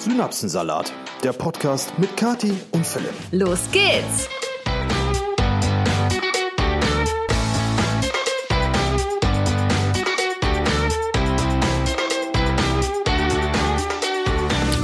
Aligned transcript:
Synapsensalat, 0.00 0.94
der 1.22 1.34
Podcast 1.34 1.92
mit 1.98 2.16
Kati 2.16 2.54
und 2.70 2.86
Philipp. 2.86 3.12
Los 3.32 3.70
geht's! 3.70 4.30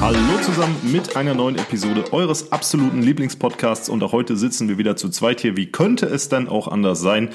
Hallo 0.02 0.18
zusammen 0.42 0.76
mit 0.82 1.16
einer 1.16 1.32
neuen 1.32 1.56
Episode 1.56 2.12
eures 2.12 2.52
absoluten 2.52 3.00
Lieblingspodcasts 3.00 3.88
und 3.88 4.02
auch 4.02 4.12
heute 4.12 4.36
sitzen 4.36 4.68
wir 4.68 4.76
wieder 4.76 4.96
zu 4.96 5.08
zweit 5.08 5.40
hier. 5.40 5.56
Wie 5.56 5.72
könnte 5.72 6.04
es 6.04 6.28
denn 6.28 6.46
auch 6.46 6.68
anders 6.68 7.00
sein? 7.00 7.30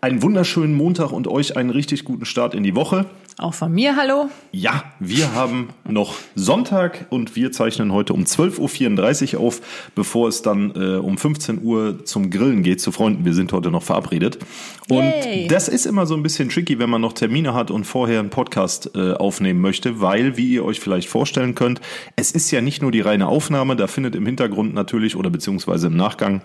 Einen 0.00 0.22
wunderschönen 0.22 0.76
Montag 0.76 1.10
und 1.10 1.26
euch 1.26 1.56
einen 1.56 1.70
richtig 1.70 2.04
guten 2.04 2.26
Start 2.26 2.54
in 2.54 2.62
die 2.62 2.76
Woche. 2.76 3.06
Auch 3.40 3.54
von 3.54 3.70
mir, 3.70 3.94
hallo. 3.94 4.30
Ja, 4.50 4.82
wir 4.98 5.32
haben 5.32 5.68
noch 5.86 6.16
Sonntag 6.34 7.06
und 7.10 7.36
wir 7.36 7.52
zeichnen 7.52 7.92
heute 7.92 8.12
um 8.12 8.24
12.34 8.24 9.36
Uhr 9.36 9.40
auf, 9.40 9.60
bevor 9.94 10.26
es 10.26 10.42
dann 10.42 10.72
äh, 10.74 10.96
um 10.96 11.16
15 11.16 11.62
Uhr 11.62 12.04
zum 12.04 12.30
Grillen 12.30 12.64
geht 12.64 12.80
zu 12.80 12.90
Freunden. 12.90 13.24
Wir 13.24 13.34
sind 13.34 13.52
heute 13.52 13.70
noch 13.70 13.84
verabredet. 13.84 14.40
Und 14.88 15.04
Yay. 15.04 15.46
das 15.46 15.68
ist 15.68 15.86
immer 15.86 16.04
so 16.06 16.14
ein 16.14 16.24
bisschen 16.24 16.48
tricky, 16.48 16.80
wenn 16.80 16.90
man 16.90 17.00
noch 17.00 17.12
Termine 17.12 17.54
hat 17.54 17.70
und 17.70 17.84
vorher 17.84 18.18
einen 18.18 18.30
Podcast 18.30 18.90
äh, 18.96 19.12
aufnehmen 19.12 19.60
möchte, 19.60 20.00
weil, 20.00 20.36
wie 20.36 20.54
ihr 20.54 20.64
euch 20.64 20.80
vielleicht 20.80 21.08
vorstellen 21.08 21.54
könnt, 21.54 21.80
es 22.16 22.32
ist 22.32 22.50
ja 22.50 22.60
nicht 22.60 22.82
nur 22.82 22.90
die 22.90 23.02
reine 23.02 23.28
Aufnahme, 23.28 23.76
da 23.76 23.86
findet 23.86 24.16
im 24.16 24.26
Hintergrund 24.26 24.74
natürlich 24.74 25.14
oder 25.14 25.30
beziehungsweise 25.30 25.86
im 25.86 25.96
Nachgang 25.96 26.40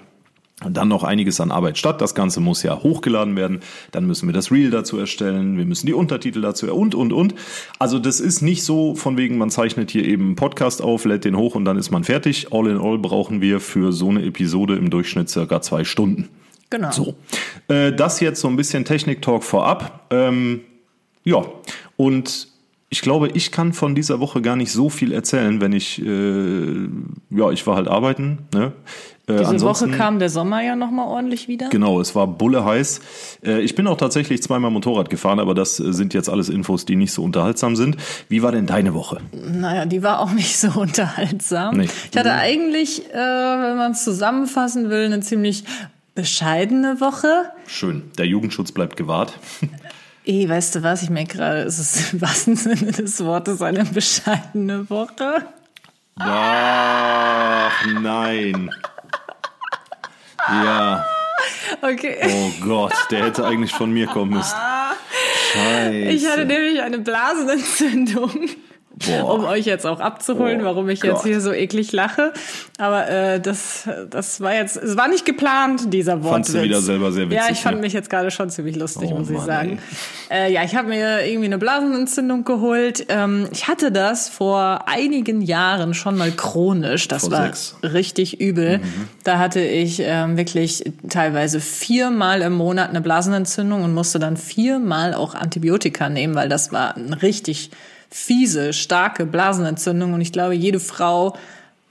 dann 0.59 0.87
noch 0.87 1.03
einiges 1.03 1.41
an 1.41 1.51
Arbeit 1.51 1.77
statt. 1.77 1.99
Das 2.01 2.15
Ganze 2.15 2.39
muss 2.39 2.63
ja 2.63 2.81
hochgeladen 2.81 3.35
werden. 3.35 3.59
Dann 3.91 4.05
müssen 4.05 4.27
wir 4.27 4.33
das 4.33 4.51
Reel 4.51 4.69
dazu 4.69 4.97
erstellen. 4.97 5.57
Wir 5.57 5.65
müssen 5.65 5.87
die 5.87 5.93
Untertitel 5.93 6.41
dazu 6.41 6.73
und, 6.73 6.95
und, 6.95 7.11
und. 7.11 7.35
Also 7.79 7.99
das 7.99 8.19
ist 8.19 8.41
nicht 8.41 8.63
so 8.63 8.95
von 8.95 9.17
wegen, 9.17 9.37
man 9.37 9.49
zeichnet 9.49 9.91
hier 9.91 10.05
eben 10.05 10.27
einen 10.27 10.35
Podcast 10.35 10.81
auf, 10.81 11.05
lädt 11.05 11.25
den 11.25 11.35
hoch 11.37 11.55
und 11.55 11.65
dann 11.65 11.77
ist 11.77 11.91
man 11.91 12.03
fertig. 12.03 12.47
All 12.51 12.67
in 12.67 12.77
all 12.77 12.97
brauchen 12.97 13.41
wir 13.41 13.59
für 13.59 13.91
so 13.91 14.09
eine 14.09 14.23
Episode 14.23 14.75
im 14.75 14.89
Durchschnitt 14.89 15.29
circa 15.29 15.61
zwei 15.61 15.83
Stunden. 15.83 16.29
Genau. 16.69 16.91
So, 16.91 17.15
äh, 17.67 17.91
das 17.91 18.19
jetzt 18.19 18.41
so 18.41 18.47
ein 18.47 18.55
bisschen 18.55 18.85
Technik-Talk 18.85 19.43
vorab. 19.43 20.07
Ähm, 20.11 20.61
ja, 21.23 21.43
und 21.97 22.52
ich 22.93 23.01
glaube, 23.01 23.29
ich 23.33 23.51
kann 23.51 23.73
von 23.73 23.95
dieser 23.95 24.19
Woche 24.19 24.39
gar 24.43 24.55
nicht 24.55 24.71
so 24.71 24.87
viel 24.87 25.13
erzählen, 25.13 25.59
wenn 25.61 25.73
ich, 25.73 25.99
äh, 25.99 26.87
ja, 27.31 27.49
ich 27.49 27.65
war 27.65 27.75
halt 27.75 27.87
arbeiten. 27.87 28.37
Ne? 28.53 28.71
Äh, 29.25 29.37
Diese 29.39 29.61
Woche 29.61 29.89
kam 29.89 30.19
der 30.19 30.29
Sommer 30.29 30.61
ja 30.61 30.75
nochmal 30.75 31.07
ordentlich 31.07 31.47
wieder. 31.47 31.69
Genau, 31.69 31.99
es 31.99 32.13
war 32.13 32.27
bulle 32.27 32.63
heiß. 32.65 33.01
Äh, 33.43 33.61
Ich 33.61 33.73
bin 33.73 33.87
auch 33.87 33.97
tatsächlich 33.97 34.43
zweimal 34.43 34.69
Motorrad 34.69 35.09
gefahren, 35.09 35.39
aber 35.39 35.55
das 35.55 35.79
äh, 35.79 35.91
sind 35.91 36.13
jetzt 36.13 36.29
alles 36.29 36.49
Infos, 36.49 36.85
die 36.85 36.95
nicht 36.95 37.13
so 37.13 37.23
unterhaltsam 37.23 37.75
sind. 37.75 37.97
Wie 38.29 38.43
war 38.43 38.51
denn 38.51 38.67
deine 38.67 38.93
Woche? 38.93 39.21
Naja, 39.31 39.85
die 39.87 40.03
war 40.03 40.19
auch 40.19 40.31
nicht 40.41 40.55
so 40.55 40.79
unterhaltsam. 40.79 41.77
Nee. 41.77 41.87
Ich 42.11 42.15
hatte 42.19 42.33
eigentlich, 42.33 43.09
äh, 43.11 43.15
wenn 43.15 43.77
man 43.77 43.93
es 43.93 44.03
zusammenfassen 44.03 44.91
will, 44.91 45.05
eine 45.05 45.21
ziemlich 45.21 45.63
bescheidene 46.13 47.01
Woche. 47.01 47.45
Schön. 47.65 48.03
Der 48.19 48.27
Jugendschutz 48.27 48.71
bleibt 48.71 48.97
gewahrt. 48.97 49.39
Eh, 50.25 50.47
weißt 50.47 50.75
du 50.75 50.83
was, 50.83 51.03
ich 51.03 51.09
merke 51.09 51.37
gerade, 51.37 51.61
es 51.63 51.79
ist 51.79 52.13
im 52.13 52.21
wahrsten 52.21 52.55
Sinne 52.55 52.91
des 52.91 53.23
Wortes 53.23 53.61
eine 53.61 53.83
bescheidene 53.85 54.89
Woche. 54.89 55.45
Ach 56.17 57.85
nein. 58.01 58.69
Ja. 60.47 61.05
Okay. 61.81 62.17
Oh 62.23 62.51
Gott, 62.65 62.93
der 63.11 63.25
hätte 63.25 63.45
eigentlich 63.45 63.73
von 63.73 63.91
mir 63.91 64.07
kommen 64.07 64.31
müssen. 64.31 64.55
Scheiße. 65.51 65.93
Ich 65.95 66.27
hatte 66.27 66.45
nämlich 66.45 66.81
eine 66.81 66.99
Blasenentzündung. 66.99 68.49
Boah. 69.07 69.33
Um 69.35 69.45
euch 69.45 69.65
jetzt 69.65 69.85
auch 69.85 69.99
abzuholen, 69.99 70.61
Oh 70.61 70.65
warum 70.65 70.89
ich 70.89 71.03
jetzt 71.03 71.15
Gott. 71.17 71.23
hier 71.25 71.41
so 71.41 71.51
eklig 71.51 71.91
lache. 71.91 72.33
Aber 72.77 73.07
äh, 73.09 73.39
das, 73.39 73.87
das 74.09 74.41
war 74.41 74.53
jetzt, 74.55 74.77
es 74.77 74.95
war 74.97 75.07
nicht 75.07 75.25
geplant, 75.25 75.93
dieser 75.93 76.23
Wortwitz. 76.23 76.31
Fandst 76.31 76.53
du 76.55 76.63
wieder 76.63 76.81
selber 76.81 77.11
sehr 77.11 77.25
witzig, 77.29 77.37
Ja, 77.45 77.51
ich 77.51 77.59
fand 77.59 77.77
ne? 77.77 77.81
mich 77.81 77.93
jetzt 77.93 78.09
gerade 78.09 78.31
schon 78.31 78.49
ziemlich 78.49 78.75
lustig, 78.75 79.09
Oh 79.13 79.17
muss 79.19 79.29
ich 79.29 79.37
Mann, 79.37 79.45
sagen. 79.45 79.79
Äh, 80.31 80.51
ja, 80.53 80.63
ich 80.63 80.75
habe 80.75 80.87
mir 80.89 81.25
irgendwie 81.25 81.45
eine 81.45 81.57
Blasenentzündung 81.57 82.43
geholt. 82.45 83.05
Ähm, 83.09 83.47
ich 83.51 83.67
hatte 83.67 83.91
das 83.91 84.29
vor 84.29 84.85
einigen 84.87 85.41
Jahren 85.41 85.93
schon 85.93 86.17
mal 86.17 86.31
chronisch. 86.31 87.07
Das 87.07 87.23
Vor 87.23 87.31
war 87.31 87.45
sechs. 87.45 87.75
richtig 87.83 88.39
übel. 88.41 88.81
Da 89.23 89.37
hatte 89.39 89.59
ich 89.61 90.01
ähm, 90.03 90.37
wirklich 90.37 90.83
teilweise 91.09 91.59
viermal 91.59 92.41
im 92.41 92.53
Monat 92.53 92.89
eine 92.89 93.01
Blasenentzündung 93.01 93.83
und 93.83 93.93
musste 93.93 94.19
dann 94.19 94.37
viermal 94.37 95.13
auch 95.13 95.35
Antibiotika 95.35 96.09
nehmen, 96.09 96.35
weil 96.35 96.49
das 96.49 96.71
war 96.71 96.95
ein 96.97 97.13
richtig 97.13 97.71
fiese, 98.13 98.73
starke 98.73 99.25
Blasenentzündung. 99.25 100.13
Und 100.13 100.21
ich 100.21 100.31
glaube, 100.31 100.53
jede 100.53 100.79
Frau, 100.79 101.35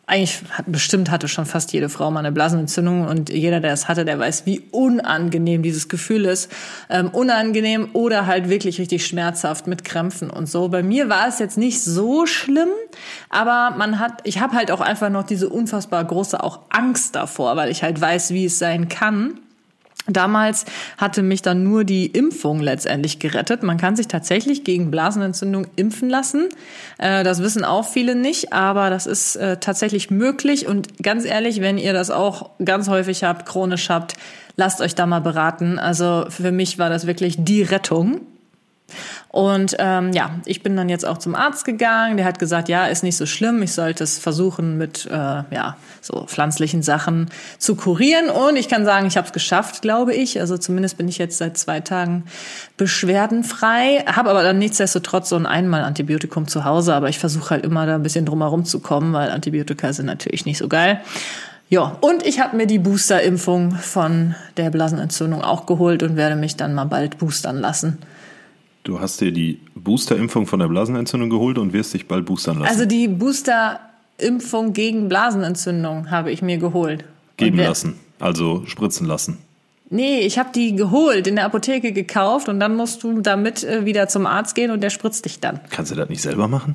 eigentlich 0.07 0.41
hat, 0.51 0.67
bestimmt 0.69 1.11
hatte 1.11 1.27
schon 1.27 1.47
fast 1.47 1.73
jede 1.73 1.89
Frau 1.89 2.11
mal 2.11 2.21
eine 2.21 2.31
Blasenentzündung 2.31 3.07
und 3.07 3.29
jeder, 3.29 3.61
der 3.61 3.73
es 3.73 3.89
hatte, 3.89 4.05
der 4.05 4.19
weiß, 4.19 4.47
wie 4.47 4.61
unangenehm 4.71 5.63
dieses 5.63 5.89
Gefühl 5.89 6.25
ist. 6.27 6.51
Ähm, 6.89 7.09
unangenehm 7.09 7.91
oder 7.93 8.27
halt 8.27 8.49
wirklich 8.49 8.79
richtig 8.79 9.05
schmerzhaft 9.05 9.67
mit 9.67 9.85
Krämpfen 9.85 10.31
und 10.31 10.47
so. 10.47 10.69
Bei 10.69 10.83
mir 10.83 11.09
war 11.09 11.27
es 11.27 11.41
jetzt 11.41 11.59
nicht 11.59 11.83
so 11.83 12.27
schlimm, 12.27 12.71
aber 13.29 13.77
man 13.77 13.99
hat, 13.99 14.21
ich 14.25 14.41
habe 14.41 14.55
halt 14.55 14.71
auch 14.71 14.81
einfach 14.81 15.11
noch 15.11 15.25
diese 15.25 15.49
unfassbar 15.49 16.05
große 16.05 16.43
auch 16.43 16.61
Angst 16.69 17.17
davor, 17.17 17.57
weil 17.57 17.71
ich 17.71 17.83
halt 17.83 18.01
weiß, 18.01 18.31
wie 18.31 18.45
es 18.45 18.59
sein 18.59 18.89
kann. 18.89 19.41
Damals 20.09 20.65
hatte 20.99 21.23
mich 21.23 21.43
dann 21.43 21.63
nur 21.63 21.85
die 21.85 22.07
Impfung 22.07 22.61
letztendlich 22.61 23.21
gerettet. 23.21 23.63
Man 23.63 23.77
kann 23.79 23.95
sich 23.95 24.09
tatsächlich 24.09 24.65
gegen 24.65 24.91
Blasenentzündung 24.91 25.69
impfen 25.77 26.11
lassen. 26.11 26.49
Äh, 26.99 27.23
Das 27.23 27.41
wissen 27.41 27.65
auch 27.65 27.87
viele 27.89 28.17
nicht, 28.17 28.53
aber 28.53 28.91
das 28.91 29.07
ist 29.07 29.37
äh, 29.37 29.59
tatsächlich 29.59 30.11
möglich. 30.11 30.67
Und 30.67 31.03
ganz 31.03 31.25
ehrlich, 31.25 31.61
wenn 31.61 31.79
ihr 31.79 31.93
das 31.93 32.11
auch 32.11 32.51
ganz 32.65 32.89
häufig 32.89 33.23
habt, 33.23 33.47
chronisch 33.47 33.91
habt, 33.91 34.15
lasst 34.57 34.81
euch 34.81 34.95
da 34.95 35.07
mal 35.07 35.21
beraten. 35.21 35.79
Also 35.79 36.27
für 36.29 36.51
mich 36.51 36.79
war 36.79 36.91
das 36.91 37.07
wirklich 37.07 37.37
die 37.39 37.63
Rettung. 37.63 38.21
Und 39.29 39.77
ähm, 39.79 40.13
ja, 40.13 40.31
ich 40.45 40.63
bin 40.63 40.77
dann 40.77 40.89
jetzt 40.89 41.07
auch 41.07 41.19
zum 41.19 41.35
Arzt 41.35 41.65
gegangen. 41.65 42.17
Der 42.17 42.27
hat 42.27 42.39
gesagt, 42.39 42.69
ja, 42.69 42.87
ist 42.87 43.03
nicht 43.03 43.17
so 43.17 43.27
schlimm. 43.27 43.63
Ich 43.63 43.73
sollte 43.73 44.05
es 44.05 44.19
versuchen 44.19 44.77
mit 44.77 45.07
äh, 45.07 45.11
ja 45.15 45.77
so 46.01 46.27
pflanzlichen 46.27 46.83
Sachen 46.83 47.31
zu 47.59 47.75
kurieren. 47.75 48.29
Und 48.29 48.57
ich 48.57 48.69
kann 48.69 48.85
sagen, 48.85 49.07
ich 49.07 49.17
habe 49.17 49.27
es 49.27 49.33
geschafft, 49.33 49.83
glaube 49.83 50.15
ich. 50.15 50.41
Also 50.41 50.59
zumindest 50.59 50.99
bin 50.99 51.09
ich 51.09 51.19
jetzt 51.19 51.39
seit 51.39 51.57
zwei 51.57 51.81
Tagen 51.81 52.25
beschwerdenfrei. 52.77 54.05
Habe 54.07 54.31
aber 54.31 54.43
dann 54.43 54.59
nichtsdestotrotz 54.59 55.31
so 55.31 55.37
ein 55.37 55.47
einmal 55.47 55.83
Antibiotikum 55.83 56.47
zu 56.47 56.65
Hause. 56.65 56.95
Aber 56.95 57.09
ich 57.09 57.19
versuche 57.19 57.51
halt 57.51 57.65
immer 57.65 57.87
da 57.87 57.95
ein 57.95 58.03
bisschen 58.03 58.27
drumherum 58.27 58.65
zu 58.65 58.81
kommen, 58.81 59.13
weil 59.13 59.31
Antibiotika 59.31 59.93
sind 59.93 60.07
natürlich 60.07 60.45
nicht 60.45 60.59
so 60.59 60.69
geil. 60.69 61.01
Ja, 61.73 61.97
und 62.03 62.27
ich 62.27 62.39
habe 62.39 62.55
mir 62.55 62.67
die 62.67 62.79
Boosterimpfung 62.79 63.71
von 63.77 64.35
der 64.59 64.69
Blasenentzündung 64.69 65.41
auch 65.41 65.65
geholt 65.65 66.03
und 66.03 66.17
werde 66.17 66.37
mich 66.37 66.57
dann 66.57 66.75
mal 66.75 66.85
bald 66.85 67.17
boostern 67.17 67.57
lassen. 67.57 67.97
Du 68.85 68.99
hast 68.99 69.21
dir 69.21 69.31
die 69.31 69.61
Boosterimpfung 69.77 70.47
von 70.47 70.59
der 70.59 70.67
Blasenentzündung 70.67 71.31
geholt 71.31 71.57
und 71.59 71.73
wirst 71.73 71.95
dich 71.95 72.09
bald 72.09 72.27
boostern 72.27 72.59
lassen. 72.59 72.71
Also 72.71 72.85
die 72.85 73.07
Boosterimpfung 73.07 74.73
gegen 74.73 75.09
Blasenentzündung 75.09 76.11
habe 76.11 76.33
ich 76.33 76.43
mir 76.43 76.59
geholt. 76.59 77.05
Geben 77.37 77.59
lassen. 77.59 78.01
Also 78.19 78.65
spritzen 78.67 79.07
lassen. 79.07 79.39
Nee, 79.89 80.21
ich 80.21 80.39
habe 80.39 80.51
die 80.55 80.75
geholt, 80.75 81.27
in 81.27 81.37
der 81.37 81.45
Apotheke 81.45 81.93
gekauft 81.93 82.49
und 82.49 82.59
dann 82.59 82.77
musst 82.77 83.03
du 83.03 83.21
damit 83.21 83.63
äh, 83.63 83.85
wieder 83.85 84.09
zum 84.09 84.27
Arzt 84.27 84.55
gehen 84.55 84.71
und 84.71 84.81
der 84.81 84.91
spritzt 84.91 85.27
dich 85.27 85.39
dann. 85.39 85.61
Kannst 85.71 85.93
du 85.93 85.97
das 85.97 86.09
nicht 86.09 86.23
selber 86.23 86.49
machen? 86.49 86.75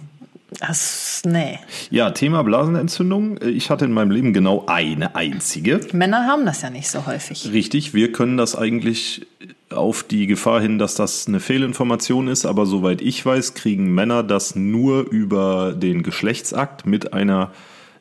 Das, 0.59 1.23
nee. 1.25 1.59
Ja, 1.89 2.11
Thema 2.11 2.43
Blasenentzündung. 2.43 3.39
Ich 3.41 3.69
hatte 3.69 3.85
in 3.85 3.91
meinem 3.91 4.11
Leben 4.11 4.33
genau 4.33 4.63
eine 4.67 5.15
einzige. 5.15 5.81
Männer 5.91 6.25
haben 6.25 6.45
das 6.45 6.61
ja 6.61 6.69
nicht 6.69 6.89
so 6.89 7.05
häufig. 7.05 7.49
Richtig, 7.51 7.93
wir 7.93 8.11
können 8.11 8.37
das 8.37 8.55
eigentlich 8.55 9.25
auf 9.69 10.03
die 10.03 10.27
Gefahr 10.27 10.61
hin, 10.61 10.79
dass 10.79 10.95
das 10.95 11.27
eine 11.27 11.39
Fehlinformation 11.39 12.27
ist, 12.27 12.45
aber 12.45 12.65
soweit 12.65 13.01
ich 13.01 13.25
weiß, 13.25 13.53
kriegen 13.53 13.93
Männer 13.93 14.23
das 14.23 14.55
nur 14.55 15.09
über 15.09 15.73
den 15.73 16.03
Geschlechtsakt 16.03 16.85
mit 16.85 17.13
einer 17.13 17.51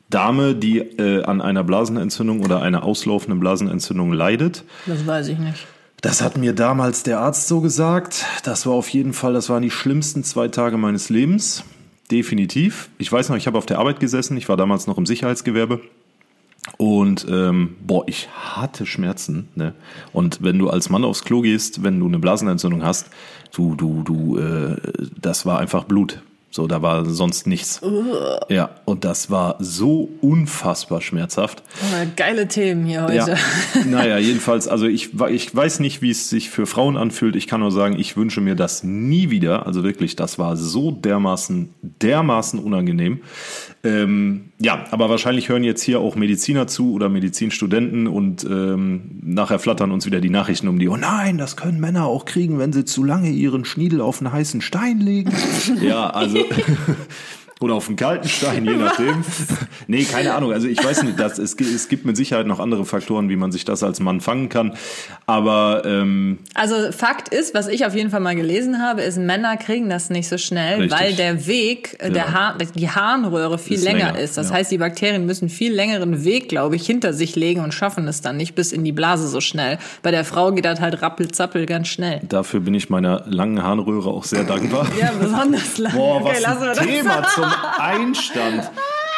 Dame, 0.09 0.55
die 0.55 0.79
äh, 0.79 1.23
an 1.23 1.41
einer 1.41 1.63
Blasenentzündung 1.63 2.41
oder 2.41 2.61
einer 2.61 2.83
auslaufenden 2.83 3.39
Blasenentzündung 3.39 4.13
leidet. 4.13 4.63
Das 4.85 5.05
weiß 5.05 5.27
ich 5.27 5.37
nicht. 5.37 5.67
Das 6.01 6.21
hat 6.21 6.37
mir 6.37 6.53
damals 6.53 7.03
der 7.03 7.19
Arzt 7.19 7.47
so 7.47 7.59
gesagt. 7.59 8.25
Das 8.43 8.65
war 8.65 8.73
auf 8.73 8.87
jeden 8.89 9.13
Fall, 9.13 9.33
das 9.33 9.49
waren 9.49 9.63
die 9.63 9.71
schlimmsten 9.71 10.23
zwei 10.23 10.47
Tage 10.47 10.77
meines 10.77 11.09
Lebens. 11.09 11.63
Definitiv. 12.11 12.89
Ich 12.99 13.11
weiß 13.11 13.29
noch, 13.29 13.35
ich 13.35 13.47
habe 13.47 13.57
auf 13.57 13.65
der 13.65 13.79
Arbeit 13.79 13.99
gesessen. 13.99 14.37
Ich 14.37 14.47
war 14.47 14.55
damals 14.55 14.87
noch 14.87 14.97
im 14.97 15.05
Sicherheitsgewerbe. 15.05 15.81
Und 16.77 17.25
ähm, 17.29 17.77
boah, 17.81 18.03
ich 18.07 18.29
hatte 18.29 18.85
Schmerzen. 18.85 19.47
Ne? 19.55 19.73
Und 20.13 20.43
wenn 20.43 20.59
du 20.59 20.69
als 20.69 20.89
Mann 20.89 21.05
aufs 21.05 21.23
Klo 21.23 21.41
gehst, 21.41 21.83
wenn 21.83 21.99
du 21.99 22.07
eine 22.07 22.19
Blasenentzündung 22.19 22.83
hast, 22.83 23.07
du, 23.53 23.75
du, 23.75 24.03
du, 24.03 24.37
äh, 24.37 24.75
das 25.19 25.45
war 25.45 25.59
einfach 25.59 25.85
Blut. 25.85 26.21
So, 26.49 26.65
da 26.65 26.81
war 26.81 27.05
sonst 27.05 27.45
nichts. 27.45 27.81
Ja, 28.49 28.69
und 28.85 29.03
das 29.03 29.29
war 29.29 29.57
so 29.59 30.09
unfassbar 30.21 31.01
schmerzhaft. 31.01 31.61
Oh, 31.81 32.07
geile 32.15 32.47
Themen 32.47 32.85
hier 32.85 33.03
heute. 33.03 33.15
Ja. 33.15 33.85
naja, 33.85 34.17
jedenfalls, 34.17 34.67
also 34.67 34.87
ich, 34.87 35.11
ich 35.29 35.55
weiß 35.55 35.81
nicht, 35.81 36.01
wie 36.01 36.09
es 36.09 36.29
sich 36.29 36.49
für 36.49 36.65
Frauen 36.65 36.95
anfühlt. 36.95 37.35
Ich 37.35 37.47
kann 37.47 37.59
nur 37.59 37.71
sagen, 37.71 37.99
ich 37.99 38.15
wünsche 38.15 38.39
mir 38.39 38.55
das 38.55 38.83
nie 38.83 39.29
wieder. 39.29 39.67
Also 39.67 39.83
wirklich, 39.83 40.15
das 40.15 40.39
war 40.39 40.55
so 40.55 40.91
dermaßen, 40.91 41.69
dermaßen 41.81 42.59
unangenehm. 42.59 43.21
Ähm, 43.87 44.51
ja, 44.59 44.83
aber 44.91 45.09
wahrscheinlich 45.09 45.47
hören 45.47 45.63
jetzt 45.63 45.81
hier 45.81 45.99
auch 45.99 46.15
Mediziner 46.15 46.67
zu 46.67 46.91
oder 46.91 47.07
Medizinstudenten 47.07 48.07
und 48.07 48.43
ähm, 48.43 49.19
nachher 49.23 49.59
flattern 49.59 49.91
uns 49.91 50.05
wieder 50.05 50.19
die 50.19 50.29
Nachrichten 50.29 50.67
um 50.67 50.77
die. 50.77 50.89
Oh 50.89 50.97
nein, 50.97 51.37
das 51.37 51.55
können 51.55 51.79
Männer 51.79 52.05
auch 52.05 52.25
kriegen, 52.25 52.59
wenn 52.59 52.73
sie 52.73 52.83
zu 52.83 53.03
lange 53.03 53.29
ihren 53.29 53.63
Schniedel 53.63 54.01
auf 54.01 54.19
einen 54.19 54.33
heißen 54.33 54.59
Stein 54.59 54.99
legen. 54.99 55.31
ja, 55.81 56.09
also 56.09 56.39
Oder 57.59 57.73
auf 57.73 57.87
einen 57.87 57.95
kalten 57.95 58.27
Stein, 58.27 58.65
je 58.65 58.75
nachdem. 58.75 59.23
nee, 59.87 60.03
keine 60.03 60.35
Ahnung. 60.35 60.53
Also 60.53 60.67
ich 60.67 60.83
weiß 60.83 61.03
nicht, 61.03 61.19
dass 61.19 61.39
es, 61.39 61.55
es 61.59 61.89
gibt 61.89 62.05
mit 62.05 62.15
Sicherheit 62.15 62.45
noch 62.45 62.59
andere 62.59 62.85
Faktoren, 62.85 63.29
wie 63.29 63.35
man 63.35 63.51
sich 63.51 63.65
das 63.65 63.81
als 63.81 63.99
Mann 63.99 64.21
fangen 64.21 64.49
kann. 64.49 64.73
Aber 65.25 65.81
ähm, 65.83 66.37
also 66.53 66.91
Fakt 66.91 67.29
ist, 67.29 67.55
was 67.55 67.67
ich 67.67 67.85
auf 67.85 67.95
jeden 67.95 68.11
Fall 68.11 68.19
mal 68.19 68.35
gelesen 68.35 68.81
habe, 68.81 69.01
ist, 69.01 69.17
Männer 69.17 69.57
kriegen 69.57 69.89
das 69.89 70.11
nicht 70.11 70.29
so 70.29 70.37
schnell, 70.37 70.81
richtig. 70.81 70.99
weil 70.99 71.13
der 71.13 71.47
Weg, 71.47 71.97
äh, 71.99 72.11
der 72.11 72.31
Haar, 72.31 72.57
die 72.75 72.89
Harnröhre 72.89 73.57
viel 73.57 73.77
ist 73.77 73.83
länger, 73.83 74.11
länger, 74.11 74.19
ist. 74.19 74.37
Das 74.37 74.49
ja. 74.49 74.55
heißt, 74.55 74.71
die 74.71 74.77
Bakterien 74.77 75.25
müssen 75.25 75.49
viel 75.49 75.73
längeren 75.73 76.23
Weg, 76.23 76.49
glaube 76.49 76.75
ich, 76.75 76.85
hinter 76.85 77.13
sich 77.13 77.35
legen 77.35 77.61
und 77.61 77.73
schaffen 77.73 78.07
es 78.07 78.21
dann 78.21 78.37
nicht 78.37 78.53
bis 78.53 78.71
in 78.71 78.83
die 78.83 78.91
Blase 78.91 79.27
so 79.27 79.41
schnell. 79.41 79.79
Bei 80.03 80.11
der 80.11 80.25
Frau 80.25 80.51
geht 80.51 80.65
das 80.65 80.79
halt 80.79 81.01
rappelzappel 81.01 81.65
ganz 81.65 81.87
schnell. 81.87 82.21
Dafür 82.29 82.59
bin 82.59 82.75
ich 82.75 82.91
meiner 82.91 83.23
langen 83.25 83.63
Harnröhre 83.63 84.11
auch 84.11 84.25
sehr 84.25 84.43
dankbar. 84.43 84.87
ja, 84.99 85.11
besonders 85.19 85.79
lang. 85.79 85.93
Boah, 85.93 86.23
was 86.23 86.45
okay, 86.45 86.79
ein 86.79 86.87
Thema 86.87 87.23
zum 87.23 87.46
Einstand. 87.77 88.69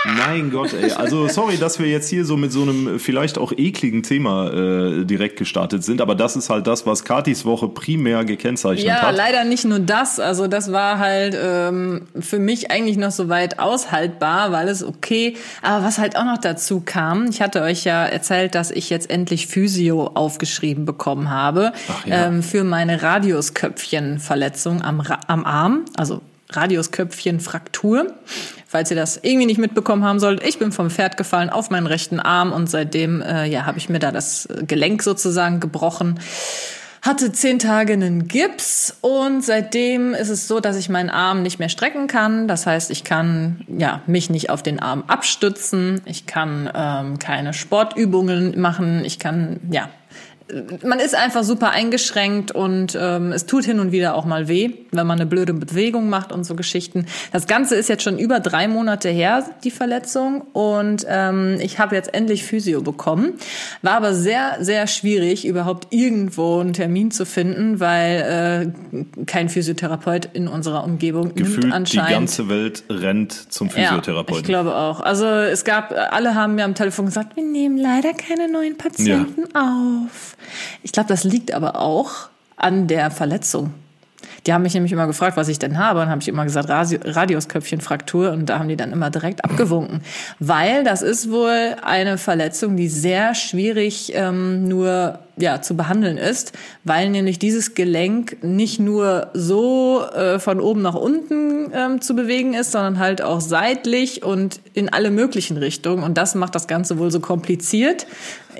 Mein 0.05 0.49
Gott, 0.49 0.73
ey. 0.73 0.91
Also 0.93 1.27
sorry, 1.27 1.57
dass 1.57 1.77
wir 1.77 1.87
jetzt 1.87 2.09
hier 2.09 2.23
so 2.23 2.37
mit 2.37 2.53
so 2.53 2.61
einem 2.61 2.99
vielleicht 2.99 3.37
auch 3.37 3.51
ekligen 3.51 4.01
Thema 4.01 4.49
äh, 4.49 5.05
direkt 5.05 5.37
gestartet 5.37 5.83
sind, 5.83 5.99
aber 5.99 6.15
das 6.15 6.37
ist 6.37 6.49
halt 6.49 6.67
das, 6.67 6.85
was 6.85 7.03
Katis 7.03 7.43
Woche 7.43 7.67
primär 7.67 8.23
gekennzeichnet 8.23 8.87
ja, 8.87 9.01
hat. 9.01 9.17
Ja, 9.17 9.25
leider 9.25 9.43
nicht 9.43 9.65
nur 9.65 9.79
das. 9.79 10.19
Also 10.21 10.47
das 10.47 10.71
war 10.71 10.99
halt 10.99 11.37
ähm, 11.41 12.03
für 12.17 12.39
mich 12.39 12.71
eigentlich 12.71 12.95
noch 12.95 13.11
so 13.11 13.27
weit 13.27 13.59
aushaltbar, 13.59 14.53
weil 14.53 14.69
es 14.69 14.83
okay. 14.83 15.35
Aber 15.61 15.85
was 15.85 15.97
halt 15.97 16.15
auch 16.15 16.25
noch 16.25 16.37
dazu 16.37 16.81
kam, 16.83 17.25
ich 17.29 17.41
hatte 17.41 17.61
euch 17.61 17.83
ja 17.83 18.05
erzählt, 18.05 18.55
dass 18.55 18.71
ich 18.71 18.89
jetzt 18.89 19.09
endlich 19.09 19.47
Physio 19.47 20.11
aufgeschrieben 20.13 20.85
bekommen 20.85 21.29
habe 21.29 21.73
ja. 22.05 22.27
ähm, 22.27 22.41
für 22.41 22.63
meine 22.63 23.01
Radiusköpfchenverletzung 23.01 24.81
am, 24.81 25.03
am 25.27 25.43
Arm, 25.43 25.85
also 25.97 26.21
Radiusköpfchen 26.51 27.39
Fraktur. 27.39 28.13
Falls 28.67 28.91
ihr 28.91 28.97
das 28.97 29.19
irgendwie 29.21 29.47
nicht 29.47 29.59
mitbekommen 29.59 30.03
haben 30.03 30.19
solltet, 30.19 30.47
ich 30.47 30.59
bin 30.59 30.71
vom 30.71 30.89
Pferd 30.89 31.17
gefallen 31.17 31.49
auf 31.49 31.69
meinen 31.69 31.87
rechten 31.87 32.19
Arm 32.19 32.51
und 32.51 32.69
seitdem 32.69 33.21
äh, 33.21 33.45
ja 33.45 33.65
habe 33.65 33.77
ich 33.77 33.89
mir 33.89 33.99
da 33.99 34.11
das 34.11 34.47
Gelenk 34.67 35.03
sozusagen 35.03 35.59
gebrochen. 35.59 36.19
Hatte 37.01 37.31
zehn 37.31 37.59
Tage 37.59 37.93
einen 37.93 38.27
Gips 38.27 38.97
und 38.99 39.41
seitdem 39.41 40.13
ist 40.13 40.27
es 40.27 40.49
so, 40.49 40.59
dass 40.59 40.75
ich 40.75 40.89
meinen 40.89 41.09
Arm 41.09 41.43
nicht 41.43 41.57
mehr 41.57 41.69
strecken 41.69 42.07
kann. 42.07 42.49
Das 42.49 42.65
heißt, 42.65 42.91
ich 42.91 43.05
kann 43.05 43.65
ja 43.69 44.01
mich 44.05 44.29
nicht 44.29 44.49
auf 44.49 44.63
den 44.63 44.79
Arm 44.79 45.05
abstützen, 45.07 46.01
ich 46.05 46.25
kann 46.25 46.69
ähm, 46.75 47.17
keine 47.17 47.53
Sportübungen 47.53 48.59
machen, 48.59 49.05
ich 49.05 49.17
kann 49.17 49.61
ja 49.71 49.89
man 50.83 50.99
ist 50.99 51.15
einfach 51.15 51.43
super 51.43 51.71
eingeschränkt 51.71 52.51
und 52.51 52.97
ähm, 52.99 53.31
es 53.31 53.45
tut 53.45 53.65
hin 53.65 53.79
und 53.79 53.91
wieder 53.91 54.15
auch 54.15 54.25
mal 54.25 54.47
weh, 54.47 54.71
wenn 54.91 55.07
man 55.07 55.19
eine 55.19 55.25
blöde 55.25 55.53
Bewegung 55.53 56.09
macht 56.09 56.31
und 56.31 56.43
so 56.43 56.55
Geschichten. 56.55 57.05
Das 57.31 57.47
Ganze 57.47 57.75
ist 57.75 57.89
jetzt 57.89 58.03
schon 58.03 58.17
über 58.17 58.39
drei 58.39 58.67
Monate 58.67 59.09
her, 59.09 59.49
die 59.63 59.71
Verletzung, 59.71 60.41
und 60.53 61.05
ähm, 61.07 61.57
ich 61.61 61.79
habe 61.79 61.95
jetzt 61.95 62.13
endlich 62.13 62.43
Physio 62.43 62.81
bekommen. 62.81 63.33
War 63.81 63.93
aber 63.93 64.13
sehr, 64.13 64.57
sehr 64.59 64.87
schwierig, 64.87 65.45
überhaupt 65.45 65.87
irgendwo 65.91 66.59
einen 66.59 66.73
Termin 66.73 67.11
zu 67.11 67.25
finden, 67.25 67.79
weil 67.79 68.73
äh, 68.93 69.25
kein 69.25 69.49
Physiotherapeut 69.49 70.29
in 70.33 70.47
unserer 70.47 70.83
Umgebung 70.83 71.35
Gefühlt 71.35 71.63
nimmt 71.63 71.73
anscheinend. 71.73 72.09
Die 72.09 72.13
ganze 72.13 72.49
Welt 72.49 72.83
rennt 72.89 73.53
zum 73.53 73.69
Physiotherapeuten. 73.69 74.35
Ja, 74.35 74.39
ich 74.39 74.45
glaube 74.45 74.75
auch. 74.75 75.01
Also 75.01 75.25
es 75.25 75.63
gab, 75.63 75.93
alle 76.11 76.35
haben 76.35 76.55
mir 76.55 76.65
am 76.65 76.75
Telefon 76.75 77.05
gesagt, 77.05 77.35
wir 77.35 77.43
nehmen 77.43 77.77
leider 77.77 78.13
keine 78.13 78.51
neuen 78.51 78.77
Patienten 78.77 79.43
ja. 79.53 79.97
auf. 80.05 80.35
Ich 80.83 80.91
glaube, 80.91 81.09
das 81.09 81.23
liegt 81.23 81.53
aber 81.53 81.75
auch 81.75 82.29
an 82.55 82.87
der 82.87 83.11
Verletzung. 83.11 83.73
Die 84.45 84.53
haben 84.53 84.63
mich 84.63 84.73
nämlich 84.73 84.91
immer 84.91 85.07
gefragt, 85.07 85.37
was 85.37 85.47
ich 85.47 85.59
denn 85.59 85.77
habe. 85.77 86.01
Und 86.01 86.09
habe 86.09 86.21
ich 86.21 86.27
immer 86.27 86.43
gesagt, 86.43 86.69
Radiusköpfchenfraktur. 86.69 88.31
Und 88.31 88.47
da 88.47 88.59
haben 88.59 88.69
die 88.69 88.77
dann 88.77 88.91
immer 88.91 89.09
direkt 89.09 89.43
abgewunken. 89.43 90.01
Weil 90.39 90.83
das 90.83 91.01
ist 91.01 91.31
wohl 91.31 91.75
eine 91.83 92.17
Verletzung, 92.17 92.75
die 92.75 92.87
sehr 92.87 93.35
schwierig 93.35 94.11
ähm, 94.15 94.67
nur 94.67 95.19
ja, 95.39 95.61
zu 95.61 95.75
behandeln 95.75 96.17
ist, 96.17 96.53
weil 96.83 97.09
nämlich 97.09 97.39
dieses 97.39 97.73
Gelenk 97.73 98.43
nicht 98.43 98.79
nur 98.79 99.31
so 99.33 100.03
äh, 100.03 100.39
von 100.39 100.59
oben 100.59 100.81
nach 100.81 100.95
unten 100.95 101.71
ähm, 101.73 102.01
zu 102.01 102.15
bewegen 102.15 102.53
ist, 102.53 102.71
sondern 102.71 102.99
halt 102.99 103.21
auch 103.21 103.41
seitlich 103.41 104.23
und 104.23 104.59
in 104.73 104.89
alle 104.89 105.11
möglichen 105.11 105.57
Richtungen. 105.57 106.03
Und 106.03 106.17
das 106.17 106.35
macht 106.35 106.55
das 106.55 106.67
Ganze 106.67 106.97
wohl 106.97 107.11
so 107.11 107.19
kompliziert. 107.19 108.05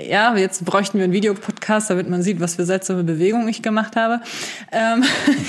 Ja, 0.07 0.35
jetzt 0.35 0.63
bräuchten 0.63 0.97
wir 0.97 1.03
einen 1.03 1.13
Videopodcast, 1.13 1.89
damit 1.89 2.09
man 2.09 2.21
sieht, 2.21 2.39
was 2.39 2.55
für 2.55 2.65
seltsame 2.65 3.03
Bewegungen 3.03 3.47
ich 3.49 3.61
gemacht 3.61 3.95
habe. 3.95 4.21
Ähm, 4.71 5.03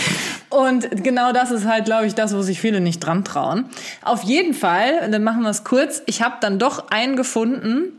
und 0.50 1.04
genau 1.04 1.32
das 1.32 1.50
ist 1.50 1.66
halt, 1.66 1.84
glaube 1.84 2.06
ich, 2.06 2.14
das, 2.14 2.34
wo 2.34 2.42
sich 2.42 2.60
viele 2.60 2.80
nicht 2.80 3.00
dran 3.00 3.24
trauen. 3.24 3.66
Auf 4.02 4.22
jeden 4.22 4.54
Fall, 4.54 5.08
dann 5.10 5.22
machen 5.22 5.42
wir 5.42 5.50
es 5.50 5.62
kurz. 5.62 6.02
Ich 6.06 6.22
habe 6.22 6.36
dann 6.40 6.58
doch 6.58 6.88
einen 6.90 7.16
gefunden, 7.16 7.92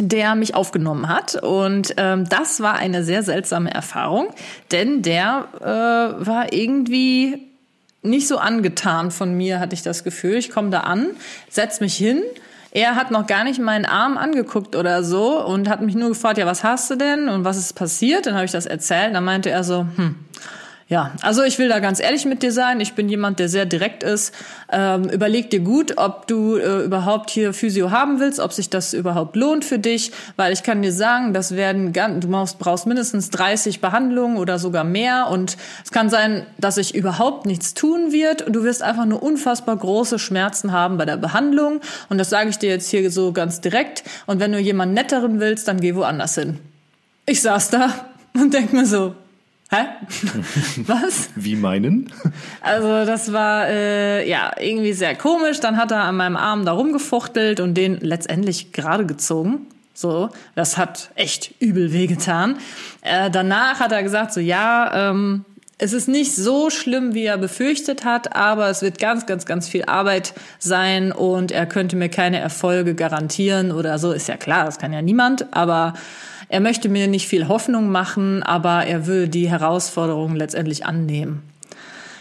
der 0.00 0.34
mich 0.34 0.54
aufgenommen 0.54 1.08
hat. 1.08 1.34
Und 1.42 1.94
ähm, 1.96 2.28
das 2.28 2.60
war 2.60 2.74
eine 2.74 3.04
sehr 3.04 3.22
seltsame 3.22 3.72
Erfahrung, 3.72 4.28
denn 4.72 5.02
der 5.02 5.48
äh, 5.60 6.26
war 6.26 6.52
irgendwie 6.52 7.46
nicht 8.02 8.28
so 8.28 8.38
angetan 8.38 9.10
von 9.10 9.34
mir, 9.34 9.60
hatte 9.60 9.74
ich 9.74 9.82
das 9.82 10.04
Gefühl. 10.04 10.36
Ich 10.36 10.50
komme 10.50 10.70
da 10.70 10.80
an, 10.80 11.08
setz 11.48 11.80
mich 11.80 11.94
hin. 11.94 12.22
Er 12.72 12.94
hat 12.94 13.10
noch 13.10 13.26
gar 13.26 13.44
nicht 13.44 13.58
meinen 13.58 13.84
Arm 13.84 14.16
angeguckt 14.16 14.76
oder 14.76 15.02
so 15.02 15.44
und 15.44 15.68
hat 15.68 15.82
mich 15.82 15.96
nur 15.96 16.10
gefragt, 16.10 16.38
ja, 16.38 16.46
was 16.46 16.62
hast 16.62 16.90
du 16.90 16.96
denn 16.96 17.28
und 17.28 17.44
was 17.44 17.56
ist 17.56 17.74
passiert? 17.74 18.26
Dann 18.26 18.34
habe 18.34 18.44
ich 18.44 18.52
das 18.52 18.66
erzählt. 18.66 19.14
Dann 19.14 19.24
meinte 19.24 19.50
er 19.50 19.64
so, 19.64 19.86
hm, 19.96 20.14
ja, 20.90 21.12
also 21.22 21.44
ich 21.44 21.60
will 21.60 21.68
da 21.68 21.78
ganz 21.78 22.00
ehrlich 22.00 22.24
mit 22.24 22.42
dir 22.42 22.50
sein. 22.50 22.80
Ich 22.80 22.94
bin 22.94 23.08
jemand, 23.08 23.38
der 23.38 23.48
sehr 23.48 23.64
direkt 23.64 24.02
ist. 24.02 24.34
Ähm, 24.72 25.04
überleg 25.04 25.48
dir 25.48 25.60
gut, 25.60 25.98
ob 25.98 26.26
du 26.26 26.56
äh, 26.56 26.82
überhaupt 26.82 27.30
hier 27.30 27.54
Physio 27.54 27.92
haben 27.92 28.18
willst, 28.18 28.40
ob 28.40 28.52
sich 28.52 28.70
das 28.70 28.92
überhaupt 28.92 29.36
lohnt 29.36 29.64
für 29.64 29.78
dich, 29.78 30.10
weil 30.34 30.52
ich 30.52 30.64
kann 30.64 30.82
dir 30.82 30.90
sagen, 30.92 31.32
das 31.32 31.54
werden 31.54 31.92
du 31.92 32.26
brauchst, 32.26 32.58
brauchst 32.58 32.88
mindestens 32.88 33.30
30 33.30 33.80
Behandlungen 33.80 34.36
oder 34.36 34.58
sogar 34.58 34.82
mehr 34.82 35.28
und 35.30 35.56
es 35.84 35.92
kann 35.92 36.10
sein, 36.10 36.44
dass 36.58 36.74
sich 36.74 36.92
überhaupt 36.92 37.46
nichts 37.46 37.74
tun 37.74 38.10
wird 38.10 38.42
und 38.42 38.54
du 38.54 38.64
wirst 38.64 38.82
einfach 38.82 39.06
nur 39.06 39.22
unfassbar 39.22 39.76
große 39.76 40.18
Schmerzen 40.18 40.72
haben 40.72 40.98
bei 40.98 41.04
der 41.04 41.18
Behandlung 41.18 41.80
und 42.08 42.18
das 42.18 42.30
sage 42.30 42.50
ich 42.50 42.58
dir 42.58 42.68
jetzt 42.68 42.90
hier 42.90 43.08
so 43.12 43.30
ganz 43.30 43.60
direkt 43.60 44.02
und 44.26 44.40
wenn 44.40 44.50
du 44.50 44.58
jemanden 44.58 44.94
netteren 44.94 45.38
willst, 45.38 45.68
dann 45.68 45.80
geh 45.80 45.94
woanders 45.94 46.34
hin. 46.34 46.58
Ich 47.26 47.42
saß 47.42 47.70
da 47.70 47.94
und 48.34 48.52
denk 48.52 48.72
mir 48.72 48.86
so, 48.86 49.14
Hä? 49.70 49.86
Was? 50.86 51.30
Wie 51.36 51.54
meinen? 51.54 52.12
Also 52.60 53.04
das 53.04 53.32
war 53.32 53.68
äh, 53.68 54.28
ja 54.28 54.50
irgendwie 54.58 54.92
sehr 54.92 55.14
komisch. 55.14 55.60
Dann 55.60 55.76
hat 55.76 55.92
er 55.92 56.02
an 56.02 56.16
meinem 56.16 56.36
Arm 56.36 56.64
da 56.64 56.72
rumgefuchtelt 56.72 57.60
und 57.60 57.74
den 57.74 57.98
letztendlich 58.00 58.72
gerade 58.72 59.06
gezogen. 59.06 59.68
So, 59.94 60.30
das 60.56 60.76
hat 60.76 61.10
echt 61.14 61.54
übel 61.60 61.92
wehgetan. 61.92 62.56
Äh, 63.02 63.30
danach 63.30 63.78
hat 63.78 63.92
er 63.92 64.02
gesagt, 64.02 64.32
so 64.32 64.40
ja, 64.40 65.10
ähm, 65.10 65.44
es 65.78 65.92
ist 65.92 66.08
nicht 66.08 66.34
so 66.34 66.68
schlimm, 66.68 67.14
wie 67.14 67.24
er 67.24 67.38
befürchtet 67.38 68.04
hat, 68.04 68.34
aber 68.34 68.68
es 68.68 68.82
wird 68.82 68.98
ganz, 68.98 69.24
ganz, 69.24 69.46
ganz 69.46 69.68
viel 69.68 69.84
Arbeit 69.84 70.34
sein 70.58 71.12
und 71.12 71.52
er 71.52 71.66
könnte 71.66 71.96
mir 71.96 72.08
keine 72.08 72.38
Erfolge 72.38 72.94
garantieren 72.94 73.72
oder 73.72 73.98
so. 73.98 74.12
Ist 74.12 74.28
ja 74.28 74.36
klar, 74.36 74.64
das 74.64 74.78
kann 74.78 74.92
ja 74.92 75.00
niemand, 75.00 75.54
aber 75.54 75.94
er 76.50 76.58
möchte 76.58 76.88
mir 76.88 77.06
nicht 77.06 77.28
viel 77.28 77.46
Hoffnung 77.46 77.90
machen, 77.90 78.42
aber 78.42 78.84
er 78.84 79.06
will 79.06 79.28
die 79.28 79.48
Herausforderung 79.48 80.34
letztendlich 80.34 80.84
annehmen. 80.84 81.44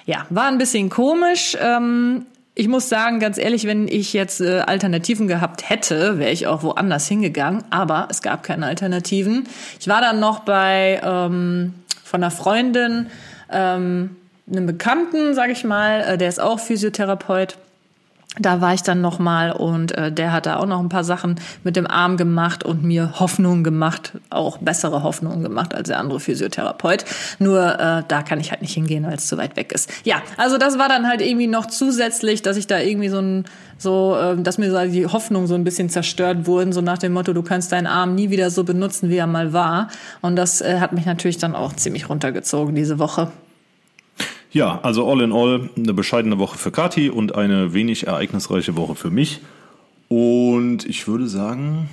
Ja, 0.05 0.27
war 0.29 0.45
ein 0.45 0.59
bisschen 0.59 0.91
komisch. 0.91 1.57
Ähm, 1.59 2.27
ich 2.53 2.67
muss 2.67 2.89
sagen, 2.89 3.19
ganz 3.19 3.39
ehrlich, 3.39 3.65
wenn 3.65 3.88
ich 3.88 4.13
jetzt 4.13 4.39
äh, 4.39 4.59
Alternativen 4.59 5.27
gehabt 5.27 5.67
hätte, 5.67 6.19
wäre 6.19 6.29
ich 6.29 6.45
auch 6.45 6.62
woanders 6.62 7.07
hingegangen. 7.07 7.63
Aber 7.71 8.07
es 8.12 8.21
gab 8.21 8.43
keine 8.43 8.67
Alternativen. 8.67 9.48
Ich 9.79 9.88
war 9.88 10.00
dann 10.00 10.19
noch 10.19 10.41
bei 10.41 11.01
ähm, 11.03 11.74
von 12.03 12.21
einer 12.21 12.31
Freundin, 12.31 13.07
ähm, 13.51 14.15
einem 14.48 14.67
Bekannten, 14.67 15.33
sage 15.33 15.53
ich 15.53 15.63
mal, 15.63 16.01
äh, 16.01 16.17
der 16.19 16.29
ist 16.29 16.39
auch 16.39 16.59
Physiotherapeut 16.59 17.57
da 18.38 18.62
war 18.62 18.74
ich 18.74 18.83
dann 18.83 19.01
noch 19.01 19.17
mal 19.17 19.51
und 19.51 19.98
äh, 19.98 20.12
der 20.12 20.31
hat 20.31 20.45
da 20.45 20.57
auch 20.57 20.67
noch 20.67 20.79
ein 20.79 20.89
paar 20.89 21.03
Sachen 21.03 21.39
mit 21.63 21.75
dem 21.75 21.88
Arm 21.88 22.15
gemacht 22.15 22.63
und 22.63 22.83
mir 22.83 23.19
Hoffnung 23.19 23.63
gemacht, 23.63 24.13
auch 24.29 24.59
bessere 24.59 25.01
Hoffnungen 25.01 25.41
gemacht 25.41 25.74
als 25.74 25.88
der 25.88 26.00
andere 26.00 26.19
Physiotherapeut. 26.19 27.05
Nur 27.39 27.79
äh, 27.79 28.03
da 28.07 28.21
kann 28.21 28.39
ich 28.39 28.51
halt 28.51 28.62
nicht 28.62 28.74
hingehen, 28.74 29.05
weil 29.05 29.15
es 29.15 29.27
zu 29.27 29.38
weit 29.38 29.55
weg 29.55 29.71
ist. 29.71 29.89
Ja, 30.03 30.21
also 30.38 30.57
das 30.59 30.77
war 30.77 30.88
dann 30.88 31.07
halt 31.07 31.21
irgendwie 31.21 31.48
noch 31.48 31.65
zusätzlich, 31.65 32.43
dass 32.43 32.55
ich 32.55 32.67
da 32.67 32.79
irgendwie 32.79 33.09
so 33.09 33.19
ein 33.19 33.45
so, 33.79 34.15
äh, 34.15 34.39
dass 34.41 34.57
mir 34.57 34.69
so 34.69 34.91
die 34.91 35.07
Hoffnung 35.07 35.48
so 35.48 35.55
ein 35.55 35.63
bisschen 35.63 35.89
zerstört 35.89 36.45
wurden, 36.45 36.71
so 36.71 36.81
nach 36.81 36.98
dem 36.98 37.13
Motto, 37.13 37.33
du 37.33 37.41
kannst 37.41 37.71
deinen 37.71 37.88
Arm 37.88 38.13
nie 38.13 38.29
wieder 38.29 38.51
so 38.51 38.63
benutzen, 38.63 39.09
wie 39.09 39.17
er 39.17 39.27
mal 39.27 39.53
war. 39.53 39.88
Und 40.21 40.36
das 40.36 40.62
äh, 40.62 40.79
hat 40.79 40.93
mich 40.93 41.05
natürlich 41.05 41.38
dann 41.38 41.55
auch 41.55 41.74
ziemlich 41.74 42.09
runtergezogen 42.09 42.75
diese 42.75 43.00
Woche. 43.00 43.31
Ja, 44.51 44.79
also 44.82 45.10
all 45.10 45.22
in 45.22 45.32
all 45.32 45.70
eine 45.77 45.94
bescheidene 45.94 46.39
Woche 46.39 46.58
für 46.58 46.72
Kati 46.72 47.10
und 47.10 47.36
eine 47.36 47.74
wenig 47.74 48.08
ereignisreiche 48.08 48.75
Woche 48.75 48.96
für 48.96 49.12
mich. 49.12 49.41
Und 50.08 50.86
ich 50.88 51.08
würde 51.08 51.27
sagen, 51.27 51.88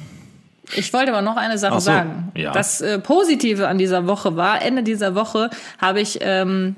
Ich 0.75 0.93
wollte 0.95 1.13
aber 1.13 1.21
noch 1.23 1.37
eine 1.37 1.59
Sache 1.59 1.75
Ach 1.75 1.81
so, 1.81 1.87
sagen. 1.93 2.33
ja. 2.35 2.53
Das 2.53 2.81
äh, 2.81 2.99
Positive 2.99 3.69
an 3.69 3.77
dieser 3.77 4.07
Woche 4.07 4.37
war, 4.37 4.63
Ende 4.63 4.83
dieser 4.83 5.15
Woche 5.15 5.51
habe 5.79 6.01
ich 6.01 6.19
ähm, 6.23 6.77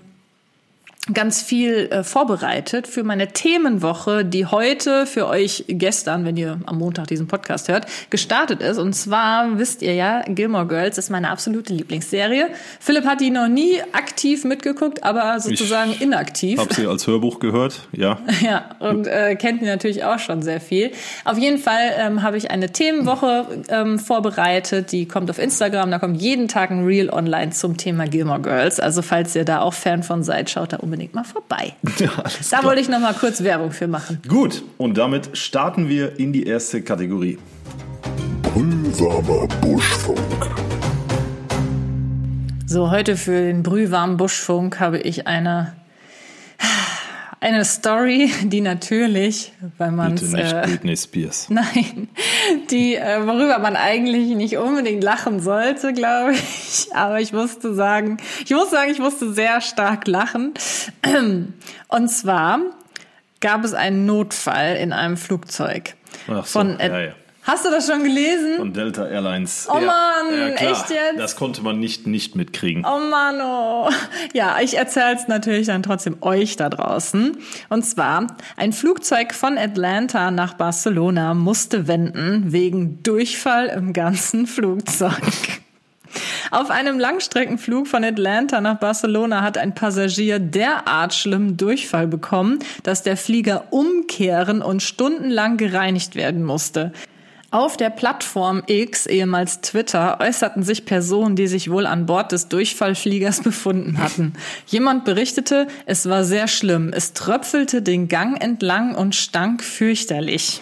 ganz 1.13 1.43
viel 1.43 1.89
äh, 1.91 2.05
vorbereitet 2.05 2.87
für 2.87 3.03
meine 3.03 3.29
Themenwoche, 3.29 4.25
die 4.25 4.47
heute 4.47 5.07
für 5.07 5.27
euch 5.27 5.65
gestern, 5.69 6.25
wenn 6.25 6.37
ihr 6.37 6.61
am 6.67 6.79
Montag 6.79 7.07
diesen 7.07 7.27
Podcast 7.27 7.69
hört, 7.69 7.87
gestartet 8.11 8.61
ist. 8.63 8.79
Und 8.79 8.93
zwar 8.95 9.59
wisst 9.59 9.83
ihr 9.83 9.95
ja, 9.95 10.23
Gilmore 10.27 10.67
Girls 10.67 10.99
ist 10.99 11.11
meine 11.11 11.31
absolute 11.31 11.73
Lieblingsserie. 11.73 12.49
Philipp 12.81 13.05
hat 13.05 13.21
die 13.21 13.31
noch 13.31 13.49
nie 13.49 13.81
aktiv 13.93 14.45
mitgeguckt, 14.45 15.03
aber 15.03 15.41
sozusagen 15.41 15.95
inaktiv. 15.99 16.59
habe 16.59 16.75
sie 16.75 16.87
als 16.87 17.07
Hörbuch 17.07 17.41
gehört, 17.41 17.89
ja. 17.93 18.19
Ja, 18.41 18.71
und 18.79 19.07
äh, 19.07 19.35
kennt 19.35 19.63
die 19.63 19.67
natürlich 19.67 20.05
auch 20.05 20.19
schon 20.21 20.43
sehr 20.43 20.61
viel. 20.61 20.93
Auf 21.25 21.37
jeden 21.39 21.59
Fall 21.59 21.93
ähm, 21.99 22.23
habe 22.23 22.37
ich 22.37 22.51
eine 22.51 22.71
Themenwoche 22.71 23.47
ähm, 23.69 23.99
vorbereitet, 23.99 24.93
die 24.93 25.07
kommt 25.07 25.29
auf 25.29 25.39
Instagram, 25.39 25.91
da 25.91 25.99
kommt 25.99 26.23
jeden 26.23 26.49
Tag 26.49 26.71
ein 26.71 26.85
Reel 26.85 27.11
online 27.11 27.51
zum 27.51 27.77
Thema 27.77 28.07
Gilmore 28.07 28.41
Girls. 28.41 28.79
Also 28.81 29.03
falls 29.03 29.35
ihr 29.35 29.45
da 29.45 29.61
auch 29.61 29.75
Fan 29.75 30.03
von 30.03 30.23
seid, 30.23 30.51
schaut 30.51 30.73
da 30.73 30.79
unbedingt 30.79 30.98
mal 31.15 31.25
vorbei. 31.25 31.75
ja 31.99 32.09
Da 32.09 32.29
klar. 32.29 32.65
wollte 32.65 32.81
ich 32.81 32.89
noch 32.89 33.01
mal 33.01 33.15
kurz 33.15 33.43
Werbung 33.43 33.73
für 33.73 33.87
machen. 33.87 34.21
Gut, 34.29 34.63
und 34.77 34.99
damit 34.99 35.37
starten 35.37 35.89
wir 35.89 36.19
in 36.19 36.33
die 36.33 36.45
erste 36.45 36.83
Kategorie. 36.83 37.39
Brühwarmer 38.43 39.47
Buschfunk. 39.61 40.19
So, 42.67 42.91
heute 42.91 43.17
für 43.17 43.41
den 43.41 43.63
brühwarmen 43.63 44.17
Buschfunk 44.17 44.79
habe 44.81 44.99
ich 44.99 45.27
eine 45.27 45.75
eine 47.41 47.65
Story, 47.65 48.31
die 48.43 48.61
natürlich, 48.61 49.53
weil 49.79 49.93
man 49.93 50.15
Bitte 50.15 50.37
nicht 50.37 50.53
äh, 50.53 50.63
Britney 50.65 50.97
Spears. 50.97 51.47
Nein, 51.51 52.09
die, 52.71 52.95
äh, 52.97 53.27
worüber 53.27 53.59
man 53.59 53.77
eigentlich 53.77 54.35
nicht 54.37 54.57
unbedingt 54.57 55.03
lachen 55.03 55.41
sollte, 55.41 55.93
glaube 55.93 56.33
ich. 56.33 56.89
Aber 56.95 57.21
ich 57.21 57.33
musste 57.33 57.75
sagen, 57.75 58.19
ich 58.45 58.51
muss 58.51 58.71
sagen, 58.71 58.91
ich 58.91 58.99
musste 58.99 59.33
sehr 59.33 59.61
stark 59.61 60.07
lachen. 60.07 60.55
Und 61.89 62.09
zwar 62.09 62.61
gab 63.41 63.65
es 63.65 63.75
einen 63.75 64.07
Notfall 64.07 64.77
in 64.77 64.93
einem 64.93 65.17
Flugzeug. 65.17 65.95
Ach 66.29 66.45
so, 66.45 66.61
von, 66.61 66.79
ja, 66.81 67.01
ja. 67.01 67.13
Hast 67.49 67.65
du 67.65 67.71
das 67.71 67.87
schon 67.87 68.05
gelesen? 68.05 68.57
Von 68.59 68.75
Delta 68.75 69.07
Airlines. 69.07 69.69
Oh 69.73 69.79
ja, 69.79 69.87
Mann, 69.87 70.39
ja, 70.39 70.51
klar. 70.51 70.71
echt 70.71 70.91
jetzt? 70.91 71.19
Das 71.19 71.35
konnte 71.35 71.63
man 71.63 71.81
nicht, 71.81 72.07
nicht 72.07 72.37
mitkriegen. 72.37 72.85
Oh 72.85 72.99
Mann, 72.99 73.41
oh. 73.41 73.89
Ja, 74.35 74.59
ich 74.61 74.77
erzähle 74.77 75.15
es 75.15 75.29
natürlich 75.29 75.69
dann 75.69 75.83
trotzdem 75.83 76.19
euch 76.21 76.57
da 76.57 76.69
draußen. 76.69 77.39
Und 77.71 77.87
zwar, 77.87 78.27
ein 78.59 78.75
Flugzeug 78.75 79.33
von 79.33 79.57
Atlanta 79.57 80.31
nach 80.31 80.55
Barcelona 80.55 81.33
musste 81.33 81.89
wenden 81.89 82.53
wegen 82.53 83.03
Durchfall 83.03 83.69
im 83.69 83.95
ganzen 83.95 84.47
Flugzeug. 84.47 85.63
Auf 86.51 86.71
einem 86.71 86.99
Langstreckenflug 86.99 87.87
von 87.87 88.05
Atlanta 88.05 88.61
nach 88.61 88.79
Barcelona 88.79 89.41
hat 89.41 89.57
ein 89.57 89.75
Passagier 89.75 90.39
derart 90.39 91.15
schlimmen 91.15 91.57
Durchfall 91.57 92.09
bekommen, 92.09 92.59
dass 92.83 93.03
der 93.03 93.17
Flieger 93.17 93.69
umkehren 93.71 94.61
und 94.61 94.83
stundenlang 94.83 95.57
gereinigt 95.57 96.15
werden 96.15 96.45
musste. 96.45 96.93
Auf 97.51 97.79
der 97.79 97.89
Plattform 97.89 98.63
X, 98.67 99.07
ehemals 99.07 99.63
Twitter, 99.63 100.19
äußerten 100.21 100.63
sich 100.63 100.85
Personen, 100.85 101.35
die 101.35 101.47
sich 101.47 101.71
wohl 101.71 101.87
an 101.87 102.05
Bord 102.05 102.33
des 102.33 102.49
Durchfallfliegers 102.49 103.41
befunden 103.41 103.97
hatten. 103.99 104.35
Jemand 104.67 105.07
berichtete, 105.07 105.67
es 105.87 106.07
war 106.11 106.25
sehr 106.25 106.47
schlimm. 106.47 106.93
Es 106.93 107.15
tröpfelte 107.15 107.81
den 107.81 108.09
Gang 108.09 108.39
entlang 108.43 108.95
und 108.95 109.15
stank 109.15 109.65
fürchterlich. 109.65 110.61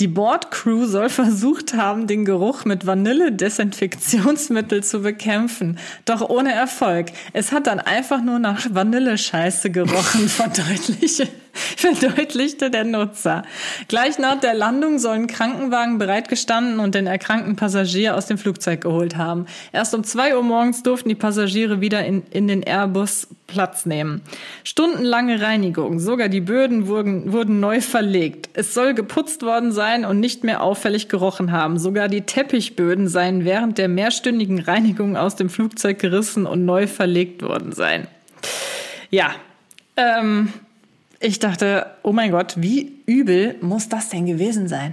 Die 0.00 0.08
Bordcrew 0.08 0.86
soll 0.86 1.08
versucht 1.08 1.74
haben, 1.74 2.08
den 2.08 2.24
Geruch 2.24 2.64
mit 2.64 2.84
Vanille-Desinfektionsmittel 2.84 4.82
zu 4.82 5.02
bekämpfen, 5.02 5.78
doch 6.04 6.28
ohne 6.28 6.52
Erfolg. 6.52 7.12
Es 7.32 7.52
hat 7.52 7.68
dann 7.68 7.78
einfach 7.78 8.20
nur 8.20 8.40
nach 8.40 8.66
Vanillescheiße 8.68 9.70
gerochen, 9.70 10.28
verdeutliche, 10.28 11.28
verdeutlichte 11.76 12.70
der 12.70 12.84
Nutzer. 12.84 13.42
Gleich 13.88 14.18
nach 14.18 14.40
der 14.40 14.54
Landung 14.54 14.98
sollen 14.98 15.26
Krankenwagen 15.26 15.98
bereitgestanden 15.98 16.80
und 16.80 16.94
den 16.94 17.06
erkrankten 17.06 17.56
Passagier 17.56 18.16
aus 18.16 18.26
dem 18.26 18.38
Flugzeug 18.38 18.80
geholt 18.80 19.16
haben. 19.16 19.46
Erst 19.72 19.94
um 19.94 20.04
zwei 20.04 20.36
Uhr 20.36 20.42
morgens 20.42 20.82
durften 20.82 21.08
die 21.08 21.14
Passagiere 21.14 21.80
wieder 21.80 22.04
in, 22.04 22.22
in 22.30 22.48
den 22.48 22.62
Airbus 22.62 23.28
Platz 23.46 23.84
nehmen. 23.84 24.22
Stundenlange 24.64 25.42
Reinigung, 25.42 25.98
sogar 25.98 26.28
die 26.30 26.40
Böden 26.40 26.86
wurden, 26.86 27.32
wurden 27.32 27.60
neu 27.60 27.82
verlegt. 27.82 28.48
Es 28.54 28.72
soll 28.72 28.94
geputzt 28.94 29.42
worden 29.42 29.72
sein 29.72 30.06
und 30.06 30.20
nicht 30.20 30.42
mehr 30.42 30.62
auffällig 30.62 31.08
gerochen 31.08 31.52
haben. 31.52 31.78
Sogar 31.78 32.08
die 32.08 32.22
Teppichböden 32.22 33.08
seien 33.08 33.44
während 33.44 33.76
der 33.76 33.88
mehrstündigen 33.88 34.60
Reinigung 34.60 35.16
aus 35.18 35.36
dem 35.36 35.50
Flugzeug 35.50 35.98
gerissen 35.98 36.46
und 36.46 36.64
neu 36.64 36.86
verlegt 36.86 37.42
worden 37.42 37.72
sein. 37.72 38.06
Ja, 39.10 39.32
ähm, 39.96 40.52
ich 41.22 41.38
dachte, 41.38 41.86
oh 42.02 42.12
mein 42.12 42.30
Gott, 42.30 42.54
wie 42.58 42.92
übel 43.06 43.56
muss 43.60 43.88
das 43.88 44.08
denn 44.10 44.26
gewesen 44.26 44.68
sein? 44.68 44.92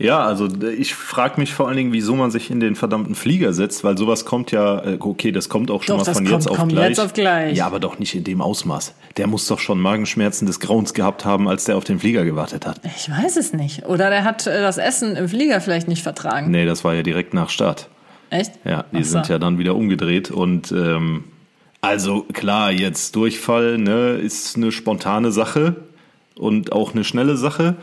Ja, 0.00 0.20
also 0.24 0.46
ich 0.62 0.94
frage 0.94 1.40
mich 1.40 1.52
vor 1.52 1.66
allen 1.66 1.76
Dingen, 1.76 1.92
wieso 1.92 2.14
man 2.14 2.30
sich 2.30 2.52
in 2.52 2.60
den 2.60 2.76
verdammten 2.76 3.16
Flieger 3.16 3.52
setzt, 3.52 3.82
weil 3.82 3.98
sowas 3.98 4.24
kommt 4.24 4.52
ja, 4.52 4.78
äh, 4.84 4.96
okay, 5.00 5.32
das 5.32 5.48
kommt 5.48 5.72
auch 5.72 5.82
schon 5.82 5.98
Doch, 5.98 6.06
mal 6.06 6.12
von 6.14 6.24
kommt- 6.24 6.30
jetzt 6.30 6.48
auf 6.48 6.56
kommt 6.56 6.72
gleich. 6.72 6.88
jetzt 6.90 7.00
auf 7.00 7.12
gleich. 7.14 7.56
Ja, 7.56 7.66
aber 7.66 7.80
doch 7.80 7.98
nicht 7.98 8.14
in 8.14 8.22
dem 8.22 8.40
Ausmaß. 8.40 8.94
Der 9.16 9.26
muss 9.26 9.48
doch 9.48 9.58
schon 9.58 9.80
Magenschmerzen 9.80 10.46
des 10.46 10.60
Grauens 10.60 10.94
gehabt 10.94 11.24
haben, 11.24 11.48
als 11.48 11.64
der 11.64 11.76
auf 11.76 11.82
den 11.82 11.98
Flieger 11.98 12.24
gewartet 12.24 12.64
hat. 12.64 12.80
Ich 12.96 13.10
weiß 13.10 13.36
es 13.38 13.52
nicht. 13.52 13.86
Oder 13.86 14.08
der 14.10 14.22
hat 14.22 14.46
äh, 14.46 14.60
das 14.60 14.78
Essen 14.78 15.16
im 15.16 15.28
Flieger 15.28 15.60
vielleicht 15.60 15.88
nicht 15.88 16.04
vertragen. 16.04 16.52
Nee, 16.52 16.64
das 16.64 16.84
war 16.84 16.94
ja 16.94 17.02
direkt 17.02 17.34
nach 17.34 17.50
Start. 17.50 17.88
Echt? 18.30 18.52
Ja, 18.64 18.84
die 18.92 19.02
so. 19.02 19.12
sind 19.14 19.28
ja 19.28 19.38
dann 19.40 19.58
wieder 19.58 19.74
umgedreht 19.74 20.30
und 20.30 20.70
ähm, 20.70 21.24
also 21.80 22.22
klar, 22.32 22.72
jetzt 22.72 23.14
Durchfall 23.16 23.78
ne, 23.78 24.12
ist 24.12 24.56
eine 24.56 24.72
spontane 24.72 25.30
Sache 25.30 25.76
und 26.34 26.72
auch 26.72 26.92
eine 26.92 27.04
schnelle 27.04 27.36
Sache. 27.36 27.76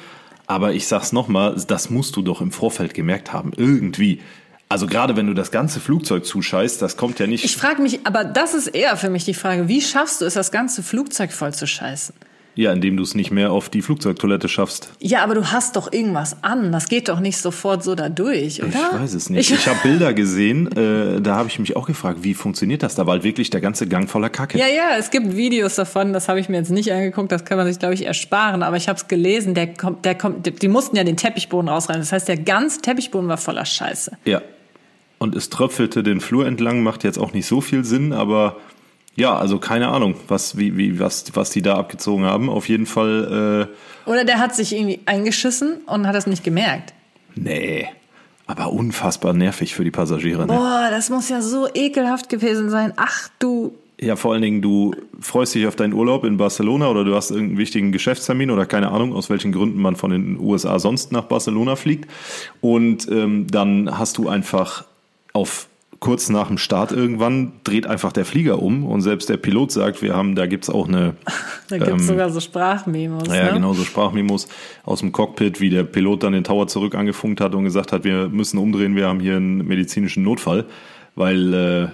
Aber 0.47 0.73
ich 0.73 0.87
sag's 0.87 1.11
nochmal, 1.11 1.55
das 1.67 1.89
musst 1.89 2.15
du 2.15 2.21
doch 2.21 2.41
im 2.41 2.51
Vorfeld 2.51 2.93
gemerkt 2.93 3.33
haben. 3.33 3.51
Irgendwie. 3.55 4.21
Also 4.67 4.87
gerade 4.87 5.15
wenn 5.15 5.27
du 5.27 5.33
das 5.33 5.51
ganze 5.51 5.79
Flugzeug 5.79 6.25
zuscheißt, 6.25 6.81
das 6.81 6.97
kommt 6.97 7.19
ja 7.19 7.27
nicht. 7.27 7.45
Ich 7.45 7.55
frage 7.55 7.81
mich, 7.81 8.05
aber 8.05 8.23
das 8.23 8.53
ist 8.53 8.67
eher 8.67 8.97
für 8.97 9.09
mich 9.09 9.25
die 9.25 9.33
Frage, 9.33 9.67
wie 9.67 9.81
schaffst 9.81 10.21
du 10.21 10.25
es, 10.25 10.33
das 10.33 10.51
ganze 10.51 10.83
Flugzeug 10.83 11.31
voll 11.31 11.53
zu 11.53 11.67
scheißen? 11.67 12.15
Ja, 12.55 12.71
indem 12.71 12.95
du 12.97 13.03
es 13.03 13.15
nicht 13.15 13.31
mehr 13.31 13.51
auf 13.51 13.69
die 13.69 13.81
Flugzeugtoilette 13.81 14.47
schaffst. 14.47 14.89
Ja, 14.99 15.23
aber 15.23 15.35
du 15.35 15.45
hast 15.51 15.75
doch 15.75 15.91
irgendwas 15.91 16.37
an. 16.41 16.71
Das 16.71 16.87
geht 16.87 17.09
doch 17.09 17.19
nicht 17.19 17.37
sofort 17.37 17.83
so 17.83 17.95
da 17.95 18.09
durch, 18.09 18.63
oder? 18.63 18.69
Ich 18.93 18.99
weiß 19.01 19.13
es 19.13 19.29
nicht. 19.29 19.51
Ich, 19.51 19.67
habe 19.67 19.77
Bilder 19.83 20.13
gesehen, 20.13 20.71
äh, 20.75 21.21
da 21.21 21.35
habe 21.35 21.49
ich 21.49 21.59
mich 21.59 21.75
auch 21.75 21.85
gefragt, 21.87 22.19
wie 22.23 22.33
funktioniert 22.33 22.81
das? 22.83 22.95
Da 22.95 23.05
war 23.05 23.13
halt 23.13 23.23
wirklich 23.23 23.49
der 23.49 23.61
ganze 23.61 23.87
Gang 23.87 24.09
voller 24.09 24.29
Kacke. 24.29 24.57
Ja, 24.57 24.67
ja, 24.67 24.97
es 24.97 25.11
gibt 25.11 25.35
Videos 25.35 25.75
davon, 25.75 26.13
das 26.13 26.29
habe 26.29 26.39
ich 26.39 26.49
mir 26.49 26.57
jetzt 26.57 26.71
nicht 26.71 26.91
angeguckt, 26.91 27.31
das 27.31 27.43
kann 27.45 27.57
man 27.57 27.67
sich, 27.67 27.77
glaube 27.77 27.93
ich, 27.93 28.05
ersparen, 28.05 28.63
aber 28.63 28.77
ich 28.77 28.87
habe 28.87 28.97
es 28.97 29.07
gelesen, 29.07 29.53
der 29.53 29.73
kommt, 29.73 30.05
der 30.05 30.15
kommt, 30.15 30.45
die- 30.45 30.51
die 30.51 30.67
mussten 30.67 30.95
ja 30.95 31.03
den 31.03 31.17
Teppichboden 31.17 31.67
rausreißen. 31.69 32.01
Das 32.01 32.11
heißt, 32.11 32.27
der 32.27 32.37
ganze 32.37 32.81
Teppichboden 32.81 33.27
war 33.27 33.37
voller 33.37 33.65
Scheiße. 33.65 34.13
Ja. 34.25 34.41
Und 35.17 35.35
es 35.35 35.49
tröpfelte 35.49 36.03
den 36.03 36.19
Flur 36.21 36.45
entlang, 36.45 36.83
macht 36.83 37.03
jetzt 37.03 37.17
auch 37.17 37.33
nicht 37.33 37.45
so 37.47 37.61
viel 37.61 37.83
Sinn, 37.85 38.11
aber 38.13 38.57
ja, 39.15 39.35
also 39.35 39.59
keine 39.59 39.87
Ahnung, 39.89 40.15
was, 40.27 40.57
wie, 40.57 40.77
wie, 40.77 40.99
was, 40.99 41.25
was 41.35 41.49
die 41.49 41.61
da 41.61 41.75
abgezogen 41.75 42.25
haben. 42.25 42.49
Auf 42.49 42.67
jeden 42.67 42.85
Fall, 42.85 43.69
Oder 44.05 44.25
der 44.25 44.39
hat 44.39 44.55
sich 44.55 44.73
irgendwie 44.75 44.99
eingeschissen 45.05 45.77
und 45.85 46.07
hat 46.07 46.15
das 46.15 46.27
nicht 46.27 46.43
gemerkt. 46.43 46.93
äh, 47.35 47.39
nee. 47.39 47.87
Aber 48.47 48.71
unfassbar 48.71 49.33
nervig 49.33 49.73
für 49.73 49.83
die 49.83 49.91
Passagiere. 49.91 50.41
Ne? 50.41 50.47
Boah, 50.47 50.87
das 50.91 51.09
muss 51.09 51.29
ja 51.29 51.41
so 51.41 51.67
ekelhaft 51.73 52.29
gewesen 52.29 52.69
sein. 52.69 52.93
Ach 52.95 53.29
du. 53.39 53.73
Ja, 53.99 54.15
vor 54.17 54.33
allen 54.33 54.41
Dingen, 54.41 54.61
du 54.61 54.93
freust 55.19 55.55
dich 55.55 55.65
auf 55.65 55.75
deinen 55.75 55.93
Urlaub 55.93 56.25
in 56.25 56.37
Barcelona 56.37 56.89
oder 56.89 57.03
du 57.05 57.15
hast 57.15 57.31
irgendeinen 57.31 57.57
wichtigen 57.57 57.91
Geschäftstermin 57.91 58.51
oder 58.51 58.65
keine 58.65 58.91
Ahnung, 58.91 59.13
aus 59.13 59.29
welchen 59.29 59.51
Gründen 59.51 59.81
man 59.81 59.95
von 59.95 60.11
den 60.11 60.37
USA 60.39 60.77
sonst 60.79 61.11
nach 61.11 61.23
Barcelona 61.23 61.75
fliegt. 61.75 62.11
Und 62.61 63.07
ähm, 63.09 63.47
dann 63.49 63.97
hast 63.97 64.17
du 64.17 64.27
einfach 64.27 64.83
auf 65.33 65.67
kurz 66.05 66.29
nach 66.29 66.49
dem 66.49 66.59
Start 66.59 66.91
irgendwann 66.91 67.53
dreht 67.63 67.87
einfach 67.87 68.11
der 68.11 68.25
Flieger 68.25 68.61
um 68.61 68.85
und 68.85 69.01
selbst 69.01 69.27
der 69.27 69.37
Pilot 69.37 69.71
sagt, 69.71 70.03
wir 70.03 70.15
haben, 70.15 70.35
da 70.35 70.45
gibt's 70.45 70.69
auch 70.69 70.87
eine 70.87 71.15
Da 71.67 71.79
gibt's 71.79 72.05
sogar 72.05 72.29
so 72.29 72.39
Sprachmemos. 72.39 73.27
Ja, 73.27 73.45
ne? 73.45 73.53
genau, 73.53 73.73
so 73.73 73.83
Sprachmemos 73.83 74.47
aus 74.83 74.99
dem 74.99 75.11
Cockpit, 75.11 75.59
wie 75.61 75.71
der 75.71 75.83
Pilot 75.83 76.21
dann 76.21 76.33
den 76.33 76.43
Tower 76.43 76.67
zurück 76.67 76.93
angefunkt 76.93 77.41
hat 77.41 77.55
und 77.55 77.63
gesagt 77.63 77.91
hat, 77.91 78.03
wir 78.03 78.29
müssen 78.29 78.59
umdrehen, 78.59 78.95
wir 78.95 79.07
haben 79.07 79.19
hier 79.19 79.37
einen 79.37 79.65
medizinischen 79.65 80.21
Notfall. 80.21 80.65
Weil, 81.15 81.53
äh, 81.55 81.87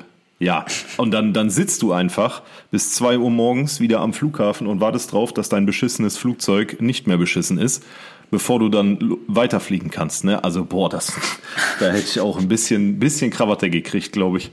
ja, 0.44 0.65
und 0.98 1.12
dann, 1.12 1.32
dann 1.32 1.50
sitzt 1.50 1.82
du 1.82 1.94
einfach 1.94 2.41
bis 2.70 2.91
zwei 2.91 3.18
Uhr 3.18 3.32
morgens 3.32 3.80
wieder 3.80 4.01
am 4.01 4.12
Flughafen 4.12 4.68
und 4.68 4.82
wartest 4.82 5.13
drauf, 5.13 5.32
dass 5.32 5.48
dein 5.48 5.65
beschissenes 5.65 6.18
Flugzeug 6.18 6.82
nicht 6.82 7.08
mehr 7.08 7.18
beschissen 7.18 7.58
ist, 7.58 7.86
bevor 8.31 8.59
du 8.59 8.69
dann 8.69 9.17
weiterfliegen 9.27 9.91
kannst. 9.91 10.23
Ne? 10.23 10.43
Also, 10.43 10.65
boah, 10.65 10.89
das, 10.89 11.13
da 11.79 11.91
hätte 11.91 12.07
ich 12.07 12.19
auch 12.19 12.39
ein 12.39 12.47
bisschen, 12.47 12.97
bisschen 12.97 13.29
Krawatte 13.29 13.69
gekriegt, 13.69 14.13
glaube 14.13 14.39
ich. 14.39 14.51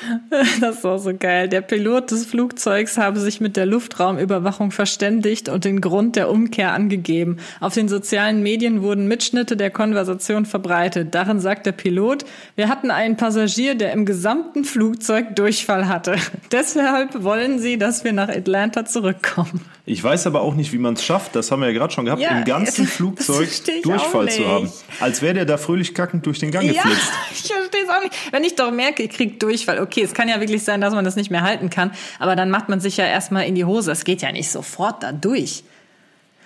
Das 0.60 0.76
ist 0.78 0.84
auch 0.86 0.98
so 0.98 1.12
geil. 1.16 1.48
Der 1.48 1.60
Pilot 1.60 2.10
des 2.10 2.24
Flugzeugs 2.26 2.98
habe 2.98 3.18
sich 3.20 3.40
mit 3.40 3.56
der 3.56 3.66
Luftraumüberwachung 3.66 4.70
verständigt 4.70 5.48
und 5.48 5.64
den 5.64 5.80
Grund 5.80 6.16
der 6.16 6.30
Umkehr 6.30 6.72
angegeben. 6.72 7.38
Auf 7.60 7.74
den 7.74 7.88
sozialen 7.88 8.42
Medien 8.42 8.82
wurden 8.82 9.06
Mitschnitte 9.08 9.56
der 9.56 9.70
Konversation 9.70 10.46
verbreitet. 10.46 11.14
Darin 11.14 11.40
sagt 11.40 11.66
der 11.66 11.72
Pilot, 11.72 12.24
wir 12.56 12.68
hatten 12.68 12.90
einen 12.90 13.16
Passagier, 13.16 13.74
der 13.74 13.92
im 13.92 14.04
gesamten 14.06 14.64
Flugzeug 14.64 15.36
Durchfall 15.36 15.88
hatte. 15.88 16.16
Deshalb 16.52 17.22
wollen 17.22 17.58
sie, 17.58 17.78
dass 17.78 18.04
wir 18.04 18.12
nach 18.12 18.28
Atlanta 18.28 18.84
zurückkommen. 18.84 19.60
Ich 19.86 20.04
weiß 20.04 20.26
aber 20.28 20.42
auch 20.42 20.54
nicht, 20.54 20.72
wie 20.72 20.78
man 20.78 20.94
es 20.94 21.04
schafft, 21.04 21.34
das 21.34 21.50
haben 21.50 21.60
wir 21.62 21.66
ja 21.68 21.74
gerade 21.74 21.92
schon 21.92 22.04
gehabt, 22.04 22.20
Ja, 22.20 22.38
im 22.38 22.44
ganzen 22.44 22.86
Flugzeug 22.86 23.48
Durchfall 23.82 24.28
zu 24.30 24.46
haben. 24.46 24.70
Als 25.00 25.20
wäre 25.20 25.34
der 25.34 25.44
da 25.46 25.56
fröhlich 25.56 25.94
kackend 25.94 26.26
durch 26.26 26.38
den 26.38 26.52
Gang 26.52 26.64
Ja, 26.64 26.74
geflitzt. 26.74 27.10
ich 27.32 27.52
verstehe 27.52 27.82
es 27.82 27.88
auch 27.88 28.00
nicht. 28.02 28.14
Wenn 28.30 28.44
ich 28.44 28.54
doch 28.54 28.70
merke, 28.70 29.02
ich 29.02 29.10
krieg 29.10 29.40
Durchfall, 29.40 29.80
okay, 29.80 29.89
es 29.96 30.14
kann 30.14 30.28
ja 30.28 30.40
wirklich 30.40 30.64
sein, 30.64 30.80
dass 30.80 30.94
man 30.94 31.04
das 31.04 31.16
nicht 31.16 31.30
mehr 31.30 31.42
halten 31.42 31.70
kann, 31.70 31.92
aber 32.18 32.36
dann 32.36 32.50
macht 32.50 32.68
man 32.68 32.80
sich 32.80 32.96
ja 32.96 33.04
erstmal 33.06 33.44
in 33.44 33.54
die 33.54 33.64
Hose. 33.64 33.92
Es 33.92 34.04
geht 34.04 34.22
ja 34.22 34.32
nicht 34.32 34.50
sofort 34.50 35.02
da 35.02 35.12
durch. 35.12 35.64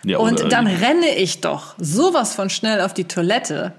Ja, 0.05 0.19
Und 0.19 0.53
dann 0.53 0.67
renne 0.67 1.15
ich 1.17 1.41
doch 1.41 1.75
sowas 1.79 2.35
von 2.35 2.51
schnell 2.51 2.81
auf 2.81 2.93
die 2.93 3.05
Toilette. 3.05 3.73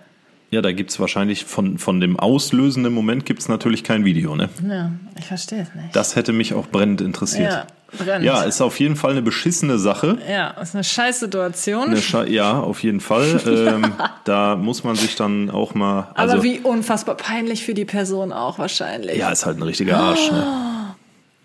Ja, 0.51 0.62
da 0.62 0.72
gibt's 0.72 1.00
wahrscheinlich 1.00 1.45
von, 1.45 1.77
von 1.77 2.00
dem 2.00 2.19
auslösenden 2.19 2.93
Moment 2.93 3.25
gibt's 3.25 3.48
natürlich 3.48 3.84
kein 3.84 4.05
Video, 4.05 4.36
ne? 4.36 4.50
Ja, 4.67 4.91
ich 5.17 5.25
verstehe 5.25 5.62
es 5.62 5.74
nicht. 5.75 5.95
Das 5.95 6.15
hätte 6.15 6.34
mich 6.34 6.53
auch 6.53 6.67
brennend 6.67 7.01
interessiert. 7.01 7.51
Ja, 7.51 7.67
brennt. 7.95 8.23
Ja, 8.25 8.43
ist 8.43 8.61
auf 8.61 8.79
jeden 8.79 8.95
Fall 8.95 9.11
eine 9.11 9.21
beschissene 9.21 9.79
Sache. 9.79 10.17
Ja, 10.29 10.49
ist 10.61 10.75
eine 10.75 10.83
scheiß 10.83 11.19
Situation. 11.21 11.95
Sche 11.97 12.29
ja, 12.29 12.59
auf 12.59 12.83
jeden 12.83 12.99
Fall. 12.99 13.39
ähm, 13.47 13.93
da 14.25 14.55
muss 14.55 14.83
man 14.83 14.95
sich 14.95 15.15
dann 15.15 15.49
auch 15.49 15.73
mal. 15.73 16.07
aber 16.13 16.19
Also, 16.19 16.43
wie 16.43 16.59
unfassbar 16.59 17.15
peinlich 17.15 17.63
für 17.65 17.73
die 17.73 17.85
Person 17.85 18.31
auch 18.33 18.59
wahrscheinlich. 18.59 19.17
ja, 19.17 19.29
ist 19.31 19.45
halt 19.45 19.57
ein 19.57 19.63
richtiger 19.63 19.97
Arsch. 19.97 20.31
Ne? 20.31 20.43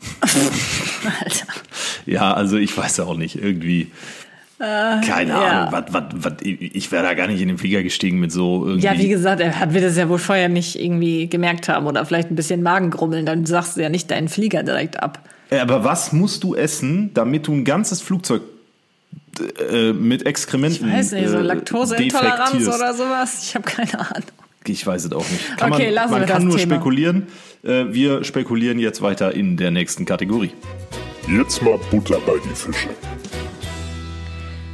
Alter. 1.25 1.47
Ja, 2.07 2.33
also 2.35 2.57
ich 2.57 2.77
weiß 2.77 3.01
auch 3.01 3.17
nicht, 3.17 3.37
irgendwie. 3.37 3.91
Keine 4.59 5.03
Äh, 5.07 5.27
ja. 5.29 5.63
Ahnung, 5.69 5.73
was, 5.73 5.85
was, 5.95 6.05
was, 6.13 6.33
ich 6.43 6.93
wäre 6.93 7.03
da 7.03 7.15
gar 7.15 7.27
nicht 7.29 7.41
in 7.41 7.49
den 7.49 7.57
Flieger 7.57 7.83
gestiegen 7.83 8.19
mit 8.21 8.31
so 8.31 8.67
irgendwie. 8.67 8.87
Ja, 8.87 8.99
wie 8.99 9.09
gesagt, 9.09 9.41
er 9.41 9.59
hat- 9.59 9.73
wird 9.73 9.85
das 9.85 9.97
ja 9.97 10.07
wohl 10.11 10.19
vorher 10.19 10.51
nicht 10.51 10.79
irgendwie 10.79 11.29
gemerkt 11.29 11.71
haben 11.71 11.87
oder 11.87 12.05
vielleicht 12.05 12.31
ein 12.31 12.35
bisschen 12.37 12.63
Magengrummeln, 12.63 13.25
dann 13.25 13.47
sagst 13.47 13.77
du 13.79 13.81
ja 13.83 13.89
nicht 13.89 14.11
deinen 14.11 14.29
Flieger 14.29 14.63
direkt 14.63 15.03
ab. 15.03 15.19
Äh, 15.51 15.59
Aber 15.59 15.85
was 15.85 16.13
musst 16.13 16.45
du 16.45 16.55
essen, 16.55 17.13
damit 17.15 17.47
du 17.47 17.53
ein 17.53 17.65
ganzes 17.65 18.01
Flugzeug 18.01 18.43
äh, 19.71 19.93
mit 19.93 20.27
Exkrementen 20.27 20.89
Ich 20.89 20.95
weiß 20.95 21.13
nicht, 21.13 21.29
so 21.29 21.39
äh, 21.39 21.43
Laktoseintoleranz 21.43 22.67
oder 22.69 22.95
sowas. 22.95 23.45
Ich 23.45 23.55
habe 23.55 23.65
keine 23.65 23.99
Ahnung. 24.01 24.29
Ich 24.67 24.87
weiß 24.87 25.07
es 25.07 25.13
auch 25.13 25.29
nicht. 25.29 25.57
Kann 25.57 25.73
Okay, 25.73 25.87
man, 25.87 25.95
lassen 25.95 26.11
man 26.13 26.21
wir 26.21 26.27
kann 26.27 26.43
das 26.43 26.45
nur 26.45 26.59
Thema. 26.59 26.75
spekulieren. 26.75 27.27
Äh, 27.63 27.87
wir 27.91 28.25
spekulieren 28.25 28.79
jetzt 28.79 29.01
weiter 29.03 29.35
in 29.35 29.57
der 29.57 29.71
nächsten 29.71 30.05
Kategorie. 30.05 30.53
Jetzt 31.29 31.63
mal 31.63 31.79
Butter 31.91 32.19
bei 32.27 32.35
die 32.45 32.55
Fische. 32.55 32.89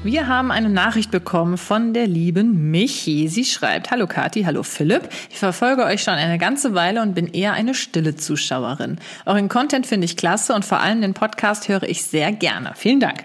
Wir 0.07 0.29
haben 0.29 0.53
eine 0.53 0.69
Nachricht 0.69 1.11
bekommen 1.11 1.59
von 1.59 1.93
der 1.93 2.07
lieben 2.07 2.71
Michi. 2.71 3.27
Sie 3.27 3.45
schreibt, 3.45 3.91
Hallo 3.91 4.07
Kati, 4.07 4.45
hallo 4.45 4.63
Philipp. 4.63 5.09
Ich 5.31 5.39
verfolge 5.41 5.83
euch 5.83 6.05
schon 6.05 6.15
eine 6.15 6.39
ganze 6.39 6.75
Weile 6.75 7.03
und 7.03 7.17
bin 7.17 7.27
eher 7.27 7.55
eine 7.55 7.75
stille 7.75 8.15
Zuschauerin. 8.15 8.99
Euren 9.25 9.49
Content 9.49 9.85
finde 9.85 10.05
ich 10.05 10.17
klasse 10.17 10.55
und 10.55 10.65
vor 10.65 10.79
allem 10.79 11.01
den 11.01 11.13
Podcast 11.13 11.67
höre 11.67 11.83
ich 11.83 12.05
sehr 12.05 12.31
gerne. 12.31 12.71
Vielen 12.77 13.01
Dank. 13.01 13.25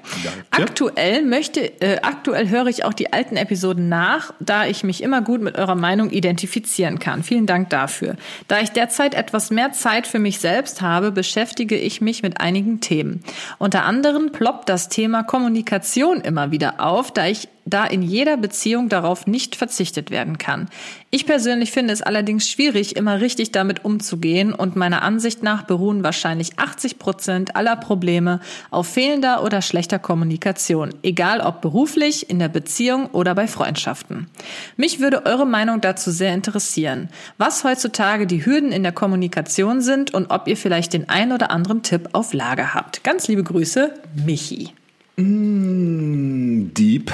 Aktuell 0.50 1.24
möchte, 1.24 1.62
äh, 1.82 2.00
aktuell 2.02 2.50
höre 2.50 2.66
ich 2.66 2.84
auch 2.84 2.94
die 2.94 3.14
alten 3.14 3.38
Episoden 3.38 3.88
nach, 3.88 4.34
da 4.40 4.66
ich 4.66 4.84
mich 4.84 5.04
immer 5.04 5.22
gut 5.22 5.44
mit 5.44 5.60
eurer 5.60 5.76
Meinung 5.76 6.10
identifizieren 6.10 6.98
kann. 6.98 7.22
Vielen 7.22 7.46
Dank 7.46 7.70
dafür. 7.70 8.16
Da 8.48 8.60
ich 8.60 8.72
derzeit 8.72 9.14
etwas 9.14 9.52
mehr 9.52 9.72
Zeit 9.72 10.08
für 10.08 10.18
mich 10.18 10.40
selbst 10.40 10.82
habe, 10.82 11.12
beschäftige 11.12 11.78
ich 11.78 12.02
mich 12.02 12.24
mit 12.24 12.42
einigen 12.42 12.82
Themen. 12.82 13.24
Unter 13.60 13.86
anderem 13.86 14.32
ploppt 14.32 14.68
das 14.68 14.90
Thema 14.90 15.22
Kommunikation 15.22 16.22
immer 16.22 16.50
wieder 16.50 16.71
auf, 16.80 17.12
da 17.12 17.28
ich 17.28 17.48
da 17.66 17.86
in 17.86 18.02
jeder 18.02 18.38
Beziehung 18.38 18.90
darauf 18.90 19.28
nicht 19.28 19.56
verzichtet 19.56 20.12
werden 20.12 20.38
kann. 20.38 20.70
Ich 21.10 21.26
persönlich 21.26 21.72
finde 21.72 21.94
es 21.94 22.02
allerdings 22.02 22.50
schwierig, 22.50 22.96
immer 22.96 23.22
richtig 23.22 23.52
damit 23.52 23.86
umzugehen 23.86 24.54
und 24.54 24.76
meiner 24.76 25.04
Ansicht 25.04 25.44
nach 25.44 25.64
beruhen 25.64 26.04
wahrscheinlich 26.04 26.58
80 26.58 27.00
Prozent 27.00 27.56
aller 27.56 27.76
Probleme 27.76 28.40
auf 28.72 28.88
fehlender 28.88 29.44
oder 29.44 29.62
schlechter 29.62 30.00
Kommunikation, 30.00 30.94
egal 31.04 31.42
ob 31.42 31.62
beruflich, 31.62 32.30
in 32.30 32.40
der 32.40 32.50
Beziehung 32.50 33.08
oder 33.08 33.36
bei 33.36 33.48
Freundschaften. 33.48 34.28
Mich 34.76 35.00
würde 35.00 35.26
eure 35.26 35.46
Meinung 35.46 35.82
dazu 35.82 36.12
sehr 36.12 36.34
interessieren, 36.34 37.10
was 37.38 37.64
heutzutage 37.64 38.26
die 38.26 38.46
Hürden 38.46 38.72
in 38.72 38.84
der 38.84 38.92
Kommunikation 38.92 39.82
sind 39.82 40.14
und 40.14 40.32
ob 40.32 40.48
ihr 40.48 40.58
vielleicht 40.58 40.94
den 40.94 41.10
ein 41.10 41.32
oder 41.32 41.52
anderen 41.52 41.84
Tipp 41.84 42.10
auf 42.14 42.34
Lager 42.34 42.74
habt. 42.74 43.04
Ganz 43.04 43.28
liebe 43.28 43.44
Grüße, 43.44 43.94
Michi. 44.26 44.74
Deep. 45.18 47.12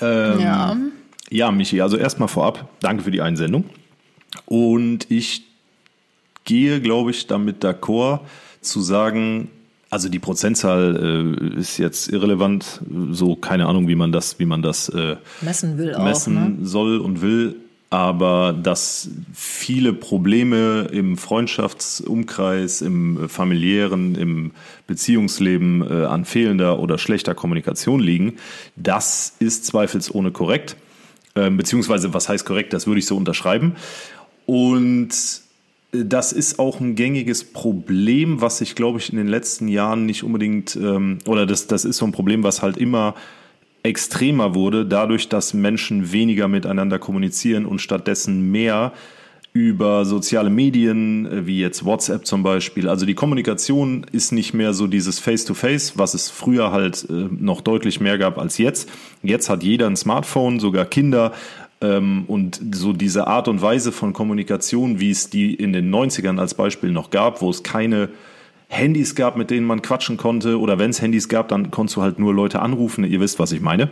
Ähm, 0.00 0.40
Ja. 0.40 0.76
Ja, 1.30 1.50
Michi, 1.50 1.80
also 1.80 1.96
erstmal 1.96 2.28
vorab, 2.28 2.68
danke 2.80 3.02
für 3.02 3.10
die 3.10 3.20
Einsendung. 3.20 3.64
Und 4.46 5.10
ich 5.10 5.42
gehe, 6.44 6.80
glaube 6.80 7.10
ich, 7.10 7.26
damit 7.26 7.64
d'accord 7.64 8.20
zu 8.60 8.80
sagen, 8.80 9.50
also 9.90 10.08
die 10.08 10.18
Prozentzahl 10.18 11.34
äh, 11.56 11.58
ist 11.58 11.78
jetzt 11.78 12.08
irrelevant, 12.08 12.80
so 13.10 13.36
keine 13.36 13.66
Ahnung, 13.66 13.88
wie 13.88 13.94
man 13.94 14.12
das, 14.12 14.38
wie 14.38 14.44
man 14.44 14.62
das 14.62 14.88
äh, 14.90 15.16
Messen 15.40 15.78
will 15.78 15.94
auch, 15.94 16.04
messen 16.04 16.34
ne? 16.34 16.66
soll 16.66 16.98
und 16.98 17.22
will, 17.22 17.56
aber 17.94 18.52
dass 18.52 19.08
viele 19.32 19.92
Probleme 19.92 20.88
im 20.90 21.16
Freundschaftsumkreis, 21.16 22.82
im 22.82 23.28
familiären, 23.28 24.16
im 24.16 24.50
Beziehungsleben 24.88 25.88
äh, 25.88 26.04
an 26.06 26.24
fehlender 26.24 26.80
oder 26.80 26.98
schlechter 26.98 27.36
Kommunikation 27.36 28.00
liegen, 28.00 28.34
das 28.74 29.36
ist 29.38 29.66
zweifelsohne 29.66 30.32
korrekt. 30.32 30.76
Ähm, 31.36 31.56
beziehungsweise, 31.56 32.12
was 32.12 32.28
heißt 32.28 32.44
korrekt, 32.44 32.72
das 32.72 32.88
würde 32.88 32.98
ich 32.98 33.06
so 33.06 33.16
unterschreiben. 33.16 33.76
Und 34.44 35.10
äh, 35.92 36.04
das 36.04 36.32
ist 36.32 36.58
auch 36.58 36.80
ein 36.80 36.96
gängiges 36.96 37.44
Problem, 37.44 38.40
was 38.40 38.58
sich, 38.58 38.74
glaube 38.74 38.98
ich, 38.98 39.12
in 39.12 39.18
den 39.18 39.28
letzten 39.28 39.68
Jahren 39.68 40.04
nicht 40.04 40.24
unbedingt, 40.24 40.74
ähm, 40.74 41.18
oder 41.26 41.46
das, 41.46 41.68
das 41.68 41.84
ist 41.84 41.98
so 41.98 42.06
ein 42.06 42.12
Problem, 42.12 42.42
was 42.42 42.60
halt 42.60 42.76
immer 42.76 43.14
extremer 43.84 44.54
wurde, 44.54 44.84
dadurch, 44.86 45.28
dass 45.28 45.54
Menschen 45.54 46.10
weniger 46.10 46.48
miteinander 46.48 46.98
kommunizieren 46.98 47.66
und 47.66 47.80
stattdessen 47.80 48.50
mehr 48.50 48.92
über 49.52 50.04
soziale 50.04 50.50
Medien, 50.50 51.26
äh, 51.26 51.46
wie 51.46 51.60
jetzt 51.60 51.84
WhatsApp 51.84 52.26
zum 52.26 52.42
Beispiel. 52.42 52.88
Also 52.88 53.06
die 53.06 53.14
Kommunikation 53.14 54.04
ist 54.10 54.32
nicht 54.32 54.52
mehr 54.52 54.74
so 54.74 54.88
dieses 54.88 55.20
Face-to-Face, 55.20 55.96
was 55.96 56.14
es 56.14 56.28
früher 56.28 56.72
halt 56.72 57.06
äh, 57.08 57.12
noch 57.12 57.60
deutlich 57.60 58.00
mehr 58.00 58.18
gab 58.18 58.36
als 58.36 58.58
jetzt. 58.58 58.90
Jetzt 59.22 59.48
hat 59.48 59.62
jeder 59.62 59.86
ein 59.86 59.96
Smartphone, 59.96 60.58
sogar 60.58 60.86
Kinder. 60.86 61.32
Ähm, 61.80 62.24
und 62.26 62.60
so 62.72 62.92
diese 62.92 63.28
Art 63.28 63.46
und 63.46 63.62
Weise 63.62 63.92
von 63.92 64.12
Kommunikation, 64.12 64.98
wie 64.98 65.10
es 65.10 65.30
die 65.30 65.54
in 65.54 65.72
den 65.72 65.94
90ern 65.94 66.40
als 66.40 66.54
Beispiel 66.54 66.90
noch 66.90 67.10
gab, 67.10 67.40
wo 67.40 67.48
es 67.48 67.62
keine 67.62 68.08
Handys 68.68 69.14
gab, 69.14 69.36
mit 69.36 69.50
denen 69.50 69.66
man 69.66 69.82
quatschen 69.82 70.16
konnte, 70.16 70.58
oder 70.58 70.78
wenn 70.78 70.90
es 70.90 71.00
Handys 71.00 71.28
gab, 71.28 71.48
dann 71.48 71.70
konntest 71.70 71.96
du 71.96 72.02
halt 72.02 72.18
nur 72.18 72.34
Leute 72.34 72.60
anrufen. 72.60 73.04
Ihr 73.04 73.20
wisst, 73.20 73.38
was 73.38 73.52
ich 73.52 73.60
meine. 73.60 73.88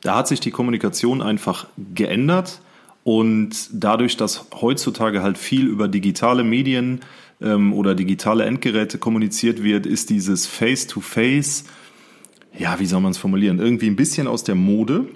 Da 0.00 0.16
hat 0.16 0.28
sich 0.28 0.40
die 0.40 0.50
Kommunikation 0.50 1.22
einfach 1.22 1.66
geändert 1.94 2.60
und 3.04 3.68
dadurch, 3.72 4.16
dass 4.16 4.46
heutzutage 4.60 5.22
halt 5.22 5.38
viel 5.38 5.66
über 5.66 5.88
digitale 5.88 6.44
Medien 6.44 7.00
ähm, 7.40 7.72
oder 7.72 7.94
digitale 7.94 8.44
Endgeräte 8.44 8.98
kommuniziert 8.98 9.62
wird, 9.62 9.86
ist 9.86 10.10
dieses 10.10 10.46
Face-to-Face, 10.46 11.64
ja, 12.56 12.78
wie 12.78 12.86
soll 12.86 13.00
man 13.00 13.12
es 13.12 13.18
formulieren, 13.18 13.58
irgendwie 13.58 13.88
ein 13.88 13.96
bisschen 13.96 14.26
aus 14.26 14.44
der 14.44 14.54
Mode. 14.54 15.06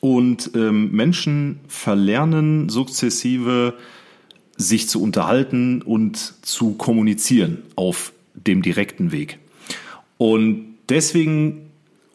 Und 0.00 0.50
ähm, 0.54 0.90
Menschen 0.92 1.60
verlernen 1.68 2.68
sukzessive, 2.68 3.74
sich 4.56 4.88
zu 4.88 5.02
unterhalten 5.02 5.82
und 5.82 6.16
zu 6.42 6.74
kommunizieren 6.74 7.62
auf 7.76 8.12
dem 8.36 8.62
direkten 8.62 9.12
Weg. 9.12 9.38
Und 10.18 10.76
deswegen 10.88 11.66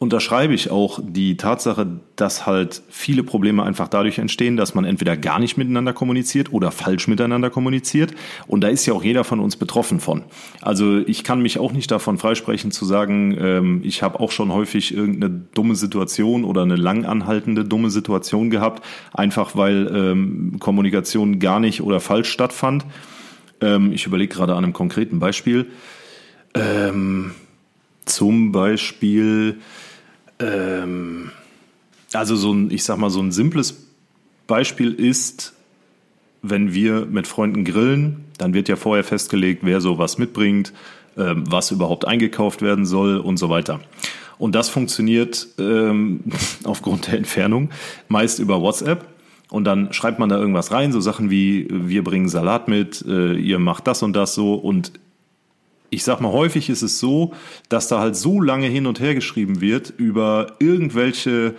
unterschreibe 0.02 0.52
ich 0.52 0.68
auch 0.68 0.98
die 1.00 1.36
Tatsache, 1.36 1.86
dass 2.16 2.44
halt 2.44 2.82
viele 2.90 3.22
Probleme 3.22 3.62
einfach 3.62 3.86
dadurch 3.86 4.18
entstehen, 4.18 4.56
dass 4.56 4.74
man 4.74 4.84
entweder 4.84 5.16
gar 5.16 5.38
nicht 5.38 5.56
miteinander 5.56 5.92
kommuniziert 5.92 6.52
oder 6.52 6.72
falsch 6.72 7.06
miteinander 7.06 7.50
kommuniziert. 7.50 8.12
Und 8.48 8.62
da 8.62 8.68
ist 8.68 8.84
ja 8.84 8.94
auch 8.94 9.04
jeder 9.04 9.22
von 9.22 9.38
uns 9.38 9.54
betroffen 9.54 10.00
von. 10.00 10.24
Also 10.60 10.98
ich 10.98 11.22
kann 11.22 11.40
mich 11.40 11.60
auch 11.60 11.72
nicht 11.72 11.88
davon 11.90 12.18
freisprechen 12.18 12.72
zu 12.72 12.84
sagen, 12.84 13.36
ähm, 13.38 13.80
ich 13.84 14.02
habe 14.02 14.18
auch 14.18 14.32
schon 14.32 14.52
häufig 14.52 14.92
irgendeine 14.92 15.42
dumme 15.54 15.76
Situation 15.76 16.42
oder 16.42 16.62
eine 16.62 16.76
lang 16.76 17.04
anhaltende 17.04 17.64
dumme 17.64 17.90
Situation 17.90 18.50
gehabt, 18.50 18.84
einfach 19.14 19.54
weil 19.54 19.88
ähm, 19.94 20.56
Kommunikation 20.58 21.38
gar 21.38 21.60
nicht 21.60 21.80
oder 21.80 22.00
falsch 22.00 22.28
stattfand. 22.28 22.84
Ähm, 23.60 23.92
ich 23.92 24.04
überlege 24.06 24.34
gerade 24.34 24.54
an 24.54 24.64
einem 24.64 24.72
konkreten 24.72 25.20
Beispiel. 25.20 25.68
Ähm, 26.54 27.32
zum 28.04 28.52
Beispiel, 28.52 29.58
also 32.12 32.34
so 32.36 32.52
ein, 32.52 32.70
ich 32.72 32.82
sag 32.82 32.98
mal, 32.98 33.10
so 33.10 33.20
ein 33.20 33.30
simples 33.30 33.86
Beispiel 34.48 34.92
ist, 34.92 35.54
wenn 36.42 36.74
wir 36.74 37.06
mit 37.06 37.26
Freunden 37.26 37.64
grillen, 37.64 38.24
dann 38.38 38.52
wird 38.52 38.68
ja 38.68 38.76
vorher 38.76 39.04
festgelegt, 39.04 39.60
wer 39.62 39.80
so 39.80 39.98
was 39.98 40.18
mitbringt, 40.18 40.72
ähm, 41.16 41.44
was 41.48 41.70
überhaupt 41.70 42.06
eingekauft 42.06 42.62
werden 42.62 42.84
soll 42.84 43.18
und 43.18 43.36
so 43.36 43.48
weiter. 43.48 43.80
Und 44.38 44.54
das 44.54 44.68
funktioniert 44.68 45.46
ähm, 45.58 46.24
aufgrund 46.64 47.06
der 47.06 47.14
Entfernung 47.14 47.70
meist 48.08 48.40
über 48.40 48.60
WhatsApp. 48.60 49.06
Und 49.48 49.64
dann 49.64 49.92
schreibt 49.92 50.18
man 50.18 50.30
da 50.30 50.38
irgendwas 50.38 50.72
rein, 50.72 50.92
so 50.92 51.00
Sachen 51.00 51.30
wie, 51.30 51.68
wir 51.70 52.02
bringen 52.02 52.28
Salat 52.28 52.68
mit, 52.68 53.04
äh, 53.06 53.34
ihr 53.34 53.58
macht 53.58 53.86
das 53.86 54.02
und 54.02 54.14
das 54.14 54.34
so. 54.34 54.54
Und 54.54 54.92
ich 55.92 56.04
sag 56.04 56.20
mal, 56.20 56.32
häufig 56.32 56.70
ist 56.70 56.82
es 56.82 56.98
so, 56.98 57.34
dass 57.68 57.86
da 57.86 58.00
halt 58.00 58.16
so 58.16 58.40
lange 58.40 58.66
hin 58.66 58.86
und 58.86 58.98
her 58.98 59.14
geschrieben 59.14 59.60
wird 59.60 59.92
über 59.96 60.54
irgendwelche 60.58 61.54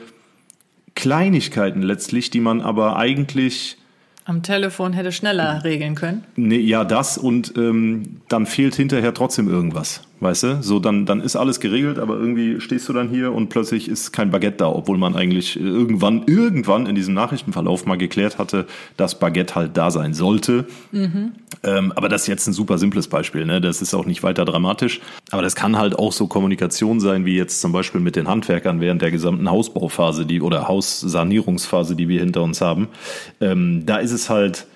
Kleinigkeiten 0.95 1.83
letztlich, 1.83 2.31
die 2.31 2.39
man 2.39 2.61
aber 2.61 2.97
eigentlich 2.97 3.77
am 4.25 4.41
Telefon 4.41 4.93
hätte 4.93 5.11
schneller 5.11 5.63
regeln 5.63 5.95
können. 5.95 6.23
Nee, 6.35 6.59
ja, 6.59 6.85
das 6.85 7.17
und 7.17 7.53
ähm, 7.57 8.21
dann 8.29 8.45
fehlt 8.45 8.73
hinterher 8.73 9.13
trotzdem 9.13 9.49
irgendwas. 9.49 10.01
Weißt 10.19 10.43
du? 10.43 10.63
So, 10.63 10.79
dann, 10.79 11.05
dann 11.05 11.19
ist 11.19 11.35
alles 11.35 11.59
geregelt, 11.59 11.99
aber 11.99 12.15
irgendwie 12.15 12.61
stehst 12.61 12.87
du 12.87 12.93
dann 12.93 13.09
hier 13.09 13.33
und 13.33 13.49
plötzlich 13.49 13.89
ist 13.89 14.13
kein 14.13 14.31
Baguette 14.31 14.57
da, 14.57 14.69
obwohl 14.69 14.97
man 14.97 15.15
eigentlich 15.15 15.59
irgendwann, 15.59 16.23
irgendwann 16.27 16.85
in 16.85 16.95
diesem 16.95 17.13
Nachrichtenverlauf 17.13 17.85
mal 17.85 17.97
geklärt 17.97 18.37
hatte, 18.37 18.65
dass 18.95 19.19
Baguette 19.19 19.55
halt 19.55 19.75
da 19.75 19.91
sein 19.91 20.13
sollte. 20.13 20.65
Mhm. 20.93 21.33
Ähm, 21.63 21.91
aber 21.95 22.07
das 22.07 22.21
ist 22.21 22.27
jetzt 22.27 22.47
ein 22.47 22.53
super 22.53 22.77
simples 22.77 23.07
Beispiel, 23.09 23.45
ne? 23.45 23.59
Das 23.59 23.81
ist 23.81 23.93
auch 23.93 24.05
nicht 24.05 24.23
weiter 24.23 24.45
dramatisch. 24.45 25.01
Aber 25.31 25.41
das 25.41 25.55
kann 25.55 25.77
halt 25.77 25.99
auch 25.99 26.13
so 26.13 26.27
Kommunikation 26.27 27.01
sein, 27.01 27.25
wie 27.25 27.35
jetzt 27.35 27.59
zum 27.59 27.73
Beispiel 27.73 27.99
mit 27.99 28.15
den 28.15 28.27
Handwerkern 28.27 28.79
während 28.79 29.01
der 29.01 29.11
gesamten 29.11 29.49
Hausbauphase, 29.49 30.25
die 30.25 30.41
oder 30.41 30.67
Haussanierungsphase, 30.69 31.95
die 31.95 32.07
wir 32.07 32.21
hinter 32.21 32.43
uns 32.43 32.61
haben. 32.61 32.87
Ähm, 33.41 33.85
da 33.85 33.97
ist 33.97 34.11
es 34.11 34.29
halt 34.29 34.67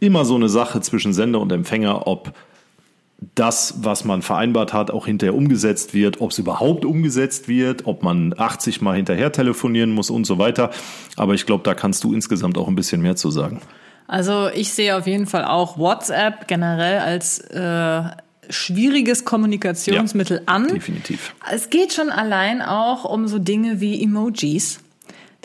immer 0.00 0.24
so 0.24 0.34
eine 0.34 0.48
Sache 0.48 0.80
zwischen 0.80 1.14
Sender 1.14 1.40
und 1.40 1.50
Empfänger, 1.52 2.06
ob 2.06 2.34
das, 3.34 3.74
was 3.78 4.04
man 4.04 4.22
vereinbart 4.22 4.72
hat, 4.72 4.90
auch 4.90 5.06
hinterher 5.06 5.34
umgesetzt 5.34 5.94
wird, 5.94 6.20
ob 6.20 6.32
es 6.32 6.38
überhaupt 6.38 6.84
umgesetzt 6.84 7.48
wird, 7.48 7.86
ob 7.86 8.02
man 8.02 8.34
80 8.36 8.82
Mal 8.82 8.96
hinterher 8.96 9.32
telefonieren 9.32 9.90
muss 9.90 10.10
und 10.10 10.26
so 10.26 10.38
weiter. 10.38 10.70
Aber 11.16 11.34
ich 11.34 11.46
glaube, 11.46 11.64
da 11.64 11.74
kannst 11.74 12.04
du 12.04 12.12
insgesamt 12.12 12.58
auch 12.58 12.68
ein 12.68 12.74
bisschen 12.74 13.00
mehr 13.00 13.16
zu 13.16 13.30
sagen. 13.30 13.60
Also 14.06 14.48
ich 14.48 14.72
sehe 14.72 14.96
auf 14.96 15.06
jeden 15.06 15.26
Fall 15.26 15.44
auch 15.44 15.78
WhatsApp 15.78 16.46
generell 16.46 16.98
als 16.98 17.40
äh, 17.40 18.02
schwieriges 18.48 19.24
Kommunikationsmittel 19.24 20.38
ja, 20.38 20.42
an. 20.46 20.68
Definitiv. 20.68 21.34
Es 21.50 21.70
geht 21.70 21.92
schon 21.92 22.10
allein 22.10 22.62
auch 22.62 23.04
um 23.04 23.26
so 23.26 23.38
Dinge 23.38 23.80
wie 23.80 24.02
Emojis. 24.02 24.80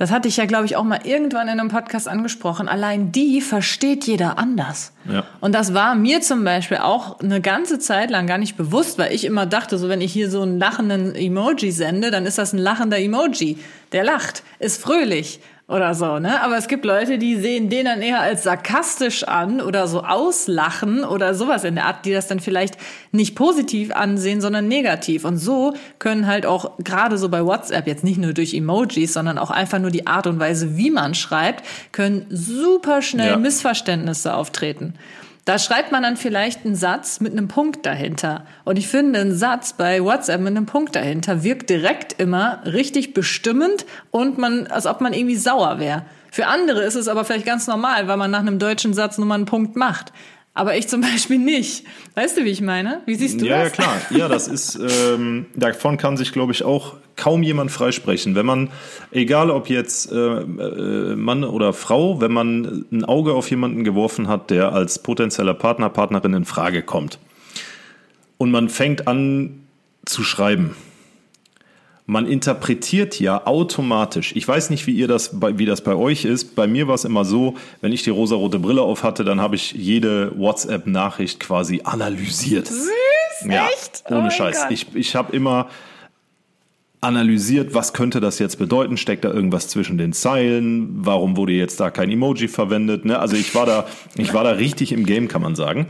Das 0.02 0.10
hatte 0.10 0.28
ich 0.28 0.38
ja, 0.38 0.46
glaube 0.46 0.66
ich, 0.66 0.76
auch 0.78 0.84
mal 0.84 1.02
irgendwann 1.04 1.48
in 1.48 1.60
einem 1.60 1.70
Podcast 1.70 2.08
angesprochen. 2.08 2.68
Allein 2.68 3.12
die 3.12 3.40
versteht 3.40 4.08
jeder 4.08 4.40
anders. 4.40 4.94
Ja. 5.08 5.26
Und 5.42 5.54
das 5.54 5.76
war 5.76 5.94
mir 5.94 6.22
zum 6.22 6.44
Beispiel 6.44 6.78
auch 6.78 7.20
eine 7.20 7.40
ganze 7.40 7.78
Zeit 7.78 8.10
lang 8.10 8.26
gar 8.26 8.40
nicht 8.40 8.58
bewusst, 8.58 8.98
weil 8.98 9.14
ich 9.14 9.26
immer 9.26 9.46
dachte, 9.46 9.78
so 9.78 9.90
wenn 9.90 10.02
ich 10.02 10.12
hier 10.12 10.32
so 10.32 10.42
einen 10.42 10.58
lachenden 10.58 11.14
Emoji 11.14 11.72
sende, 11.72 12.10
dann 12.10 12.26
ist 12.26 12.40
das 12.40 12.52
ein 12.52 12.58
lachender 12.58 12.98
Emoji. 12.98 13.60
Der 13.92 14.04
lacht, 14.04 14.42
ist 14.58 14.82
fröhlich 14.82 15.40
oder 15.68 15.94
so, 15.96 16.20
ne? 16.20 16.42
Aber 16.42 16.58
es 16.58 16.68
gibt 16.68 16.84
Leute, 16.84 17.18
die 17.18 17.38
sehen 17.38 17.70
den 17.70 17.86
dann 17.86 18.02
eher 18.02 18.20
als 18.20 18.44
sarkastisch 18.44 19.24
an 19.24 19.62
oder 19.62 19.88
so 19.88 20.04
auslachen 20.04 21.04
oder 21.04 21.34
sowas 21.34 21.64
in 21.64 21.76
der 21.76 21.86
Art, 21.86 22.06
die 22.06 22.12
das 22.12 22.28
dann 22.28 22.42
vielleicht 22.42 22.78
nicht 23.12 23.36
positiv 23.36 23.92
ansehen, 23.92 24.42
sondern 24.42 24.68
negativ. 24.68 25.24
Und 25.24 25.38
so 25.38 25.74
können 25.98 26.28
halt 26.28 26.46
auch 26.46 26.78
gerade 26.80 27.18
so 27.18 27.30
bei 27.30 27.46
WhatsApp 27.46 27.88
jetzt 27.88 28.04
nicht 28.04 28.18
nur 28.18 28.34
durch 28.34 28.54
Emojis, 28.54 29.14
sondern 29.14 29.38
auch 29.38 29.52
einfach 29.52 29.80
nur 29.80 29.92
die 29.92 30.08
Art 30.08 30.28
und 30.28 30.40
Weise, 30.40 30.76
wie 30.78 30.92
man 30.92 31.14
schreibt, 31.16 31.66
können 31.94 32.26
super 32.30 33.02
schnell 33.02 33.32
ja. 33.32 33.38
Missverständnisse 33.38 34.34
auftreten. 34.34 34.96
Da 35.46 35.58
schreibt 35.58 35.92
man 35.92 36.04
dann 36.04 36.18
vielleicht 36.18 36.66
einen 36.66 36.76
Satz 36.76 37.20
mit 37.20 37.32
einem 37.32 37.48
Punkt 37.48 37.86
dahinter. 37.86 38.46
Und 38.64 38.78
ich 38.78 38.88
finde, 38.88 39.20
ein 39.20 39.36
Satz 39.36 39.74
bei 39.74 40.04
WhatsApp 40.04 40.40
mit 40.40 40.56
einem 40.56 40.68
Punkt 40.68 40.96
dahinter 40.96 41.44
wirkt 41.44 41.70
direkt 41.70 42.22
immer 42.22 42.62
richtig 42.66 43.14
bestimmend 43.14 43.86
und 44.12 44.38
man, 44.38 44.68
als 44.68 44.86
ob 44.86 45.02
man 45.02 45.14
irgendwie 45.14 45.36
sauer 45.36 45.80
wäre. 45.80 46.04
Für 46.32 46.48
andere 46.48 46.84
ist 46.84 46.96
es 46.96 47.08
aber 47.08 47.26
vielleicht 47.26 47.46
ganz 47.46 47.68
normal, 47.68 48.08
weil 48.08 48.18
man 48.18 48.32
nach 48.32 48.40
einem 48.40 48.60
deutschen 48.60 48.94
Satz 48.94 49.18
nur 49.18 49.28
mal 49.28 49.36
einen 49.36 49.46
Punkt 49.46 49.76
macht. 49.76 50.14
Aber 50.54 50.76
ich 50.78 50.88
zum 50.88 51.02
Beispiel 51.12 51.40
nicht. 51.40 51.86
Weißt 52.16 52.38
du, 52.38 52.44
wie 52.44 52.50
ich 52.50 52.62
meine? 52.62 53.02
Wie 53.06 53.16
siehst 53.16 53.42
du 53.42 53.46
ja, 53.46 53.64
das? 53.64 53.78
Ja, 53.78 53.84
klar. 53.84 54.02
Ja, 54.12 54.28
das 54.28 54.48
ist, 54.48 54.80
ähm, 55.14 55.46
davon 55.56 55.98
kann 55.98 56.18
sich, 56.18 56.32
glaube 56.32 56.52
ich, 56.52 56.64
auch 56.64 56.96
kaum 57.16 57.44
jemand 57.44 57.72
freisprechen. 57.72 58.36
Wenn 58.36 58.46
man, 58.46 58.70
egal 59.12 59.50
ob 59.50 59.70
jetzt 59.70 60.12
äh, 60.12 60.16
äh, 60.16 61.16
Mann 61.16 61.44
oder 61.44 61.74
Frau, 61.74 62.22
wenn 62.22 62.32
man 62.32 62.86
ein 62.92 63.06
Auge 63.06 63.34
auf 63.34 63.50
jemanden 63.50 63.84
geworfen 63.84 64.28
hat, 64.28 64.50
der 64.50 64.74
als 64.74 65.00
potenzieller 65.00 65.54
Partner, 65.54 65.90
Partnerin 65.90 66.34
in 66.34 66.46
Frage 66.46 66.82
kommt 66.82 67.20
und 68.42 68.50
man 68.50 68.70
fängt 68.70 69.08
an 69.08 69.68
zu 70.06 70.24
schreiben, 70.24 70.76
man 72.12 72.28
interpretiert 72.28 73.22
ja 73.22 73.48
automatisch. 73.48 74.36
Ich 74.36 74.46
weiß 74.46 74.70
nicht, 74.70 74.86
wie 74.86 74.92
ihr 74.92 75.08
das, 75.08 75.40
wie 75.42 75.66
das 75.66 75.80
bei 75.80 75.96
euch 75.96 76.26
ist. 76.26 76.56
Bei 76.56 76.68
mir 76.68 76.90
war 76.90 76.96
es 76.96 77.06
immer 77.06 77.24
so, 77.24 77.56
wenn 77.80 77.94
ich 77.94 78.04
die 78.04 78.10
rosarote 78.10 78.60
Brille 78.60 78.82
auf 78.82 79.04
hatte, 79.04 79.24
dann 79.24 79.40
habe 79.40 79.56
ich 79.56 79.72
jede 79.72 80.38
WhatsApp-Nachricht 80.38 81.40
quasi 81.40 81.80
analysiert. 81.86 82.68
Süß, 82.68 82.90
ja, 83.48 83.66
echt? 83.70 84.04
Ohne 84.10 84.28
oh 84.28 84.30
Scheiß. 84.30 84.64
Gott. 84.64 84.72
Ich, 84.72 84.94
ich 84.94 85.16
habe 85.16 85.34
immer 85.34 85.70
analysiert, 87.00 87.74
was 87.74 87.94
könnte 87.94 88.20
das 88.20 88.40
jetzt 88.40 88.60
bedeuten? 88.60 88.98
Steckt 88.98 89.24
da 89.24 89.32
irgendwas 89.32 89.70
zwischen 89.70 89.98
den 89.98 90.12
Zeilen? 90.12 90.90
Warum 91.06 91.38
wurde 91.38 91.54
jetzt 91.54 91.80
da 91.80 91.92
kein 91.92 92.12
Emoji 92.12 92.50
verwendet? 92.50 93.06
Ne? 93.06 93.20
Also 93.20 93.38
ich 93.38 93.56
war 93.56 93.66
da, 93.66 93.88
ich 94.18 94.34
war 94.34 94.44
da 94.44 94.52
richtig 94.52 94.92
im 94.92 95.06
Game, 95.06 95.30
kann 95.30 95.42
man 95.42 95.56
sagen. 95.56 95.88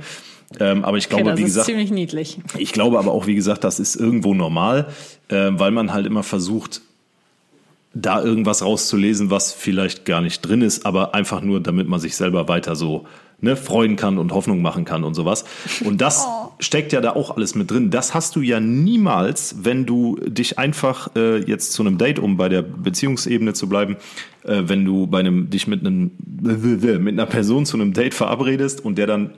Ähm, 0.60 0.84
aber 0.84 0.98
ich 0.98 1.10
glaube, 1.10 1.32
okay, 1.32 1.38
wie 1.38 1.44
gesagt, 1.44 1.66
ziemlich 1.66 1.92
niedlich. 1.92 2.40
Ich 2.58 2.74
glaube 2.74 3.00
aber 3.00 3.12
auch, 3.12 3.28
wie 3.28 3.36
gesagt, 3.36 3.64
das 3.64 3.80
ist 3.80 3.96
irgendwo 3.96 4.34
normal, 4.34 4.88
äh, 5.30 5.50
weil 5.52 5.72
man 5.72 5.94
halt 5.94 6.06
immer 6.06 6.24
versucht, 6.24 6.82
da 7.94 8.24
irgendwas 8.24 8.64
rauszulesen, 8.64 9.30
was 9.32 9.52
vielleicht 9.54 10.06
gar 10.06 10.22
nicht 10.22 10.42
drin 10.42 10.62
ist, 10.62 10.86
aber 10.86 11.14
einfach 11.14 11.42
nur, 11.42 11.60
damit 11.60 11.88
man 11.88 12.00
sich 12.00 12.16
selber 12.16 12.48
weiter 12.48 12.76
so 12.76 13.06
ne, 13.42 13.56
freuen 13.56 13.98
kann 13.98 14.18
und 14.18 14.32
Hoffnung 14.34 14.62
machen 14.62 14.86
kann 14.86 15.04
und 15.04 15.14
sowas. 15.14 15.44
Und 15.84 16.00
das 16.00 16.26
oh. 16.28 16.52
steckt 16.60 16.94
ja 16.94 17.02
da 17.02 17.12
auch 17.12 17.36
alles 17.36 17.56
mit 17.56 17.70
drin. 17.70 17.90
Das 17.90 18.14
hast 18.14 18.36
du 18.36 18.42
ja 18.42 18.60
niemals, 18.60 19.56
wenn 19.64 19.86
du 19.86 20.18
dich 20.26 20.58
einfach 20.58 21.10
äh, 21.16 21.40
jetzt 21.40 21.74
zu 21.74 21.84
einem 21.84 21.98
Date, 21.98 22.20
um 22.20 22.38
bei 22.38 22.48
der 22.48 22.62
Beziehungsebene 22.62 23.54
zu 23.54 23.68
bleiben, 23.68 23.98
äh, 24.44 24.64
wenn 24.66 24.86
du 24.86 25.08
bei 25.08 25.20
einem 25.20 25.50
dich 25.50 25.68
mit 25.68 25.82
einem 25.82 26.12
mit 26.42 27.14
einer 27.14 27.26
Person 27.26 27.66
zu 27.66 27.78
einem 27.78 27.94
Date 27.94 28.14
verabredest 28.14 28.86
und 28.86 28.98
der 28.98 29.08
dann 29.08 29.32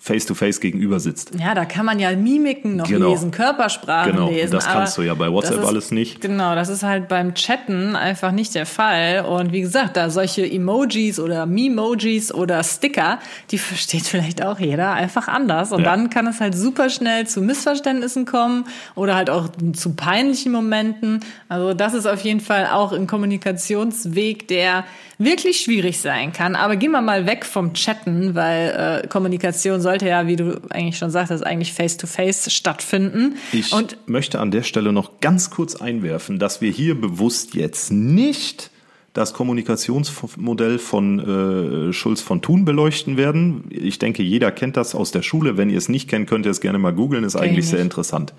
face-to-face 0.00 0.60
gegenüber 0.60 1.00
sitzt. 1.00 1.32
Ja, 1.38 1.54
da 1.54 1.64
kann 1.64 1.84
man 1.84 1.98
ja 1.98 2.14
Mimiken 2.14 2.76
noch 2.76 2.86
genau. 2.86 3.10
lesen, 3.10 3.32
Körpersprachen 3.32 4.12
genau. 4.12 4.30
lesen. 4.30 4.52
Das 4.52 4.66
kannst 4.66 4.96
du 4.96 5.02
ja 5.02 5.14
bei 5.14 5.30
WhatsApp 5.32 5.58
ist, 5.58 5.66
alles 5.66 5.90
nicht. 5.90 6.20
Genau, 6.20 6.54
das 6.54 6.68
ist 6.68 6.84
halt 6.84 7.08
beim 7.08 7.34
Chatten 7.34 7.96
einfach 7.96 8.30
nicht 8.30 8.54
der 8.54 8.64
Fall. 8.64 9.24
Und 9.28 9.52
wie 9.52 9.60
gesagt, 9.60 9.96
da 9.96 10.08
solche 10.08 10.48
Emojis 10.48 11.18
oder 11.18 11.46
Memojis 11.46 12.32
oder 12.32 12.62
Sticker, 12.62 13.18
die 13.50 13.58
versteht 13.58 14.02
vielleicht 14.06 14.44
auch 14.44 14.60
jeder 14.60 14.92
einfach 14.92 15.26
anders. 15.26 15.72
Und 15.72 15.82
ja. 15.82 15.90
dann 15.90 16.10
kann 16.10 16.28
es 16.28 16.40
halt 16.40 16.56
super 16.56 16.90
schnell 16.90 17.26
zu 17.26 17.42
Missverständnissen 17.42 18.24
kommen 18.24 18.66
oder 18.94 19.16
halt 19.16 19.30
auch 19.30 19.48
zu 19.72 19.94
peinlichen 19.94 20.52
Momenten. 20.52 21.20
Also 21.48 21.74
das 21.74 21.94
ist 21.94 22.06
auf 22.06 22.20
jeden 22.20 22.40
Fall 22.40 22.68
auch 22.72 22.92
ein 22.92 23.08
Kommunikationsweg, 23.08 24.46
der 24.46 24.84
wirklich 25.18 25.60
schwierig 25.60 26.00
sein 26.00 26.32
kann. 26.32 26.54
Aber 26.54 26.76
gehen 26.76 26.92
wir 26.92 27.00
mal 27.00 27.26
weg 27.26 27.44
vom 27.44 27.74
Chatten, 27.74 28.34
weil 28.34 29.02
äh, 29.04 29.08
Kommunikation 29.08 29.80
sollte 29.88 30.06
ja, 30.06 30.26
wie 30.26 30.36
du 30.36 30.60
eigentlich 30.68 30.98
schon 30.98 31.10
sagtest, 31.10 31.46
eigentlich 31.46 31.72
face-to-face 31.72 32.46
-face 32.46 32.50
stattfinden. 32.50 33.36
Ich 33.52 33.72
Und 33.72 33.96
möchte 34.06 34.38
an 34.38 34.50
der 34.50 34.62
Stelle 34.62 34.92
noch 34.92 35.20
ganz 35.20 35.48
kurz 35.48 35.76
einwerfen, 35.76 36.38
dass 36.38 36.60
wir 36.60 36.70
hier 36.70 36.94
bewusst 37.00 37.54
jetzt 37.54 37.90
nicht 37.90 38.70
das 39.14 39.32
Kommunikationsmodell 39.32 40.78
von 40.78 41.88
äh, 41.88 41.92
Schulz 41.94 42.20
von 42.20 42.42
Thun 42.42 42.66
beleuchten 42.66 43.16
werden. 43.16 43.64
Ich 43.70 43.98
denke, 43.98 44.22
jeder 44.22 44.52
kennt 44.52 44.76
das 44.76 44.94
aus 44.94 45.10
der 45.10 45.22
Schule. 45.22 45.56
Wenn 45.56 45.70
ihr 45.70 45.78
es 45.78 45.88
nicht 45.88 46.06
kennt, 46.06 46.28
könnt 46.28 46.44
ihr 46.44 46.52
es 46.52 46.60
gerne 46.60 46.78
mal 46.78 46.92
googeln. 46.92 47.24
Ist 47.24 47.34
eigentlich 47.34 47.66
sehr 47.66 47.80
interessant. 47.80 48.34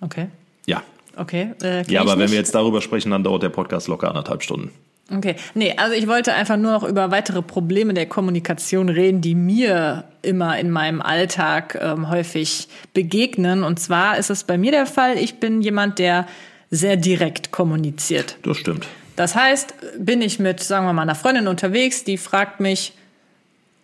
Okay. 0.00 0.26
Ja. 0.66 0.82
Okay. 1.16 1.52
Äh, 1.62 1.84
ja, 1.90 2.00
aber 2.00 2.18
wenn 2.18 2.30
wir 2.30 2.38
jetzt 2.38 2.56
darüber 2.56 2.82
sprechen, 2.82 3.12
dann 3.12 3.22
dauert 3.22 3.44
der 3.44 3.50
Podcast 3.50 3.86
locker 3.86 4.08
anderthalb 4.08 4.42
Stunden. 4.42 4.72
Okay, 5.08 5.36
nee, 5.54 5.74
also 5.76 5.94
ich 5.94 6.08
wollte 6.08 6.34
einfach 6.34 6.56
nur 6.56 6.72
noch 6.72 6.82
über 6.82 7.12
weitere 7.12 7.40
Probleme 7.40 7.94
der 7.94 8.06
Kommunikation 8.06 8.88
reden, 8.88 9.20
die 9.20 9.36
mir 9.36 10.04
immer 10.22 10.58
in 10.58 10.70
meinem 10.70 11.00
Alltag 11.00 11.78
ähm, 11.80 12.10
häufig 12.10 12.68
begegnen. 12.92 13.62
Und 13.62 13.78
zwar 13.78 14.18
ist 14.18 14.30
es 14.30 14.42
bei 14.42 14.58
mir 14.58 14.72
der 14.72 14.86
Fall, 14.86 15.16
ich 15.16 15.38
bin 15.38 15.62
jemand, 15.62 16.00
der 16.00 16.26
sehr 16.70 16.96
direkt 16.96 17.52
kommuniziert. 17.52 18.36
Das 18.42 18.56
stimmt. 18.56 18.88
Das 19.14 19.36
heißt, 19.36 19.74
bin 19.98 20.20
ich 20.22 20.40
mit, 20.40 20.60
sagen 20.60 20.86
wir 20.86 20.92
mal, 20.92 21.02
einer 21.02 21.14
Freundin 21.14 21.46
unterwegs, 21.46 22.02
die 22.02 22.18
fragt 22.18 22.58
mich 22.58 22.92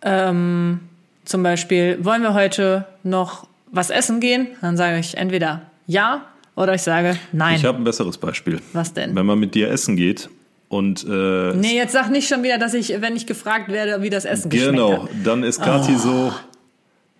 ähm, 0.01 0.81
zum 1.23 1.41
Beispiel, 1.41 2.03
wollen 2.03 2.21
wir 2.21 2.33
heute 2.33 2.85
noch 3.03 3.47
was 3.71 3.89
essen 3.89 4.19
gehen? 4.19 4.47
Dann 4.59 4.75
sage 4.75 4.99
ich 4.99 5.15
entweder 5.15 5.61
ja 5.87 6.25
oder 6.55 6.73
ich 6.75 6.81
sage 6.81 7.17
nein. 7.31 7.55
Ich 7.55 7.65
habe 7.65 7.77
ein 7.77 7.85
besseres 7.85 8.17
Beispiel. 8.17 8.61
Was 8.73 8.93
denn? 8.93 9.15
Wenn 9.15 9.25
man 9.25 9.39
mit 9.39 9.55
dir 9.55 9.71
essen 9.71 9.95
geht 9.95 10.29
Und 10.73 11.05
äh, 11.07 11.53
Nee, 11.55 11.75
jetzt 11.75 11.93
sag 11.93 12.09
nicht 12.09 12.27
schon 12.27 12.43
wieder, 12.43 12.57
dass 12.57 12.73
ich, 12.73 12.99
wenn 13.01 13.15
ich 13.15 13.25
gefragt 13.27 13.69
werde, 13.69 14.01
wie 14.01 14.09
das 14.09 14.25
Essen 14.25 14.49
genau, 14.49 15.07
dann 15.23 15.43
ist 15.43 15.61
Kathi 15.61 15.95
so, 15.95 16.33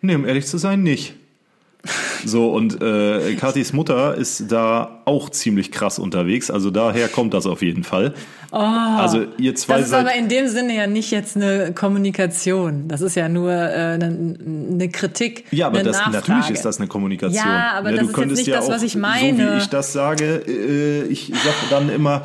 nee, 0.02 0.16
um 0.16 0.26
ehrlich 0.26 0.48
zu 0.48 0.58
sein, 0.58 0.84
nicht. 0.84 1.14
So, 2.26 2.50
und 2.54 2.82
äh, 2.82 3.36
Kathis 3.36 3.74
Mutter 3.74 4.16
ist 4.16 4.50
da 4.50 5.02
auch 5.04 5.30
ziemlich 5.30 5.70
krass 5.72 6.00
unterwegs, 6.00 6.50
also 6.50 6.72
daher 6.72 7.10
kommt 7.10 7.34
das 7.34 7.46
auf 7.46 7.62
jeden 7.62 7.84
Fall. 7.84 8.14
also 8.52 9.26
ihr 9.38 9.54
zwei 9.56 9.74
Oh. 9.74 9.78
Das 9.80 9.88
ist 9.88 9.94
aber 9.94 10.14
in 10.16 10.30
dem 10.30 10.48
Sinne 10.48 10.74
ja 10.76 10.88
nicht 10.88 11.12
jetzt 11.12 11.36
eine 11.36 11.74
Kommunikation. 11.74 12.88
Das 12.88 13.02
ist 13.02 13.16
ja 13.16 13.28
nur 13.28 13.52
äh, 13.52 13.56
eine, 13.96 14.36
eine 14.72 14.90
Kritik. 14.90 15.44
Ja, 15.52 15.68
aber 15.68 15.80
eine 15.80 15.90
das, 15.90 15.98
Nachfrage. 15.98 16.18
natürlich 16.32 16.50
ist 16.52 16.64
das 16.64 16.78
eine 16.80 16.88
Kommunikation. 16.88 17.46
Ja, 17.46 17.72
aber 17.74 17.92
Ja, 17.92 17.98
das 18.04 18.12
du 18.14 18.22
ist 18.22 18.38
nicht 18.38 18.48
ja 18.48 18.56
das, 18.56 18.66
auch, 18.68 18.72
was 18.72 18.84
ich 18.84 18.94
So 18.94 19.00
meine. 19.00 19.54
wie 19.56 19.58
ich 19.58 19.68
das 19.68 19.92
sage, 19.92 20.42
äh, 20.48 21.04
ich 21.08 21.28
sage 21.28 21.56
dann 21.70 21.90
immer, 21.90 22.24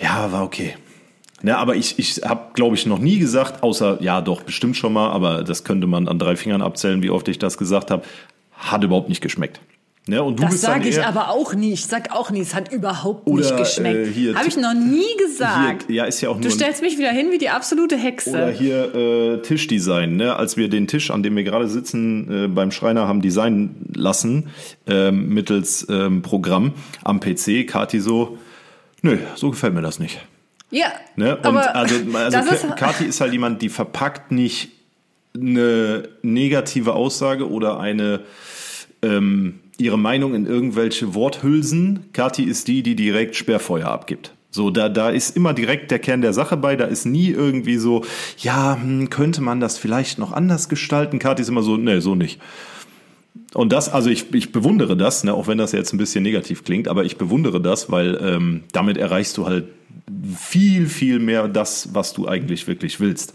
ja, 0.00 0.30
war 0.32 0.42
okay. 0.44 0.74
Ja, 1.42 1.58
aber 1.58 1.76
ich, 1.76 1.98
ich 1.98 2.22
habe, 2.24 2.52
glaube 2.54 2.76
ich, 2.76 2.86
noch 2.86 2.98
nie 2.98 3.18
gesagt, 3.18 3.62
außer, 3.62 3.98
ja, 4.02 4.20
doch, 4.22 4.42
bestimmt 4.42 4.76
schon 4.76 4.92
mal, 4.92 5.10
aber 5.10 5.44
das 5.44 5.64
könnte 5.64 5.86
man 5.86 6.08
an 6.08 6.18
drei 6.18 6.34
Fingern 6.34 6.62
abzählen, 6.62 7.02
wie 7.02 7.10
oft 7.10 7.28
ich 7.28 7.38
das 7.38 7.58
gesagt 7.58 7.90
habe, 7.90 8.02
hat 8.52 8.82
überhaupt 8.82 9.08
nicht 9.10 9.20
geschmeckt. 9.20 9.60
Ja, 10.08 10.20
und 10.20 10.38
du 10.38 10.44
Das 10.44 10.60
sage 10.60 10.88
ich 10.88 11.02
aber 11.04 11.30
auch 11.30 11.52
nie. 11.52 11.72
Ich 11.72 11.84
sag 11.86 12.12
auch 12.14 12.30
nie, 12.30 12.40
es 12.40 12.54
hat 12.54 12.72
überhaupt 12.72 13.26
Oder, 13.26 13.42
nicht 13.42 13.56
geschmeckt. 13.56 14.06
äh, 14.06 14.10
hier- 14.12 14.34
Habe 14.36 14.46
ich 14.46 14.56
noch 14.56 14.72
nie 14.72 15.02
gesagt. 15.18 15.86
Hier, 15.88 15.96
ja, 15.96 16.04
ist 16.04 16.20
ja 16.20 16.28
auch 16.28 16.36
du 16.36 16.42
nur 16.42 16.50
ein- 16.52 16.54
stellst 16.54 16.80
mich 16.80 16.96
wieder 16.96 17.10
hin 17.10 17.32
wie 17.32 17.38
die 17.38 17.48
absolute 17.50 17.96
Hexe. 17.96 18.30
Oder 18.30 18.50
hier 18.52 18.94
äh, 18.94 19.42
Tischdesign, 19.42 20.14
ne? 20.16 20.36
Als 20.36 20.56
wir 20.56 20.68
den 20.68 20.86
Tisch, 20.86 21.10
an 21.10 21.24
dem 21.24 21.34
wir 21.34 21.42
gerade 21.42 21.66
sitzen, 21.68 22.44
äh, 22.44 22.46
beim 22.46 22.70
Schreiner 22.70 23.08
haben 23.08 23.20
designen 23.20 23.74
lassen, 23.96 24.48
ähm, 24.86 25.28
mittels 25.30 25.84
ähm, 25.90 26.22
Programm 26.22 26.74
am 27.02 27.18
PC, 27.18 27.64
Kati 27.66 27.98
so, 27.98 28.38
nö, 29.02 29.18
so 29.34 29.50
gefällt 29.50 29.74
mir 29.74 29.82
das 29.82 29.98
nicht. 29.98 30.24
ja, 30.70 30.92
Ne? 31.16 31.36
Und 31.36 31.46
aber 31.46 31.74
also, 31.74 31.94
also 32.14 32.38
ist, 32.38 32.76
Kati 32.76 33.04
ist 33.04 33.20
halt 33.20 33.32
jemand, 33.32 33.62
die 33.62 33.68
verpackt 33.68 34.32
nicht 34.32 34.70
eine 35.34 36.08
negative 36.22 36.94
Aussage 36.94 37.50
oder 37.50 37.78
eine 37.78 38.20
ähm, 39.02 39.60
ihre 39.78 39.98
Meinung 39.98 40.34
in 40.34 40.46
irgendwelche 40.46 41.14
Worthülsen. 41.14 42.10
Kati 42.12 42.44
ist 42.44 42.68
die, 42.68 42.82
die 42.82 42.96
direkt 42.96 43.36
Sperrfeuer 43.36 43.88
abgibt. 43.88 44.32
So, 44.50 44.70
da, 44.70 44.88
da 44.88 45.10
ist 45.10 45.36
immer 45.36 45.52
direkt 45.52 45.90
der 45.90 45.98
Kern 45.98 46.22
der 46.22 46.32
Sache 46.32 46.56
bei. 46.56 46.76
Da 46.76 46.86
ist 46.86 47.04
nie 47.04 47.28
irgendwie 47.28 47.76
so, 47.76 48.04
ja, 48.38 48.78
hm, 48.80 49.10
könnte 49.10 49.42
man 49.42 49.60
das 49.60 49.76
vielleicht 49.76 50.18
noch 50.18 50.32
anders 50.32 50.68
gestalten. 50.70 51.18
Kati 51.18 51.42
ist 51.42 51.48
immer 51.48 51.62
so, 51.62 51.76
nee, 51.76 52.00
so 52.00 52.14
nicht. 52.14 52.40
Und 53.56 53.72
das, 53.72 53.88
also 53.88 54.10
ich, 54.10 54.34
ich 54.34 54.52
bewundere 54.52 54.98
das, 54.98 55.24
ne, 55.24 55.32
auch 55.32 55.46
wenn 55.46 55.56
das 55.56 55.72
jetzt 55.72 55.94
ein 55.94 55.96
bisschen 55.96 56.22
negativ 56.22 56.62
klingt, 56.62 56.88
aber 56.88 57.04
ich 57.04 57.16
bewundere 57.16 57.58
das, 57.58 57.90
weil 57.90 58.18
ähm, 58.20 58.64
damit 58.72 58.98
erreichst 58.98 59.38
du 59.38 59.46
halt 59.46 59.64
viel, 60.38 60.86
viel 60.86 61.18
mehr 61.20 61.48
das, 61.48 61.94
was 61.94 62.12
du 62.12 62.28
eigentlich 62.28 62.68
wirklich 62.68 63.00
willst. 63.00 63.32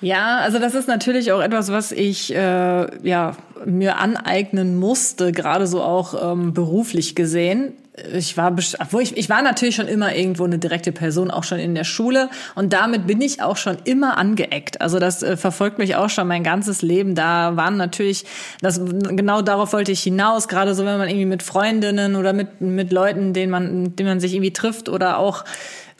Ja, 0.00 0.38
also 0.38 0.58
das 0.58 0.74
ist 0.74 0.88
natürlich 0.88 1.30
auch 1.32 1.40
etwas, 1.40 1.70
was 1.70 1.92
ich 1.92 2.34
äh, 2.34 3.06
ja 3.06 3.36
mir 3.66 3.98
aneignen 3.98 4.76
musste, 4.76 5.32
gerade 5.32 5.66
so 5.66 5.82
auch 5.82 6.32
ähm, 6.32 6.54
beruflich 6.54 7.14
gesehen. 7.14 7.74
Ich 8.14 8.38
war, 8.38 8.56
obwohl 8.78 9.02
ich, 9.02 9.16
ich 9.18 9.28
war 9.28 9.42
natürlich 9.42 9.76
schon 9.76 9.88
immer 9.88 10.14
irgendwo 10.14 10.44
eine 10.44 10.58
direkte 10.58 10.90
Person, 10.90 11.30
auch 11.30 11.44
schon 11.44 11.58
in 11.58 11.74
der 11.74 11.84
Schule. 11.84 12.30
Und 12.54 12.72
damit 12.72 13.06
bin 13.06 13.20
ich 13.20 13.42
auch 13.42 13.58
schon 13.58 13.76
immer 13.84 14.16
angeeckt. 14.16 14.80
Also 14.80 14.98
das 14.98 15.22
äh, 15.22 15.36
verfolgt 15.36 15.76
mich 15.78 15.96
auch 15.96 16.08
schon 16.08 16.26
mein 16.26 16.42
ganzes 16.42 16.80
Leben. 16.80 17.14
Da 17.14 17.56
waren 17.56 17.76
natürlich, 17.76 18.24
das, 18.62 18.80
genau 18.80 19.42
darauf 19.42 19.74
wollte 19.74 19.92
ich 19.92 20.02
hinaus. 20.02 20.48
Gerade 20.48 20.74
so, 20.74 20.86
wenn 20.86 20.96
man 20.96 21.08
irgendwie 21.08 21.26
mit 21.26 21.42
Freundinnen 21.42 22.16
oder 22.16 22.32
mit, 22.32 22.62
mit 22.62 22.90
Leuten, 22.90 23.34
denen 23.34 23.50
man, 23.50 23.96
denen 23.96 24.08
man 24.08 24.20
sich 24.20 24.32
irgendwie 24.32 24.54
trifft 24.54 24.88
oder 24.88 25.18
auch 25.18 25.44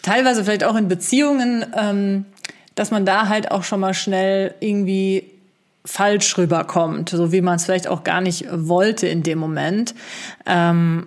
teilweise 0.00 0.44
vielleicht 0.44 0.64
auch 0.64 0.76
in 0.76 0.88
Beziehungen, 0.88 1.66
ähm, 1.76 2.24
dass 2.74 2.90
man 2.90 3.04
da 3.04 3.28
halt 3.28 3.50
auch 3.50 3.64
schon 3.64 3.80
mal 3.80 3.94
schnell 3.94 4.54
irgendwie 4.60 5.24
falsch 5.84 6.36
rüberkommt, 6.36 7.08
so 7.08 7.32
wie 7.32 7.40
man 7.40 7.56
es 7.56 7.64
vielleicht 7.64 7.88
auch 7.88 8.04
gar 8.04 8.20
nicht 8.20 8.46
wollte 8.50 9.06
in 9.06 9.22
dem 9.22 9.38
Moment. 9.38 9.94
Ähm, 10.46 11.06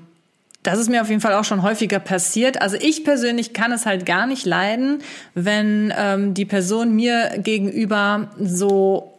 das 0.63 0.79
ist 0.79 0.89
mir 0.89 1.01
auf 1.01 1.09
jeden 1.09 1.21
Fall 1.21 1.33
auch 1.33 1.43
schon 1.43 1.61
häufiger 1.61 1.99
passiert. 1.99 2.61
Also 2.61 2.77
ich 2.79 3.03
persönlich 3.03 3.53
kann 3.53 3.71
es 3.71 3.85
halt 3.85 4.05
gar 4.05 4.25
nicht 4.25 4.45
leiden, 4.45 5.01
wenn 5.35 5.93
ähm, 5.95 6.33
die 6.33 6.45
Person 6.45 6.95
mir 6.95 7.33
gegenüber 7.37 8.29
so 8.39 9.13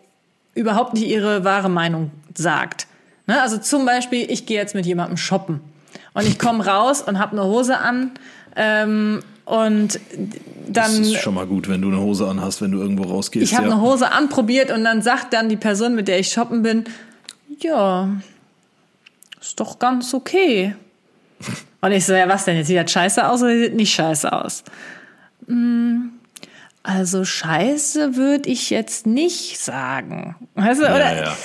überhaupt 0.55 0.95
nicht 0.95 1.07
ihre 1.07 1.45
wahre 1.45 1.69
Meinung 1.69 2.11
sagt. 2.35 2.87
Ne? 3.27 3.41
Also 3.41 3.59
zum 3.59 3.85
Beispiel, 3.85 4.31
ich 4.31 4.47
gehe 4.47 4.57
jetzt 4.57 4.75
mit 4.75 4.87
jemandem 4.87 5.19
shoppen 5.19 5.61
und 6.15 6.27
ich 6.27 6.39
komme 6.39 6.65
raus 6.67 7.03
und 7.03 7.19
habe 7.19 7.33
eine 7.33 7.45
Hose 7.45 7.79
an 7.79 8.13
ähm, 8.57 9.21
und 9.45 10.01
dann 10.67 10.73
Das 10.73 10.99
ist 10.99 11.21
schon 11.21 11.35
mal 11.35 11.47
gut, 11.47 11.69
wenn 11.69 11.83
du 11.83 11.89
eine 11.89 12.01
Hose 12.01 12.27
anhast, 12.27 12.63
wenn 12.63 12.73
du 12.73 12.79
irgendwo 12.79 13.05
rausgehst. 13.05 13.53
ich 13.53 13.57
habe 13.57 13.69
ja. 13.69 13.75
eine 13.75 13.83
Hose 13.83 14.11
anprobiert 14.11 14.71
und 14.71 14.85
dann 14.85 15.03
sagt 15.03 15.33
dann 15.33 15.49
die 15.49 15.57
Person, 15.57 15.95
mit 15.95 16.09
der 16.09 16.19
ich 16.19 16.29
shoppen 16.29 16.63
bin, 16.63 16.85
ja, 17.61 18.09
ist 19.41 19.61
doch 19.61 19.79
ganz 19.79 20.15
okay. 20.15 20.75
Und 21.81 21.93
ich 21.93 22.07
so, 22.07 22.15
ja, 22.15 22.27
was 22.27 22.47
denn? 22.47 22.57
Jetzt 22.57 22.69
sieht 22.69 22.79
das 22.79 22.91
scheiße 22.91 23.29
aus 23.29 23.43
oder 23.43 23.55
sieht 23.59 23.75
nicht 23.75 23.93
scheiße 23.93 24.33
aus? 24.33 24.65
Hm, 25.47 26.14
Also 26.87 27.25
scheiße 27.25 28.15
würde 28.15 28.51
ich 28.51 28.69
jetzt 28.69 29.07
nicht 29.07 29.59
sagen. 29.59 30.37
Weißt 30.55 30.83
du, 30.83 30.85
oder? 30.85 31.17
ja. 31.17 31.37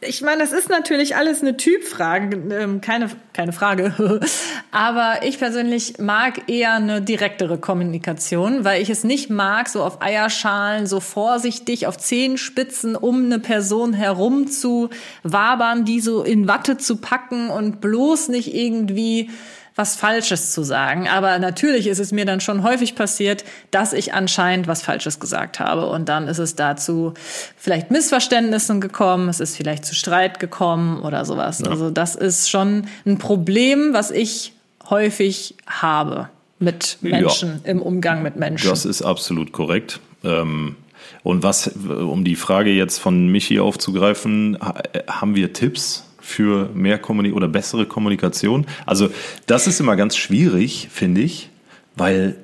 Ich 0.00 0.22
meine, 0.22 0.38
das 0.38 0.52
ist 0.52 0.68
natürlich 0.68 1.16
alles 1.16 1.42
eine 1.42 1.56
Typfrage, 1.56 2.36
ähm, 2.54 2.80
keine, 2.80 3.10
keine 3.32 3.52
Frage. 3.52 4.20
Aber 4.70 5.24
ich 5.24 5.40
persönlich 5.40 5.98
mag 5.98 6.48
eher 6.48 6.74
eine 6.74 7.02
direktere 7.02 7.58
Kommunikation, 7.58 8.64
weil 8.64 8.80
ich 8.80 8.90
es 8.90 9.02
nicht 9.02 9.28
mag, 9.28 9.68
so 9.68 9.82
auf 9.82 10.00
Eierschalen, 10.00 10.86
so 10.86 11.00
vorsichtig 11.00 11.88
auf 11.88 11.98
Zehenspitzen 11.98 12.94
um 12.94 13.24
eine 13.24 13.40
Person 13.40 13.92
herum 13.92 14.46
zu 14.46 14.88
wabern, 15.24 15.84
die 15.84 15.98
so 15.98 16.22
in 16.22 16.46
Watte 16.46 16.76
zu 16.76 16.98
packen 16.98 17.50
und 17.50 17.80
bloß 17.80 18.28
nicht 18.28 18.54
irgendwie 18.54 19.30
was 19.76 19.94
Falsches 19.94 20.52
zu 20.52 20.62
sagen. 20.64 21.06
Aber 21.06 21.38
natürlich 21.38 21.86
ist 21.86 21.98
es 21.98 22.10
mir 22.10 22.24
dann 22.24 22.40
schon 22.40 22.62
häufig 22.62 22.94
passiert, 22.94 23.44
dass 23.70 23.92
ich 23.92 24.14
anscheinend 24.14 24.66
was 24.66 24.82
Falsches 24.82 25.20
gesagt 25.20 25.60
habe. 25.60 25.86
Und 25.86 26.08
dann 26.08 26.26
ist 26.28 26.38
es 26.38 26.56
dazu 26.56 27.12
vielleicht 27.56 27.90
Missverständnissen 27.90 28.80
gekommen, 28.80 29.28
es 29.28 29.38
ist 29.38 29.56
vielleicht 29.56 29.84
zu 29.84 29.94
Streit 29.94 30.40
gekommen 30.40 31.00
oder 31.02 31.24
sowas. 31.24 31.62
Also 31.62 31.90
das 31.90 32.16
ist 32.16 32.48
schon 32.50 32.86
ein 33.04 33.18
Problem, 33.18 33.92
was 33.92 34.10
ich 34.10 34.54
häufig 34.88 35.54
habe 35.66 36.30
mit 36.58 36.96
Menschen, 37.02 37.60
im 37.64 37.82
Umgang 37.82 38.22
mit 38.22 38.36
Menschen. 38.36 38.70
Das 38.70 38.86
ist 38.86 39.02
absolut 39.02 39.52
korrekt. 39.52 40.00
Ähm, 40.24 40.76
und 41.22 41.42
was, 41.42 41.68
um 41.68 42.24
die 42.24 42.36
Frage 42.36 42.70
jetzt 42.70 42.98
von 42.98 43.28
Michi 43.28 43.60
aufzugreifen, 43.60 44.56
ha- 44.60 44.80
haben 45.08 45.34
wir 45.36 45.52
Tipps 45.52 46.04
für 46.26 46.70
mehr 46.74 46.98
Kommunikation 46.98 47.36
oder 47.36 47.48
bessere 47.48 47.86
Kommunikation? 47.86 48.66
Also, 48.84 49.08
das 49.46 49.66
ist 49.66 49.80
immer 49.80 49.94
ganz 49.96 50.16
schwierig, 50.16 50.88
finde 50.90 51.20
ich, 51.20 51.50
weil 51.94 52.36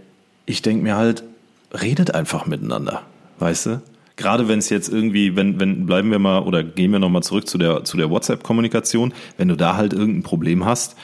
ich 0.46 0.62
denke 0.62 0.84
mir 0.84 0.96
halt, 0.96 1.24
redet 1.72 2.14
einfach 2.14 2.46
miteinander, 2.46 3.02
weißt 3.40 3.66
du? 3.66 3.82
Gerade 4.16 4.46
wenn 4.46 4.60
es 4.60 4.68
jetzt 4.68 4.88
irgendwie, 4.88 5.36
wenn, 5.36 5.58
wenn, 5.58 5.86
bleiben 5.86 6.10
wir 6.10 6.18
mal 6.18 6.42
oder 6.42 6.62
gehen 6.62 6.92
wir 6.92 6.98
nochmal 6.98 7.22
zurück 7.22 7.48
zu 7.48 7.58
der, 7.58 7.84
zu 7.84 7.96
der 7.96 8.10
WhatsApp-Kommunikation, 8.10 9.12
wenn 9.36 9.48
du 9.48 9.56
da 9.56 9.76
halt 9.76 9.92
irgendein 9.92 10.22
Problem 10.22 10.64
hast, 10.64 10.96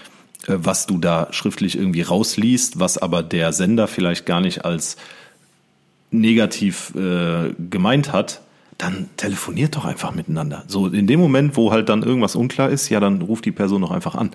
äh, 0.46 0.54
was 0.56 0.86
du 0.86 0.98
da 0.98 1.28
schriftlich 1.32 1.76
irgendwie 1.76 2.02
rausliest, 2.02 2.78
was 2.78 2.96
aber 2.96 3.22
der 3.22 3.52
Sender 3.52 3.88
vielleicht 3.88 4.24
gar 4.24 4.40
nicht 4.40 4.64
als 4.64 4.96
negativ 6.10 6.94
äh, 6.94 7.54
gemeint 7.70 8.12
hat, 8.12 8.42
dann 8.78 9.10
telefoniert 9.16 9.74
doch 9.74 9.84
einfach 9.84 10.14
miteinander. 10.14 10.62
So 10.68 10.86
in 10.86 11.08
dem 11.08 11.18
Moment, 11.18 11.56
wo 11.56 11.72
halt 11.72 11.88
dann 11.88 12.04
irgendwas 12.04 12.36
unklar 12.36 12.68
ist, 12.70 12.88
ja, 12.88 13.00
dann 13.00 13.20
ruft 13.20 13.44
die 13.44 13.50
Person 13.50 13.82
doch 13.82 13.90
einfach 13.90 14.14
an. 14.14 14.30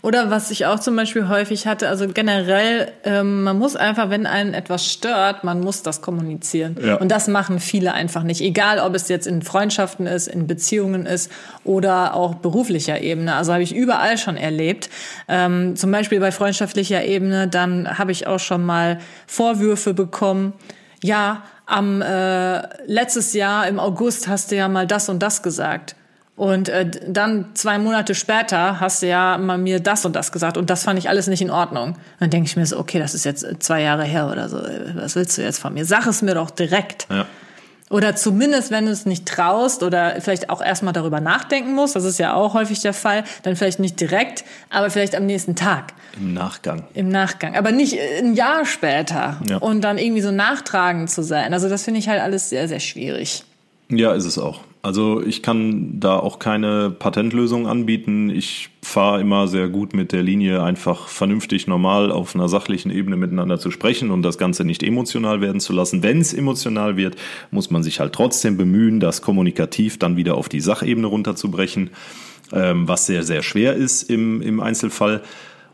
Oder 0.00 0.30
was 0.30 0.50
ich 0.50 0.64
auch 0.64 0.80
zum 0.80 0.96
Beispiel 0.96 1.28
häufig 1.28 1.66
hatte, 1.66 1.88
also 1.88 2.08
generell, 2.08 2.90
ähm, 3.04 3.42
man 3.42 3.58
muss 3.58 3.76
einfach, 3.76 4.08
wenn 4.08 4.26
einen 4.26 4.54
etwas 4.54 4.90
stört, 4.90 5.44
man 5.44 5.60
muss 5.60 5.82
das 5.82 6.00
kommunizieren. 6.00 6.76
Ja. 6.82 6.96
Und 6.96 7.10
das 7.10 7.28
machen 7.28 7.60
viele 7.60 7.92
einfach 7.92 8.22
nicht. 8.22 8.40
Egal, 8.40 8.78
ob 8.78 8.94
es 8.94 9.08
jetzt 9.08 9.26
in 9.26 9.42
Freundschaften 9.42 10.06
ist, 10.06 10.28
in 10.28 10.46
Beziehungen 10.46 11.04
ist 11.04 11.30
oder 11.62 12.14
auch 12.14 12.36
beruflicher 12.36 13.02
Ebene. 13.02 13.34
Also 13.34 13.52
habe 13.52 13.62
ich 13.62 13.74
überall 13.74 14.16
schon 14.16 14.38
erlebt. 14.38 14.88
Ähm, 15.28 15.76
zum 15.76 15.90
Beispiel 15.90 16.20
bei 16.20 16.32
freundschaftlicher 16.32 17.04
Ebene, 17.04 17.46
dann 17.46 17.98
habe 17.98 18.12
ich 18.12 18.26
auch 18.26 18.40
schon 18.40 18.64
mal 18.64 19.00
Vorwürfe 19.26 19.92
bekommen. 19.92 20.54
Ja, 21.02 21.44
am 21.70 22.02
äh, 22.02 22.62
letztes 22.86 23.32
Jahr 23.32 23.66
im 23.68 23.78
August 23.78 24.28
hast 24.28 24.50
du 24.50 24.56
ja 24.56 24.68
mal 24.68 24.86
das 24.86 25.08
und 25.08 25.20
das 25.20 25.42
gesagt. 25.42 25.94
Und 26.36 26.70
äh, 26.70 26.90
dann 27.06 27.50
zwei 27.54 27.78
Monate 27.78 28.14
später 28.14 28.80
hast 28.80 29.02
du 29.02 29.06
ja 29.06 29.36
mal 29.36 29.58
mir 29.58 29.78
das 29.78 30.04
und 30.06 30.16
das 30.16 30.32
gesagt 30.32 30.56
und 30.56 30.70
das 30.70 30.84
fand 30.84 30.98
ich 30.98 31.08
alles 31.08 31.26
nicht 31.26 31.42
in 31.42 31.50
Ordnung. 31.50 31.96
Dann 32.18 32.30
denke 32.30 32.46
ich 32.46 32.56
mir 32.56 32.64
so, 32.64 32.78
okay, 32.78 32.98
das 32.98 33.14
ist 33.14 33.24
jetzt 33.24 33.46
zwei 33.60 33.82
Jahre 33.82 34.04
her 34.04 34.30
oder 34.30 34.48
so. 34.48 34.58
Was 34.94 35.16
willst 35.16 35.36
du 35.36 35.42
jetzt 35.42 35.58
von 35.58 35.74
mir? 35.74 35.84
Sag 35.84 36.06
es 36.06 36.22
mir 36.22 36.34
doch 36.34 36.50
direkt. 36.50 37.06
Ja. 37.10 37.26
Oder 37.90 38.14
zumindest, 38.14 38.70
wenn 38.70 38.86
du 38.86 38.92
es 38.92 39.04
nicht 39.04 39.26
traust 39.26 39.82
oder 39.82 40.20
vielleicht 40.20 40.48
auch 40.48 40.62
erstmal 40.62 40.92
darüber 40.92 41.20
nachdenken 41.20 41.74
musst, 41.74 41.96
das 41.96 42.04
ist 42.04 42.18
ja 42.20 42.34
auch 42.34 42.54
häufig 42.54 42.80
der 42.80 42.94
Fall, 42.94 43.24
dann 43.42 43.56
vielleicht 43.56 43.80
nicht 43.80 43.98
direkt, 44.00 44.44
aber 44.70 44.90
vielleicht 44.90 45.16
am 45.16 45.26
nächsten 45.26 45.56
Tag. 45.56 45.92
Im 46.16 46.32
Nachgang. 46.32 46.84
Im 46.94 47.08
Nachgang. 47.08 47.56
Aber 47.56 47.72
nicht 47.72 47.98
ein 47.98 48.34
Jahr 48.34 48.64
später. 48.64 49.40
Ja. 49.48 49.56
Und 49.56 49.80
dann 49.82 49.98
irgendwie 49.98 50.22
so 50.22 50.30
nachtragend 50.30 51.10
zu 51.10 51.24
sein. 51.24 51.52
Also 51.52 51.68
das 51.68 51.82
finde 51.82 51.98
ich 51.98 52.08
halt 52.08 52.22
alles 52.22 52.48
sehr, 52.48 52.68
sehr 52.68 52.78
schwierig. 52.78 53.42
Ja, 53.88 54.12
ist 54.12 54.24
es 54.24 54.38
auch. 54.38 54.60
Also 54.82 55.22
ich 55.22 55.42
kann 55.42 56.00
da 56.00 56.18
auch 56.18 56.38
keine 56.38 56.90
Patentlösung 56.90 57.66
anbieten. 57.66 58.30
Ich 58.30 58.70
fahre 58.82 59.20
immer 59.20 59.46
sehr 59.46 59.68
gut 59.68 59.92
mit 59.92 60.10
der 60.10 60.22
Linie, 60.22 60.62
einfach 60.62 61.08
vernünftig 61.08 61.66
normal 61.66 62.10
auf 62.10 62.34
einer 62.34 62.48
sachlichen 62.48 62.90
Ebene 62.90 63.16
miteinander 63.16 63.58
zu 63.58 63.70
sprechen 63.70 64.10
und 64.10 64.22
das 64.22 64.38
Ganze 64.38 64.64
nicht 64.64 64.82
emotional 64.82 65.42
werden 65.42 65.60
zu 65.60 65.74
lassen. 65.74 66.02
Wenn 66.02 66.20
es 66.20 66.32
emotional 66.32 66.96
wird, 66.96 67.16
muss 67.50 67.70
man 67.70 67.82
sich 67.82 68.00
halt 68.00 68.14
trotzdem 68.14 68.56
bemühen, 68.56 69.00
das 69.00 69.20
kommunikativ 69.20 69.98
dann 69.98 70.16
wieder 70.16 70.34
auf 70.36 70.48
die 70.48 70.60
Sachebene 70.60 71.06
runterzubrechen, 71.06 71.90
ähm, 72.52 72.88
was 72.88 73.04
sehr, 73.04 73.22
sehr 73.22 73.42
schwer 73.42 73.74
ist 73.74 74.04
im, 74.04 74.40
im 74.40 74.60
Einzelfall 74.60 75.22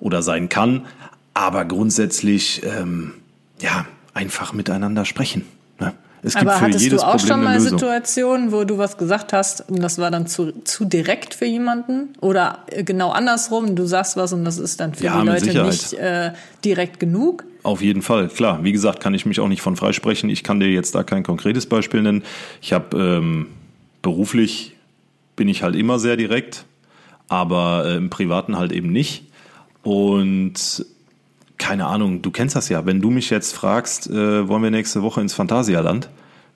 oder 0.01 0.21
sein 0.23 0.49
kann. 0.49 0.85
Aber 1.33 1.64
grundsätzlich, 1.64 2.62
ähm, 2.64 3.12
ja, 3.61 3.87
einfach 4.14 4.53
miteinander 4.53 5.05
sprechen. 5.05 5.45
Ne? 5.79 5.92
Es 6.27 6.35
gibt 6.35 6.49
Aber 6.49 6.59
für 6.59 6.65
hattest 6.65 6.83
jedes 6.83 7.03
du 7.03 7.07
auch 7.07 7.12
Problem 7.19 7.29
schon 7.29 7.45
mal. 7.45 7.61
Situationen, 7.61 8.51
wo 8.51 8.65
du 8.65 8.79
was 8.79 8.99
gesagt 8.99 9.33
hast 9.33 9.71
und 9.71 9.81
das 9.81 9.99
war 9.99 10.11
dann 10.11 10.27
zu, 10.27 10.51
zu 10.65 10.85
direkt 10.85 11.35
für 11.35 11.45
jemanden? 11.45 12.15
Oder 12.21 12.65
äh, 12.67 12.83
genau 12.83 13.11
andersrum, 13.11 13.77
du 13.77 13.87
sagst 13.87 14.17
was 14.17 14.33
und 14.33 14.45
das 14.45 14.59
ist 14.59 14.81
dann 14.81 14.93
für 14.93 15.05
Ja, 15.05 15.21
die 15.21 15.27
Leute 15.29 15.45
Sicherheit. 15.45 15.71
nicht 15.71 15.93
äh, 15.93 16.33
direkt 16.65 16.99
genug? 16.99 17.45
Auf 17.62 17.81
jeden 17.81 18.03
Fall, 18.03 18.27
klar. 18.27 18.65
Wie 18.65 18.73
gesagt, 18.73 18.99
kann 19.01 19.15
ich 19.15 19.25
mich 19.25 19.39
auch 19.39 19.47
nicht 19.47 19.62
von 19.62 19.77
freisprechen. 19.77 20.29
Ich 20.29 20.43
kann 20.43 20.59
dir 20.59 20.69
jetzt 20.69 20.97
da 20.97 21.05
kein 21.05 21.23
konkretes 21.23 21.67
Beispiel 21.67 22.03
nennen. 22.03 22.25
Ich 22.61 22.73
habe 22.73 22.97
ähm, 22.99 23.47
beruflich 24.03 24.75
bin 25.37 25.47
ich 25.49 25.62
halt 25.62 25.77
immer 25.77 26.01
sehr 26.01 26.17
direkt, 26.17 26.65
aber 27.29 27.85
äh, 27.87 27.97
im 27.99 28.11
Privaten 28.11 28.59
halt 28.59 28.73
eben 28.73 28.91
nicht. 28.91 29.27
Und 29.85 30.85
keine 31.59 31.87
Ahnung, 31.87 32.23
du 32.23 32.31
kennst 32.31 32.57
das 32.57 32.69
ja. 32.69 32.85
Wenn 32.87 33.01
du 33.01 33.11
mich 33.11 33.31
jetzt 33.31 33.55
fragst, 33.55 34.09
äh, 34.11 34.49
wollen 34.49 34.62
wir 34.62 34.71
nächste 34.71 35.03
Woche 35.03 35.21
ins 35.21 35.35
Phantasialand? 35.35 36.11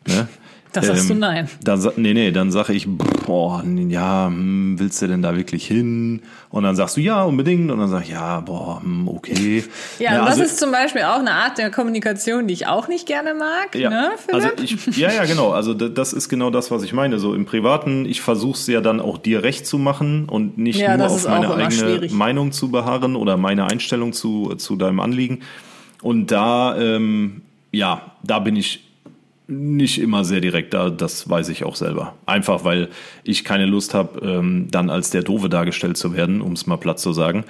Ne? 0.07 0.29
Das 0.73 0.87
sagst 0.87 1.11
du 1.11 1.15
nein. 1.15 1.49
Dann, 1.65 1.81
nee, 1.97 2.15
nee, 2.15 2.31
dann 2.31 2.53
sage 2.53 2.73
ich, 2.73 2.87
boah, 3.27 3.65
ja, 3.89 4.27
hm, 4.29 4.77
willst 4.79 5.03
du 5.03 5.09
denn 5.09 5.21
da 5.21 5.37
wirklich 5.37 5.67
hin? 5.67 6.23
Und 6.49 6.63
dann 6.63 6.77
sagst 6.77 6.97
du, 6.97 7.01
ja, 7.01 7.25
unbedingt. 7.25 7.71
Und 7.71 7.79
dann 7.81 7.89
sag 7.89 8.03
ich, 8.05 8.11
ja, 8.11 8.41
boah, 8.41 8.81
hm, 8.83 9.09
okay. 9.09 9.65
Ja, 9.99 10.11
und 10.21 10.27
das 10.27 10.29
also- 10.39 10.43
ist 10.45 10.59
zum 10.61 10.71
Beispiel 10.71 11.03
auch 11.03 11.19
eine 11.19 11.33
Art 11.33 11.59
der 11.59 11.71
Kommunikation, 11.71 12.47
die 12.47 12.55
ich 12.55 12.67
auch 12.69 12.87
nicht 12.89 13.07
gerne 13.07 13.35
mag. 13.35 13.75
ja, 13.75 13.91
Ne, 13.91 14.11
also 14.33 14.49
Philipp? 14.57 14.87
ich, 14.89 14.97
ja, 14.97 15.11
ja, 15.13 15.25
genau. 15.25 15.51
Also 15.51 15.75
da- 15.75 15.89
das 15.89 16.13
ist 16.13 16.29
genau 16.29 16.51
das, 16.51 16.71
was 16.71 16.83
ich 16.85 16.93
meine. 16.93 17.19
So 17.19 17.35
im 17.35 17.47
Privaten, 17.47 18.05
ich 18.07 18.21
versuche 18.21 18.57
es 18.59 18.67
ja 18.69 18.81
dann 18.81 19.01
auch 19.01 19.19
dir 19.19 19.43
recht 19.43 19.67
zu 19.67 19.77
machen 19.79 20.29
und 20.29 20.57
nicht 20.59 20.79
Ja, 20.79 20.97
nur 20.97 21.07
auf 21.09 21.27
meine 21.27 21.53
eigene 21.55 21.71
schwierig. 21.73 22.13
Meinung 22.13 22.53
zu 22.53 22.71
beharren 22.71 23.17
oder 23.17 23.37
meine 23.37 23.65
Einstellung 23.67 24.13
zu, 24.13 24.55
zu 24.57 24.77
deinem 24.77 25.01
Anliegen. 25.01 25.41
Und 26.03 26.31
da, 26.31 26.79
ähm, 26.79 27.43
ja, 27.73 28.13
da 28.23 28.39
bin 28.39 28.57
ich 28.57 28.87
nicht 29.51 30.01
immer 30.01 30.25
sehr 30.25 30.41
direkt, 30.41 30.73
da, 30.73 30.91
das 30.91 31.29
weiß 31.29 31.49
ich 31.49 31.65
auch 31.65 31.77
selber. 31.77 32.15
Einfach 32.25 32.65
weil 32.65 32.89
ich 33.25 33.45
keine 33.45 33.67
Lust 33.67 33.95
habe, 33.95 34.21
ähm, 34.27 34.69
dann 34.71 34.91
als 34.91 35.11
der 35.11 35.23
Doofe 35.23 35.49
dargestellt 35.49 35.97
zu 35.97 36.15
werden, 36.15 36.41
um 36.41 36.53
es 36.53 36.67
mal 36.67 36.77
platt 36.77 37.01
zu 37.01 37.13
sagen. 37.13 37.45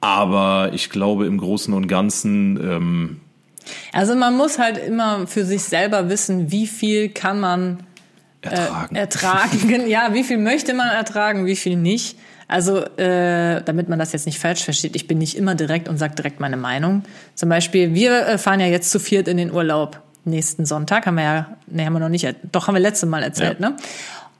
Aber 0.00 0.70
ich 0.72 0.90
glaube, 0.90 1.26
im 1.26 1.38
Großen 1.38 1.74
und 1.74 1.88
Ganzen 1.88 2.56
ähm, 2.62 3.20
Also 3.92 4.14
man 4.14 4.36
muss 4.36 4.58
halt 4.58 4.78
immer 4.78 5.26
für 5.26 5.44
sich 5.44 5.62
selber 5.62 6.08
wissen, 6.08 6.52
wie 6.52 6.66
viel 6.66 7.08
kann 7.08 7.40
man 7.40 7.82
ertragen. 8.42 8.94
Äh, 8.94 8.98
ertragen. 9.00 9.86
ja, 9.88 10.10
wie 10.12 10.24
viel 10.24 10.38
möchte 10.38 10.74
man 10.74 10.88
ertragen, 10.88 11.46
wie 11.46 11.56
viel 11.56 11.76
nicht. 11.76 12.16
Also, 12.46 12.78
äh, 12.96 13.62
damit 13.62 13.90
man 13.90 13.98
das 13.98 14.12
jetzt 14.12 14.24
nicht 14.24 14.38
falsch 14.38 14.64
versteht, 14.64 14.96
ich 14.96 15.06
bin 15.06 15.18
nicht 15.18 15.36
immer 15.36 15.54
direkt 15.54 15.86
und 15.86 15.98
sage 15.98 16.14
direkt 16.14 16.40
meine 16.40 16.56
Meinung. 16.56 17.02
Zum 17.34 17.50
Beispiel, 17.50 17.92
wir 17.92 18.26
äh, 18.26 18.38
fahren 18.38 18.60
ja 18.60 18.66
jetzt 18.66 18.90
zu 18.90 18.98
viert 18.98 19.28
in 19.28 19.36
den 19.36 19.52
Urlaub. 19.52 20.02
Nächsten 20.24 20.66
Sonntag 20.66 21.06
haben 21.06 21.16
wir 21.16 21.24
ja, 21.24 21.56
nee, 21.66 21.84
haben 21.84 21.92
wir 21.94 22.00
noch 22.00 22.08
nicht, 22.08 22.26
doch 22.52 22.66
haben 22.66 22.74
wir 22.74 22.80
letztes 22.80 23.08
Mal 23.08 23.22
erzählt, 23.22 23.60
Ja. 23.60 23.70
ne? 23.70 23.76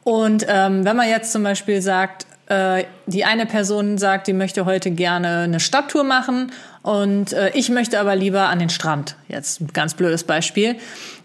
Und 0.04 0.46
ähm, 0.48 0.84
wenn 0.84 0.96
man 0.96 1.08
jetzt 1.08 1.32
zum 1.32 1.42
Beispiel 1.42 1.82
sagt, 1.82 2.26
äh, 2.46 2.84
die 3.06 3.24
eine 3.24 3.44
Person 3.44 3.98
sagt, 3.98 4.26
die 4.26 4.32
möchte 4.32 4.64
heute 4.64 4.90
gerne 4.90 5.40
eine 5.40 5.60
Stadttour 5.60 6.02
machen 6.02 6.50
und 6.82 7.34
äh, 7.34 7.50
ich 7.54 7.68
möchte 7.68 8.00
aber 8.00 8.16
lieber 8.16 8.48
an 8.48 8.58
den 8.58 8.70
Strand. 8.70 9.16
Jetzt 9.28 9.60
ein 9.60 9.68
ganz 9.74 9.94
blödes 9.94 10.24
Beispiel. 10.24 10.76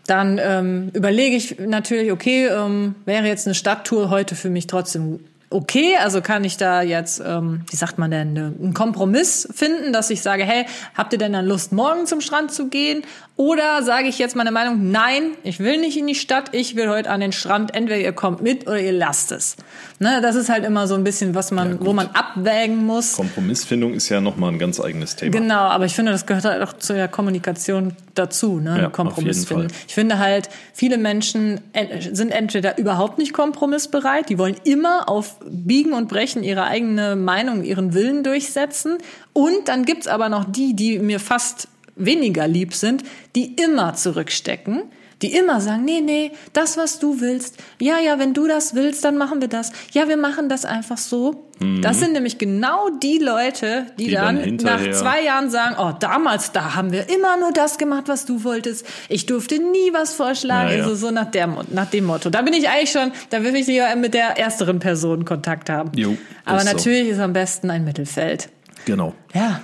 Dann 0.05 0.37
ähm, 0.43 0.89
überlege 0.93 1.37
ich 1.37 1.59
natürlich, 1.59 2.11
okay, 2.11 2.47
ähm, 2.47 2.95
wäre 3.05 3.25
jetzt 3.25 3.47
eine 3.47 3.55
Stadttour 3.55 4.09
heute 4.09 4.35
für 4.35 4.49
mich 4.49 4.67
trotzdem 4.67 5.21
okay? 5.53 5.95
Also 5.97 6.21
kann 6.21 6.43
ich 6.43 6.57
da 6.57 6.81
jetzt, 6.81 7.21
ähm, 7.25 7.61
wie 7.69 7.75
sagt 7.75 7.97
man 7.97 8.11
denn, 8.11 8.33
ne, 8.33 8.53
einen 8.59 8.73
Kompromiss 8.73 9.47
finden, 9.53 9.93
dass 9.93 10.09
ich 10.09 10.21
sage, 10.21 10.43
hey, 10.43 10.65
habt 10.95 11.13
ihr 11.13 11.19
denn 11.19 11.33
dann 11.33 11.45
Lust, 11.45 11.71
morgen 11.71 12.05
zum 12.05 12.21
Strand 12.21 12.51
zu 12.51 12.67
gehen? 12.67 13.03
Oder 13.35 13.81
sage 13.81 14.07
ich 14.07 14.19
jetzt 14.19 14.35
meine 14.35 14.51
Meinung, 14.51 14.91
nein, 14.91 15.31
ich 15.43 15.59
will 15.59 15.79
nicht 15.79 15.97
in 15.97 16.05
die 16.05 16.13
Stadt, 16.13 16.49
ich 16.51 16.75
will 16.75 16.87
heute 16.89 17.09
an 17.09 17.19
den 17.19 17.31
Strand, 17.31 17.73
entweder 17.73 17.97
ihr 17.99 18.11
kommt 18.11 18.43
mit 18.43 18.67
oder 18.67 18.79
ihr 18.79 18.91
lasst 18.91 19.31
es. 19.31 19.55
Ne, 19.97 20.19
das 20.21 20.35
ist 20.35 20.49
halt 20.49 20.63
immer 20.63 20.85
so 20.87 20.93
ein 20.93 21.03
bisschen, 21.03 21.33
was 21.33 21.49
man, 21.49 21.83
wo 21.83 21.93
man 21.93 22.09
abwägen 22.13 22.85
muss. 22.85 23.13
Kompromissfindung 23.13 23.95
ist 23.95 24.07
ja 24.09 24.21
nochmal 24.21 24.51
ein 24.51 24.59
ganz 24.59 24.79
eigenes 24.79 25.15
Thema. 25.15 25.31
Genau, 25.31 25.61
aber 25.61 25.85
ich 25.85 25.93
finde, 25.95 26.11
das 26.11 26.27
gehört 26.27 26.45
halt 26.45 26.61
auch 26.61 26.73
zu 26.73 26.93
der 26.93 27.07
Kommunikation 27.07 27.95
dazu, 28.13 28.59
ne? 28.59 28.79
Ja, 28.83 28.89
Kompromiss 28.89 29.45
finden. 29.45 29.69
Fall. 29.69 29.79
Ich 29.87 29.95
finde 29.95 30.19
halt, 30.19 30.49
viele 30.73 30.99
Menschen 30.99 31.59
en- 31.73 32.15
sind 32.15 32.29
entweder 32.29 32.77
überhaupt 32.77 33.17
nicht 33.17 33.33
kompromissbereit, 33.33 34.29
die 34.29 34.37
wollen 34.37 34.57
immer 34.63 35.09
auf 35.09 35.37
Biegen 35.49 35.93
und 35.93 36.07
Brechen 36.07 36.43
ihre 36.43 36.65
eigene 36.65 37.15
Meinung, 37.15 37.63
ihren 37.63 37.95
Willen 37.95 38.23
durchsetzen. 38.23 38.99
Und 39.33 39.67
dann 39.69 39.85
gibt's 39.85 40.05
aber 40.07 40.29
noch 40.29 40.45
die, 40.45 40.75
die 40.75 40.99
mir 40.99 41.19
fast 41.19 41.67
weniger 41.95 42.47
lieb 42.47 42.73
sind, 42.73 43.03
die 43.35 43.53
immer 43.55 43.93
zurückstecken. 43.95 44.83
Die 45.21 45.33
immer 45.35 45.61
sagen, 45.61 45.85
nee, 45.85 46.01
nee, 46.01 46.31
das, 46.51 46.75
was 46.75 46.99
du 46.99 47.21
willst. 47.21 47.57
Ja, 47.79 47.97
ja, 47.97 48.19
wenn 48.19 48.33
du 48.33 48.45
das 48.45 48.75
willst, 48.75 49.05
dann 49.05 49.15
machen 49.15 49.39
wir 49.39 49.47
das. 49.47 49.71
Ja, 49.93 50.09
wir 50.09 50.17
machen 50.17 50.49
das 50.49 50.65
einfach 50.65 50.97
so. 50.97 51.45
Das 51.81 51.99
sind 51.99 52.11
nämlich 52.11 52.39
genau 52.39 52.89
die 52.89 53.19
Leute, 53.19 53.85
die, 53.97 54.05
Mhm. 54.05 54.07
Die 54.07 54.13
dann 54.15 54.57
dann, 54.57 54.85
nach 54.85 54.91
zwei 54.91 55.23
Jahren 55.23 55.49
sagen, 55.49 55.77
oh, 55.79 55.93
damals, 55.97 56.51
da 56.51 56.75
haben 56.75 56.91
wir 56.91 57.07
immer 57.09 57.37
nur 57.37 57.53
das 57.53 57.77
gemacht, 57.77 58.05
was 58.07 58.25
du 58.25 58.43
wolltest. 58.43 58.85
Ich 59.07 59.25
durfte 59.25 59.59
nie 59.59 59.93
was 59.93 60.13
vorschlagen. 60.13 60.71
Ja, 60.71 60.75
ja. 60.77 60.83
Also 60.83 60.95
so 60.95 61.11
nach, 61.11 61.31
der, 61.31 61.47
nach 61.71 61.89
dem 61.89 62.03
Motto. 62.03 62.29
Da 62.29 62.41
bin 62.41 62.53
ich 62.53 62.67
eigentlich 62.67 62.91
schon, 62.91 63.13
da 63.29 63.43
will 63.43 63.55
ich 63.55 63.67
lieber 63.67 63.95
mit 63.95 64.13
der 64.13 64.37
ersteren 64.37 64.79
Person 64.79 65.23
Kontakt 65.23 65.69
haben. 65.69 65.91
Jo, 65.95 66.17
Aber 66.43 66.57
ist 66.57 66.67
so. 66.67 66.73
natürlich 66.73 67.07
ist 67.07 67.19
am 67.19 67.31
besten 67.31 67.69
ein 67.69 67.85
Mittelfeld. 67.85 68.49
Genau. 68.83 69.13
Ja. 69.33 69.61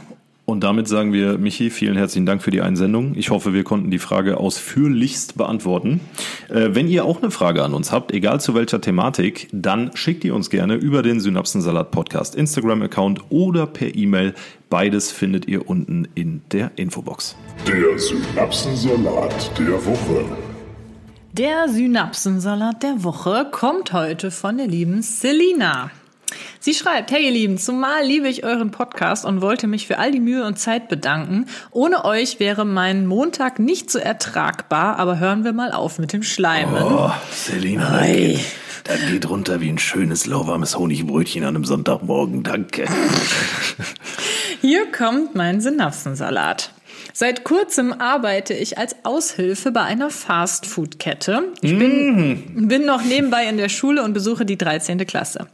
Und 0.49 0.61
damit 0.61 0.87
sagen 0.87 1.13
wir, 1.13 1.37
Michi, 1.37 1.69
vielen 1.69 1.95
herzlichen 1.95 2.25
Dank 2.25 2.41
für 2.41 2.49
die 2.49 2.61
Einsendung. 2.61 3.13
Ich 3.15 3.29
hoffe, 3.29 3.53
wir 3.53 3.63
konnten 3.63 3.91
die 3.91 3.99
Frage 3.99 4.37
ausführlichst 4.37 5.37
beantworten. 5.37 5.99
Äh, 6.49 6.69
wenn 6.71 6.87
ihr 6.87 7.05
auch 7.05 7.21
eine 7.21 7.29
Frage 7.29 7.63
an 7.63 7.75
uns 7.75 7.91
habt, 7.91 8.11
egal 8.11 8.41
zu 8.41 8.55
welcher 8.55 8.81
Thematik, 8.81 9.47
dann 9.51 9.91
schickt 9.95 10.23
die 10.23 10.31
uns 10.31 10.49
gerne 10.49 10.73
über 10.73 11.03
den 11.03 11.19
Synapsensalat 11.19 11.91
Podcast 11.91 12.33
Instagram-Account 12.33 13.25
oder 13.29 13.67
per 13.67 13.93
E-Mail. 13.93 14.33
Beides 14.71 15.11
findet 15.11 15.47
ihr 15.47 15.69
unten 15.69 16.07
in 16.15 16.41
der 16.51 16.71
Infobox. 16.77 17.35
Der 17.67 17.99
Synapsensalat 17.99 19.51
der 19.59 19.85
Woche. 19.85 20.25
Der 21.33 21.69
Synapsensalat 21.69 22.81
der 22.81 23.03
Woche 23.03 23.45
kommt 23.51 23.93
heute 23.93 24.31
von 24.31 24.57
der 24.57 24.65
lieben 24.65 25.03
Selina. 25.03 25.91
Sie 26.59 26.73
schreibt, 26.73 27.11
hey 27.11 27.25
ihr 27.25 27.31
Lieben, 27.31 27.57
zumal 27.57 28.03
liebe 28.05 28.27
ich 28.27 28.43
euren 28.43 28.71
Podcast 28.71 29.25
und 29.25 29.41
wollte 29.41 29.67
mich 29.67 29.87
für 29.87 29.97
all 29.97 30.11
die 30.11 30.19
Mühe 30.19 30.45
und 30.45 30.59
Zeit 30.59 30.87
bedanken. 30.89 31.45
Ohne 31.71 32.05
euch 32.05 32.39
wäre 32.39 32.65
mein 32.65 33.05
Montag 33.07 33.59
nicht 33.59 33.89
so 33.89 33.97
ertragbar, 33.99 34.99
aber 34.99 35.19
hören 35.19 35.43
wir 35.43 35.53
mal 35.53 35.71
auf 35.71 35.99
mit 35.99 36.13
dem 36.13 36.21
Schleimen. 36.23 36.83
Oh, 36.83 37.11
Selina, 37.31 38.01
das 38.83 38.99
geht- 39.09 39.29
runter 39.29 39.61
wie 39.61 39.69
ein 39.69 39.77
schönes, 39.79 40.25
lauwarmes 40.25 40.77
Honigbrötchen 40.77 41.43
an 41.43 41.55
einem 41.55 41.65
Sonntagmorgen. 41.65 42.43
Danke. 42.43 42.85
Hier 44.61 44.91
kommt 44.91 45.35
mein 45.35 45.61
Synapsensalat. 45.61 46.71
Seit 47.13 47.43
kurzem 47.43 47.93
arbeite 47.93 48.53
ich 48.53 48.77
als 48.77 48.95
Aushilfe 49.03 49.71
bei 49.71 49.81
einer 49.81 50.09
Fastfood-Kette. 50.09 51.43
Ich 51.61 51.77
bin, 51.77 52.67
bin 52.67 52.85
noch 52.85 53.03
nebenbei 53.03 53.45
in 53.47 53.57
der 53.57 53.69
Schule 53.69 54.03
und 54.03 54.13
besuche 54.13 54.45
die 54.45 54.57
13. 54.57 55.05
Klasse. 55.05 55.47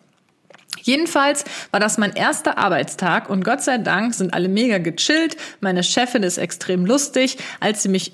Jedenfalls 0.86 1.46
war 1.72 1.80
das 1.80 1.98
mein 1.98 2.14
erster 2.14 2.60
Arbeitstag 2.60 3.28
und 3.28 3.44
Gott 3.44 3.64
sei 3.64 3.80
Dank 3.80 4.14
sind 4.14 4.36
alle 4.36 4.48
mega 4.48 4.78
gechillt. 4.78 5.36
Meine 5.60 5.82
Chefin 5.82 6.22
ist 6.22 6.38
extrem 6.38 6.86
lustig. 6.86 7.40
Als 7.60 7.82
sie 7.82 7.90
mich 7.90 8.14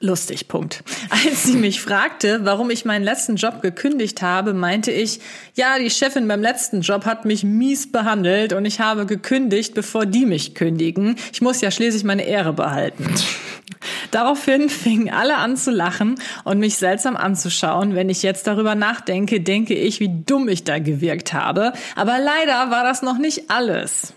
Lustig, 0.00 0.46
Punkt. 0.46 0.84
Als 1.10 1.42
sie 1.42 1.56
mich 1.56 1.80
fragte, 1.80 2.40
warum 2.44 2.70
ich 2.70 2.84
meinen 2.84 3.02
letzten 3.02 3.34
Job 3.34 3.62
gekündigt 3.62 4.22
habe, 4.22 4.54
meinte 4.54 4.92
ich, 4.92 5.18
ja, 5.54 5.76
die 5.78 5.90
Chefin 5.90 6.28
beim 6.28 6.40
letzten 6.40 6.82
Job 6.82 7.04
hat 7.04 7.24
mich 7.24 7.42
mies 7.42 7.90
behandelt 7.90 8.52
und 8.52 8.64
ich 8.64 8.78
habe 8.78 9.06
gekündigt, 9.06 9.74
bevor 9.74 10.06
die 10.06 10.24
mich 10.24 10.54
kündigen. 10.54 11.16
Ich 11.32 11.42
muss 11.42 11.60
ja 11.60 11.72
schließlich 11.72 12.04
meine 12.04 12.22
Ehre 12.22 12.52
behalten. 12.52 13.12
Daraufhin 14.12 14.68
fingen 14.68 15.10
alle 15.10 15.36
an 15.36 15.56
zu 15.56 15.72
lachen 15.72 16.14
und 16.44 16.60
mich 16.60 16.76
seltsam 16.76 17.16
anzuschauen. 17.16 17.96
Wenn 17.96 18.08
ich 18.08 18.22
jetzt 18.22 18.46
darüber 18.46 18.76
nachdenke, 18.76 19.40
denke 19.40 19.74
ich, 19.74 19.98
wie 19.98 20.22
dumm 20.24 20.48
ich 20.48 20.62
da 20.62 20.78
gewirkt 20.78 21.32
habe. 21.32 21.72
Aber 21.96 22.18
leider 22.18 22.70
war 22.70 22.84
das 22.84 23.02
noch 23.02 23.18
nicht 23.18 23.50
alles. 23.50 24.14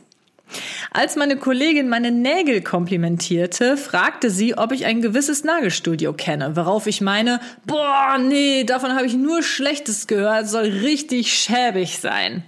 Als 0.92 1.16
meine 1.16 1.38
Kollegin 1.38 1.88
meine 1.90 2.12
Nägel 2.12 2.62
komplimentierte, 2.62 3.78
fragte 3.78 4.30
sie, 4.30 4.58
ob 4.58 4.72
ich 4.72 4.86
ein 4.86 5.02
gewisses 5.02 5.44
Nagelstudio 5.44 6.14
kenne, 6.14 6.56
worauf 6.56 6.88
ich 6.88 7.02
meine, 7.02 7.40
boah, 7.66 8.18
nee, 8.20 8.64
davon 8.64 8.94
habe 8.96 9.06
ich 9.06 9.14
nur 9.16 9.44
Schlechtes 9.44 10.08
gehört, 10.08 10.48
soll 10.48 10.66
richtig 10.66 11.32
schäbig 11.34 12.00
sein. 12.00 12.44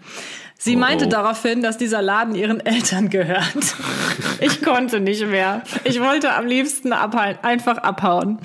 Sie 0.57 0.77
Oh, 0.77 0.79
meinte 0.79 1.07
oh. 1.07 1.09
daraufhin, 1.09 1.61
dass 1.61 1.77
dieser 1.77 2.01
Laden 2.01 2.35
ihren 2.35 2.65
Eltern 2.65 3.09
gehört. 3.09 3.43
Ich 4.39 4.61
konnte 4.61 4.99
nicht 4.99 5.25
mehr. 5.27 5.61
Ich 5.85 6.01
wollte 6.01 6.33
am 6.35 6.45
liebsten 6.45 6.91
abhauen, 6.91 7.37
einfach 7.43 7.77
abhauen. 7.77 8.39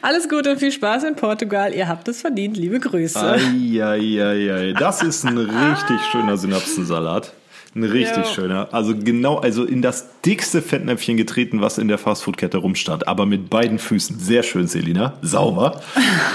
Alles 0.00 0.28
Gute 0.28 0.52
und 0.52 0.58
viel 0.58 0.70
Spaß 0.70 1.04
in 1.04 1.16
Portugal. 1.16 1.74
Ihr 1.74 1.88
habt 1.88 2.06
es 2.08 2.20
verdient. 2.20 2.56
Liebe 2.56 2.78
Grüße. 2.78 3.20
Eieieiei, 3.20 4.72
das 4.78 5.02
ist 5.02 5.24
ein 5.24 5.38
richtig 5.38 6.00
schöner 6.12 6.36
Synapsensalat. 6.36 7.32
Ein 7.72 7.84
richtig 7.84 8.16
Ja. 8.16 8.24
schöner. 8.24 8.68
Also 8.72 8.96
genau, 8.96 9.36
also 9.38 9.64
in 9.64 9.80
das 9.80 10.08
dickste 10.26 10.60
Fettnäpfchen 10.60 11.16
getreten, 11.16 11.60
was 11.60 11.78
in 11.78 11.86
der 11.86 11.98
Fastfood-Kette 11.98 12.58
rumstand. 12.58 13.06
Aber 13.06 13.26
mit 13.26 13.48
beiden 13.48 13.78
Füßen. 13.78 14.18
Sehr 14.18 14.42
schön, 14.42 14.66
Selina. 14.66 15.14
Sauber. 15.22 15.80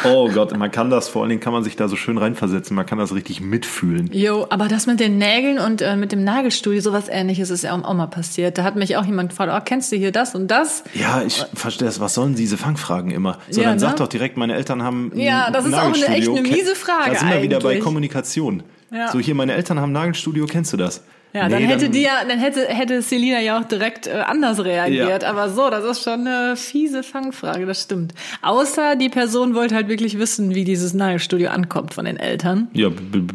Oh 0.08 0.30
Gott, 0.30 0.56
man 0.56 0.70
kann 0.72 0.90
das, 0.92 1.10
vor 1.10 1.24
allen 1.24 1.30
Dingen 1.30 1.42
kann 1.42 1.52
man 1.52 1.64
sich 1.64 1.76
da 1.76 1.88
so 1.88 1.96
schön 1.96 2.18
reinversetzen. 2.20 2.76
Man 2.76 2.86
kann 2.86 3.00
das 3.00 3.14
richtig 3.16 3.42
mitfühlen. 3.42 4.10
Jo, 4.14 4.46
aber 4.50 4.68
das 4.68 4.86
mit 4.86 5.00
den 5.00 5.18
Nägeln 5.18 5.58
und 5.58 5.82
äh, 5.82 5.96
mit 5.96 6.12
dem 6.12 6.24
Nagelstudio, 6.24 6.80
sowas 6.80 7.06
ähnliches 7.10 7.50
ist 7.50 7.64
ja 7.64 7.74
auch, 7.76 7.84
auch 7.84 7.94
mal 7.96 8.06
passiert. 8.08 8.58
Da 8.60 8.64
hat 8.64 8.76
mich 8.76 8.96
auch 8.98 9.06
jemand 9.06 9.30
gefragt, 9.30 9.52
oh, 9.56 9.62
kennst 9.66 9.92
du 9.92 9.96
hier 9.96 10.12
das 10.12 10.36
und 10.36 10.48
das? 10.50 10.84
Ja, 10.94 11.24
ich 11.26 11.44
verstehe 11.56 11.88
das. 11.88 12.00
Was 12.00 12.14
sollen 12.14 12.36
diese 12.36 12.56
Fangfragen 12.58 13.10
immer? 13.12 13.40
So, 13.50 13.62
Ja, 13.62 13.70
dann 13.70 13.80
sag 13.80 13.92
ne? 13.92 13.96
doch 13.98 14.08
direkt, 14.08 14.38
meine 14.38 14.54
Eltern 14.56 14.84
haben 14.84 15.12
Ja, 15.16 15.50
das 15.52 15.66
ist 15.66 15.74
auch 15.74 15.86
eine- 15.94 16.08
echt 16.16 16.30
eine 16.30 16.42
miese 16.44 16.76
Frage 16.76 17.12
Da 17.14 17.20
sind 17.20 17.30
wir 17.32 17.42
wieder 17.42 17.60
bei 17.60 17.72
eigentlich. 17.72 17.84
Kommunikation. 17.84 18.64
Ja. 18.92 19.12
So, 19.12 19.20
hier, 19.20 19.34
meine 19.34 19.54
Eltern 19.54 19.80
haben 19.80 19.90
ein 19.90 19.94
Nagelstudio, 19.94 20.46
kennst 20.46 20.72
du 20.72 20.78
das? 20.78 21.02
Ja, 21.36 21.50
Nee, 21.50 21.56
dann 21.56 21.64
hätte 21.64 21.90
die 21.90 22.02
ja, 22.02 22.24
dann 22.28 22.40
hätte, 22.40 22.66
hätte 22.66 23.02
Selina 23.02 23.42
ja 23.42 23.60
auch 23.60 23.66
direkt 23.66 24.08
äh, 24.08 24.12
anders 24.26 24.64
reagiert. 24.64 25.22
Ja. 25.24 25.30
Aber 25.30 25.50
so, 25.50 25.70
das 25.70 25.84
ist 25.84 26.02
schon 26.02 26.26
eine 26.26 26.56
fiese 26.56 27.04
Fangfrage, 27.04 27.66
das 27.66 27.82
stimmt. 27.82 28.14
Außer 28.42 28.96
die 28.96 29.10
Person 29.10 29.54
wollte 29.54 29.76
halt 29.76 29.90
wirklich 29.90 30.18
wissen, 30.18 30.56
wie 30.56 30.64
dieses 30.64 30.94
Nagelstudio 30.94 31.50
ankommt 31.50 31.94
von 31.94 32.06
den 32.06 32.16
Eltern. 32.16 32.70
Ja, 32.72 32.88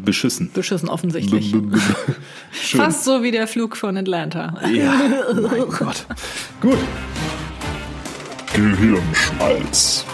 beschissen. 0.03 0.49
Beschissen 0.53 0.89
offensichtlich. 0.89 1.51
b- 1.51 1.59
b- 1.59 1.77
Schön. 2.51 2.81
Fast 2.81 3.03
so 3.03 3.21
wie 3.21 3.29
der 3.29 3.45
Flug 3.47 3.77
von 3.77 3.95
Atlanta. 3.95 4.59
Ja, 4.73 4.93
mein 5.39 5.61
Gott. 5.69 6.05
Gut. 6.59 6.77
Gehirnschmalz. 8.53 10.05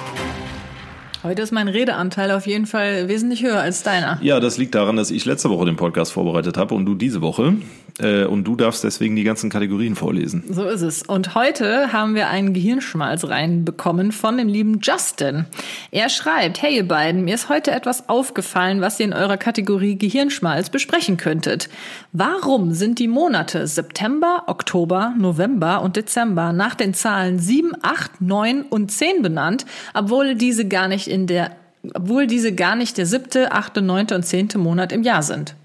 Heute 1.24 1.41
ist 1.41 1.51
mein 1.51 1.68
Redeanteil 1.68 2.32
auf 2.32 2.45
jeden 2.45 2.68
Fall 2.68 3.07
wesentlich 3.07 3.43
höher 3.43 3.59
als 3.59 3.82
deiner. 3.82 4.20
Ja, 4.22 4.39
das 4.39 4.57
liegt 4.57 4.76
daran, 4.76 4.95
dass 4.95 5.09
ich 5.09 5.26
letzte 5.26 5.49
Woche 5.49 5.65
den 5.65 5.76
Podcast 5.76 6.11
vorbereitet 6.11 6.57
habe 6.57 6.76
und 6.76 6.86
du 6.86 6.93
diese 6.93 7.22
Woche. 7.22 7.55
Äh, 8.00 8.26
und 8.26 8.43
du 8.43 8.56
darfst 8.56 8.84
deswegen 8.84 9.16
die 9.16 9.24
ganzen 9.24 9.50
Kategorien 9.50 9.95
vorlesen. 9.95 10.43
So 10.50 10.66
ist 10.66 10.82
es. 10.82 11.04
Und 11.04 11.36
heute 11.36 11.91
haben 11.91 12.16
wir 12.16 12.30
einen 12.30 12.54
Gehirnschmalz 12.54 13.26
reinbekommen 13.26 14.12
von 14.12 14.38
dem 14.38 14.48
lieben 14.48 14.80
Justin. 14.82 15.45
Er 15.91 16.10
schreibt, 16.10 16.62
hey 16.62 16.76
ihr 16.76 16.88
beiden, 16.88 17.24
mir 17.26 17.36
ist 17.36 17.50
heute 17.50 17.72
etwas 17.72 18.10
aufgefallen, 18.10 18.82
was 18.82 19.00
ihr 19.00 19.08
in 19.08 19.14
eurer 19.14 19.38
Kategorie 19.38 19.98
Gehirnschmalz 19.98 20.70
besprechen 20.70 21.18
könntet. 21.18 21.70
Warum 22.12 22.74
sind 22.74 23.00
die 23.00 23.08
Monate 23.08 23.68
September, 23.68 24.43
Oktober, 24.48 25.14
November 25.18 25.82
und 25.82 25.95
Dezember 25.95 26.54
nach 26.54 26.76
den 26.76 26.93
Zahlen 26.93 27.39
7, 27.39 27.72
8, 27.82 28.22
9 28.22 28.62
und 28.64 28.91
10 28.91 29.22
benannt, 29.22 29.66
obwohl 29.93 30.36
diese 30.36 30.68
gar 30.68 30.88
nicht 30.88 31.08
in 31.08 31.28
der 31.28 31.56
obwohl 31.93 32.28
diese 32.28 32.54
gar 32.54 32.76
nicht 32.76 32.98
der 32.98 33.06
siebte, 33.06 33.54
achte, 33.54 33.82
neunte 33.82 34.16
und 34.16 34.24
zehnte 34.24 34.58
Monat 34.58 34.91
im 34.91 35.04
Jahr 35.04 35.24
sind. 35.24 35.56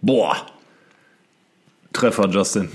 Boah. 0.00 0.36
Treffer, 1.92 2.28
Justin. 2.28 2.68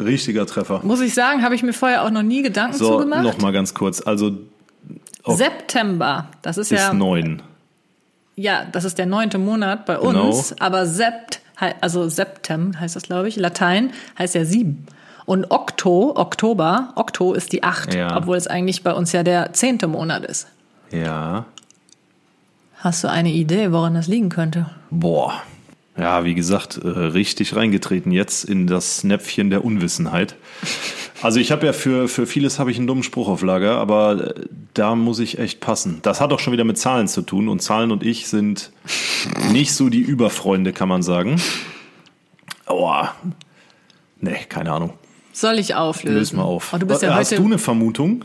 Richtiger 0.00 0.46
Treffer. 0.46 0.80
Muss 0.84 1.00
ich 1.00 1.12
sagen, 1.14 1.42
habe 1.42 1.54
ich 1.54 1.62
mir 1.62 1.72
vorher 1.72 2.04
auch 2.04 2.10
noch 2.10 2.22
nie 2.22 2.42
Gedanken 2.42 2.76
So, 2.76 2.92
zugemacht. 2.98 3.22
nochmal 3.24 3.52
ganz 3.52 3.74
kurz. 3.74 4.00
Also 4.00 4.32
September, 5.26 6.28
das 6.42 6.56
ist 6.58 6.72
ist 6.72 6.78
ja, 6.78 6.92
neun. 6.94 7.42
ja, 8.36 8.64
das 8.70 8.84
ist 8.84 8.98
der 8.98 9.06
neunte 9.06 9.38
Monat 9.38 9.84
bei 9.86 9.96
Genau. 9.96 10.26
uns, 10.28 10.54
aber 10.60 10.86
Sept, 10.86 11.40
also 11.80 12.08
Septem 12.08 12.78
heißt 12.78 12.96
das, 12.96 13.02
glaube 13.02 13.28
ich, 13.28 13.36
Latein 13.36 13.90
heißt 14.18 14.34
ja 14.34 14.44
sieben. 14.44 14.86
Und 15.26 15.50
Okto, 15.50 16.14
Oktober, 16.16 16.92
Okto 16.94 17.34
ist 17.34 17.52
die 17.52 17.62
acht, 17.62 17.92
Ja. 17.92 18.16
obwohl 18.16 18.36
es 18.36 18.46
eigentlich 18.46 18.82
bei 18.82 18.94
uns 18.94 19.12
ja 19.12 19.22
der 19.22 19.52
zehnte 19.52 19.86
Monat 19.88 20.24
ist. 20.24 20.46
Ja. 20.90 21.44
Hast 22.78 23.04
du 23.04 23.08
eine 23.10 23.30
Idee, 23.32 23.72
woran 23.72 23.94
das 23.94 24.06
liegen 24.06 24.28
könnte? 24.30 24.70
Boah. 24.90 25.42
Ja, 25.98 26.24
wie 26.24 26.34
gesagt, 26.34 26.78
äh, 26.78 26.88
richtig 26.88 27.56
reingetreten 27.56 28.12
jetzt 28.12 28.44
in 28.44 28.66
das 28.68 29.02
Näpfchen 29.02 29.50
der 29.50 29.64
Unwissenheit. 29.64 30.36
Also 31.22 31.40
ich 31.40 31.50
habe 31.50 31.66
ja 31.66 31.72
für, 31.72 32.06
für 32.06 32.26
vieles 32.26 32.60
habe 32.60 32.70
ich 32.70 32.78
einen 32.78 32.86
dummen 32.86 33.02
Spruch 33.02 33.28
auf 33.28 33.42
Lager, 33.42 33.78
aber 33.78 34.36
äh, 34.36 34.44
da 34.74 34.94
muss 34.94 35.18
ich 35.18 35.38
echt 35.38 35.60
passen. 35.60 35.98
Das 36.02 36.20
hat 36.20 36.32
auch 36.32 36.38
schon 36.38 36.52
wieder 36.52 36.64
mit 36.64 36.78
Zahlen 36.78 37.08
zu 37.08 37.22
tun 37.22 37.48
und 37.48 37.60
Zahlen 37.60 37.90
und 37.90 38.04
ich 38.04 38.28
sind 38.28 38.70
nicht 39.50 39.72
so 39.72 39.88
die 39.88 40.00
Überfreunde, 40.00 40.72
kann 40.72 40.88
man 40.88 41.02
sagen. 41.02 41.40
Boah. 42.66 43.14
Nee, 44.20 44.38
keine 44.48 44.72
Ahnung. 44.72 44.92
Soll 45.32 45.58
ich 45.58 45.74
auflösen? 45.74 46.16
Löse 46.16 46.36
mal 46.36 46.42
auf. 46.42 46.72
Oh, 46.72 46.78
du 46.78 46.86
bist 46.86 47.02
ja 47.02 47.14
Hast 47.14 47.32
heute, 47.32 47.42
du 47.42 47.46
eine 47.46 47.58
Vermutung? 47.58 48.24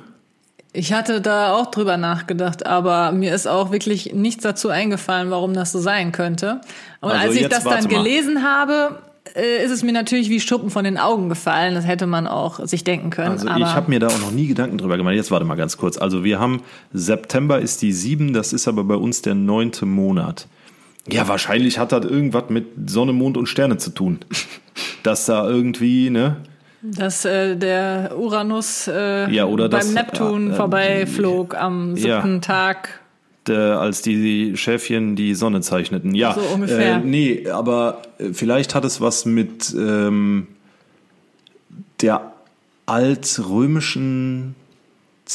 Ich 0.76 0.92
hatte 0.92 1.22
da 1.22 1.54
auch 1.54 1.68
drüber 1.68 1.98
nachgedacht, 1.98 2.66
aber 2.66 3.12
mir 3.12 3.34
ist 3.34 3.48
auch 3.48 3.72
wirklich 3.72 4.14
nichts 4.14 4.42
dazu 4.44 4.70
eingefallen, 4.70 5.30
warum 5.30 5.54
das 5.54 5.72
so 5.72 5.80
sein 5.80 6.12
könnte. 6.12 6.62
Und 7.00 7.12
Also 7.12 7.28
als 7.28 7.36
ich 7.36 7.48
das 7.48 7.64
dann 7.64 7.74
warte 7.74 7.88
mal. 7.90 8.04
gelesen 8.04 8.44
habe, 8.44 8.98
äh, 9.36 9.64
ist 9.64 9.72
es 9.72 9.84
mir 9.84 9.92
natürlich 9.92 10.30
wie 10.30 10.40
Schuppen 10.40 10.72
von 10.72 10.84
den 10.84 10.98
Augen 10.98 11.30
gefallen. 11.30 11.76
Das 11.76 11.86
hätte 11.86 12.08
man 12.08 12.26
auch 12.26 12.66
sich 12.66 12.84
denken 12.84 13.12
können. 13.12 13.32
Also 13.32 13.48
ich 13.48 13.66
habe 13.66 13.90
mir 13.90 14.00
da 14.00 14.08
auch 14.08 14.20
noch 14.20 14.32
nie 14.32 14.48
Gedanken 14.48 14.80
drüber 14.80 14.98
gemacht. 14.98 15.14
Jetzt 15.14 15.30
warte 15.32 15.46
mal 15.46 15.56
ganz 15.56 15.78
kurz. 15.78 15.98
Also 15.98 16.24
wir 16.24 16.40
haben 16.40 16.62
September 16.92 17.60
ist 17.60 17.82
die 17.84 17.94
sieben, 17.94 18.34
das 18.34 18.52
ist 18.52 18.68
aber 18.68 18.84
bei 18.84 18.96
uns 18.96 19.22
der 19.22 19.36
neunte 19.36 19.86
Monat. 19.86 20.48
Ja, 21.08 21.28
wahrscheinlich 21.28 21.80
hat 21.80 21.92
das 21.92 22.06
irgendwas 22.06 22.46
mit 22.50 22.90
Sonne, 22.90 23.14
Mond 23.14 23.38
und 23.38 23.48
Sterne 23.48 23.78
zu 23.78 23.92
tun. 23.92 24.20
Dass 25.04 25.26
da 25.26 25.48
irgendwie, 25.48 26.10
ne? 26.10 26.38
Dass 26.84 27.24
äh, 27.26 27.56
der 27.56 28.14
Uranus 28.18 28.88
äh, 28.88 29.30
Ja, 29.32 29.46
oder 29.46 29.70
beim 29.70 29.80
das- 29.80 29.94
Neptun 29.94 30.48
ja, 30.48 30.54
äh, 30.54 30.56
vorbeiflog 30.58 31.56
am 31.56 31.96
ja. 31.96 32.22
siebten 32.22 32.42
Tag. 32.42 33.00
Der, 33.48 33.80
als 33.80 34.02
die 34.02 34.56
Schäfchen 34.56 35.16
die 35.16 35.34
Sonne 35.34 35.62
zeichneten. 35.62 36.14
Ja, 36.16 36.34
So 36.34 36.42
ungefähr. 36.54 36.96
Äh, 36.96 37.00
nee, 37.00 37.50
aber 37.50 38.02
äh, 38.18 38.32
vielleicht 38.34 38.74
hat 38.76 38.86
es 38.86 39.02
was 39.02 39.26
mit 39.26 39.74
ähm, 39.78 40.48
der 42.02 42.32
altrömischen 42.86 44.56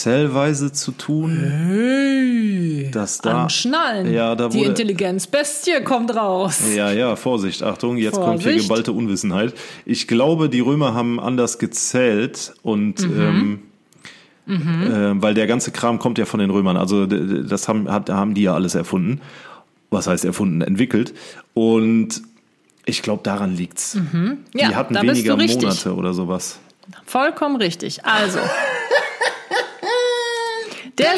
Zählweise 0.02 0.70
zu 0.72 0.92
tun. 0.92 1.36
Hey, 1.40 2.88
Dass 2.92 3.18
da, 3.18 3.42
am 3.42 3.48
Schnallen. 3.48 4.12
Ja, 4.12 4.34
da 4.36 4.48
Die 4.48 4.62
Intelligenzbestie 4.62 5.82
kommt 5.82 6.14
raus. 6.14 6.60
Ja, 6.74 6.92
ja, 6.92 7.16
Vorsicht, 7.16 7.62
Achtung, 7.64 7.96
jetzt 7.96 8.14
kommt 8.14 8.42
hier 8.42 8.52
Vorsicht. 8.52 8.68
geballte 8.68 8.92
Unwissenheit. 8.92 9.54
Ich 9.84 10.06
glaube, 10.06 10.48
die 10.48 10.60
Römer 10.60 10.94
haben 10.94 11.18
anders 11.18 11.58
gezählt 11.58 12.52
und 12.62 13.00
Mhm. 13.08 13.20
ähm, 13.20 13.58
Äh, 14.50 15.20
weil 15.20 15.34
der 15.34 15.46
ganze 15.46 15.72
Kram 15.72 15.98
kommt 15.98 16.16
ja 16.16 16.24
von 16.24 16.40
den 16.40 16.48
Römern. 16.50 16.78
Also 16.78 17.04
das 17.04 17.68
haben, 17.68 17.90
hat, 17.90 18.08
haben 18.08 18.32
die 18.34 18.42
ja 18.44 18.54
alles 18.54 18.74
erfunden. 18.74 19.20
Was 19.90 20.06
heißt 20.06 20.24
erfunden? 20.24 20.62
Entwickelt. 20.62 21.12
Und 21.52 22.22
ich 22.86 23.02
glaube, 23.02 23.22
daran 23.24 23.54
liegt's. 23.54 23.92
Die 23.92 23.98
Mhm. 24.16 24.38
Ja, 24.54 24.72
hatten 24.74 24.94
da 24.94 25.02
bist 25.02 25.16
weniger. 25.26 25.36
Monate 25.36 25.94
oder 25.94 26.14
sowas. 26.14 26.60
Vollkommen 27.04 27.56
richtig. 27.56 28.04
Also. 28.06 28.38
Der, 30.98 31.14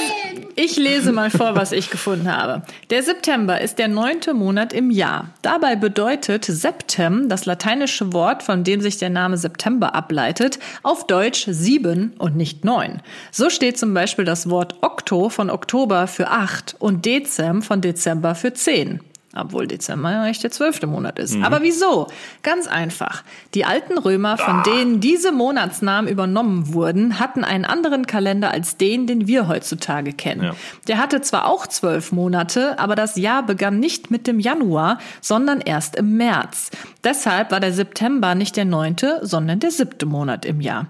ich 0.57 0.77
lese 0.77 1.11
mal 1.11 1.31
vor, 1.31 1.57
was 1.57 1.73
ich 1.73 1.91
gefunden 1.91 2.31
habe. 2.31 2.63
Der 2.91 3.03
September 3.03 3.61
ist 3.61 3.79
der 3.79 3.89
neunte 3.89 4.35
Monat 4.35 4.75
im 4.75 4.91
Jahr. 4.91 5.31
Dabei 5.41 5.75
bedeutet 5.75 6.45
Septem, 6.45 7.31
das 7.31 7.47
lateinische 7.47 8.13
Wort, 8.13 8.43
von 8.43 8.63
dem 8.63 8.83
sich 8.83 8.99
der 8.99 9.09
Name 9.09 9.39
September 9.39 9.95
ableitet, 9.95 10.59
auf 10.83 11.07
Deutsch 11.07 11.47
sieben 11.49 12.13
und 12.19 12.37
nicht 12.37 12.65
neun. 12.65 13.01
So 13.31 13.49
steht 13.49 13.79
zum 13.79 13.95
Beispiel 13.95 14.27
das 14.27 14.51
Wort 14.51 14.83
Okto 14.83 15.31
von 15.31 15.49
Oktober 15.49 16.07
für 16.07 16.29
acht 16.29 16.77
und 16.79 17.07
Dezem 17.07 17.63
von 17.63 17.81
Dezember 17.81 18.35
für 18.35 18.53
zehn. 18.53 19.01
Obwohl 19.35 19.69
Dezember 19.69 20.11
ja 20.11 20.23
eigentlich 20.23 20.41
der 20.41 20.51
zwölfte 20.51 20.89
Monat 20.89 21.21
ist. 21.21 21.37
Aber 21.43 21.63
wieso? 21.63 22.09
Ganz 22.43 22.67
einfach. 22.67 23.23
Die 23.55 23.65
alten 23.65 23.97
Römer, 23.97 24.37
von 24.37 24.65
denen 24.65 25.01
diese 25.01 25.31
Monatsnamen 25.31 26.11
übernommen 26.11 26.75
wurden, 26.75 27.21
hatten 27.21 27.45
einen 27.45 27.65
anderen 27.65 28.07
Kalender 28.09 28.51
als 28.51 28.77
den, 28.77 29.07
den 29.07 29.29
wir 29.29 29.47
heutzutage 29.47 30.13
kennen. 30.13 30.43
Ja. 30.43 30.57
Der 30.89 30.99
hatte 30.99 31.21
zwar 31.21 31.47
auch 31.47 31.69
zwölf 31.69 32.11
Monate, 32.11 32.77
aber 32.81 32.97
das 32.97 33.15
Jahr 33.15 33.45
begann 33.45 33.79
nicht 33.79 34.11
mit 34.11 34.27
dem 34.27 34.41
Januar, 34.41 34.99
sondern 35.21 35.61
erst 35.61 35.95
im 35.95 36.17
März. 36.17 36.71
Deshalb 37.05 37.53
war 37.53 37.61
der 37.61 37.73
September 37.73 38.35
nicht 38.35 38.57
der 38.57 38.65
neunte, 38.65 39.21
sondern 39.23 39.61
der 39.61 39.71
siebte 39.71 40.07
Monat 40.07 40.45
im 40.45 40.61
Jahr. 40.61 40.89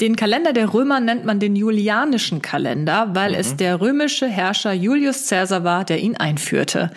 Den 0.00 0.16
Kalender 0.16 0.52
der 0.52 0.74
Römer 0.74 1.00
nennt 1.00 1.24
man 1.24 1.40
den 1.40 1.56
Julianischen 1.56 2.42
Kalender, 2.42 3.14
weil 3.14 3.34
es 3.34 3.56
der 3.56 3.80
römische 3.80 4.26
Herrscher 4.26 4.72
Julius 4.72 5.28
Caesar 5.28 5.64
war, 5.64 5.84
der 5.84 6.00
ihn 6.00 6.16
einführte. 6.16 6.90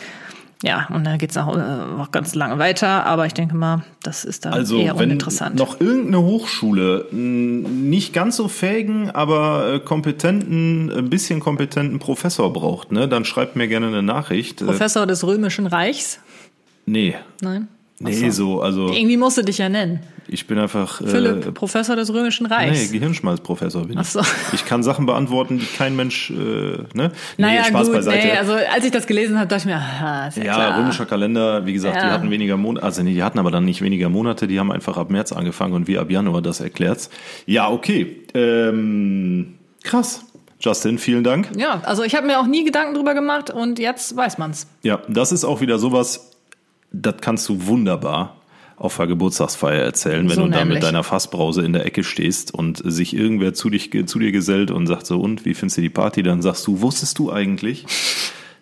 Ja, 0.62 0.88
und 0.94 1.06
dann 1.06 1.18
geht's 1.18 1.38
auch, 1.38 1.56
äh, 1.56 1.62
auch 2.02 2.12
ganz 2.12 2.36
lange 2.36 2.60
weiter, 2.60 3.06
aber 3.06 3.26
ich 3.26 3.34
denke 3.34 3.56
mal, 3.56 3.84
das 4.04 4.26
ist 4.26 4.44
dann 4.44 4.54
Also 4.54 4.78
eher 4.78 4.96
wenn 5.00 5.06
uninteressant. 5.06 5.56
noch 5.56 5.80
irgendeine 5.80 6.22
Hochschule 6.22 7.08
nicht 7.12 8.12
ganz 8.12 8.36
so 8.36 8.50
fähigen, 8.50 9.10
aber 9.10 9.76
äh, 9.76 9.80
kompetenten, 9.80 10.92
ein 10.92 11.10
bisschen 11.10 11.40
kompetenten 11.40 12.00
Professor 12.00 12.52
braucht, 12.52 12.92
ne, 12.92 13.08
dann 13.08 13.24
schreibt 13.24 13.56
mir 13.56 13.70
gerne 13.70 13.88
eine 13.88 14.04
Nachricht. 14.04 14.62
Äh, 14.62 14.66
Professor 14.66 15.08
des 15.08 15.26
Römischen 15.26 15.66
Reichs? 15.66 16.20
nee. 16.86 17.16
Nein? 17.42 17.70
Nee, 18.02 18.30
so, 18.30 18.62
also 18.62 18.88
Irgendwie 18.94 19.18
musst 19.18 19.38
du 19.38 19.42
dich 19.44 19.58
ja 19.58 19.68
nennen. 19.68 20.00
ich 20.30 20.48
bin 20.48 20.58
einfach 20.58 21.02
äh, 21.02 21.08
Philipp, 21.08 21.54
Professor 21.54 21.98
des 21.98 22.14
Römischen 22.14 22.48
Nee, 22.48 22.54
Reichs. 22.54 22.92
Gehirnschmalzprofessor 22.94 23.82
bin 23.88 23.94
ich. 23.94 23.98
Ach 24.00 24.06
so. 24.06 24.22
Ich 24.54 24.66
kann 24.66 24.84
Sachen 24.84 25.06
beantworten, 25.06 25.60
die 25.60 25.66
kein 25.66 25.98
Mensch, 25.98 26.30
äh, 26.30 26.34
ne? 26.94 27.12
naja, 27.38 27.62
nee, 27.62 27.68
Spaß 27.68 27.88
gut, 27.88 27.96
beiseite. 27.98 28.26
nee, 28.28 28.34
also 28.38 28.54
als 28.54 28.86
ich 28.86 28.92
das 28.92 29.06
gelesen 29.06 29.38
habe, 29.38 29.48
dachte 29.50 29.64
ich 29.64 29.66
mir, 29.66 29.76
aha, 29.76 30.28
ist 30.28 30.38
ja, 30.38 30.44
ja, 30.46 30.54
klar. 30.54 30.80
römischer 30.80 31.06
Kalender, 31.06 31.66
wie 31.66 31.74
gesagt, 31.74 31.98
die 31.98 32.06
Ja. 32.06 32.12
hatten 32.14 32.32
weniger 32.32 32.56
Monate, 32.56 32.86
also 32.86 33.04
nee, 33.04 33.14
die 33.14 33.22
hatten 33.24 33.38
aber 33.38 33.52
dann 33.52 33.66
nicht 33.66 33.82
weniger 33.82 34.08
Monate, 34.08 34.48
die 34.48 34.60
haben 34.60 34.72
einfach 34.72 34.96
ab 34.98 35.10
März 35.10 35.34
angefangen 35.34 35.74
und 35.74 35.88
wir 35.90 36.00
ab 36.00 36.10
Januar, 36.10 36.42
das 36.42 36.62
erklärt's. 36.62 37.10
Ja, 37.48 37.70
okay. 37.70 38.22
Ähm, 38.34 39.56
krass. 39.84 40.24
Justin, 40.62 40.98
vielen 41.00 41.24
Dank. 41.24 41.50
Ja, 41.58 41.82
also 41.86 42.04
ich 42.04 42.16
habe 42.16 42.28
mir 42.28 42.40
auch 42.40 42.48
nie 42.48 42.64
Gedanken 42.66 42.94
drüber 42.94 43.14
gemacht 43.14 43.50
und 43.50 43.80
jetzt 43.80 44.16
weiß 44.16 44.38
man's. 44.38 44.68
Ja, 44.84 45.00
das 45.08 45.32
ist 45.32 45.46
auch 45.46 45.62
wieder 45.62 45.80
sowas, 45.80 46.32
das 46.92 47.16
kannst 47.22 47.48
du 47.50 47.66
wunderbar 47.68 48.36
auf 48.78 48.96
der 48.96 49.08
Geburtstagsfeier 49.08 49.84
erzählen, 49.84 50.30
wenn 50.30 50.36
So 50.38 50.46
du 50.46 50.52
da 50.52 50.60
mit 50.60 50.68
nämlich. 50.68 50.84
deiner 50.84 51.04
Fassbrause 51.04 51.64
in 51.66 51.74
der 51.74 51.86
Ecke 51.86 52.04
stehst 52.04 52.54
und 52.54 52.82
sich 52.84 53.14
irgendwer 53.16 53.54
zu, 53.54 53.70
dich, 53.70 53.92
zu 54.08 54.20
dir 54.20 54.32
gesellt 54.32 54.72
und 54.72 54.88
sagt 54.88 55.06
so, 55.06 55.20
und 55.20 55.44
wie 55.44 55.54
findest 55.54 55.78
du 55.78 55.82
die 55.82 55.90
Party? 55.90 56.24
Dann 56.24 56.42
sagst 56.42 56.66
du, 56.66 56.80
wusstest 56.82 57.20
du 57.20 57.30
eigentlich, 57.30 57.86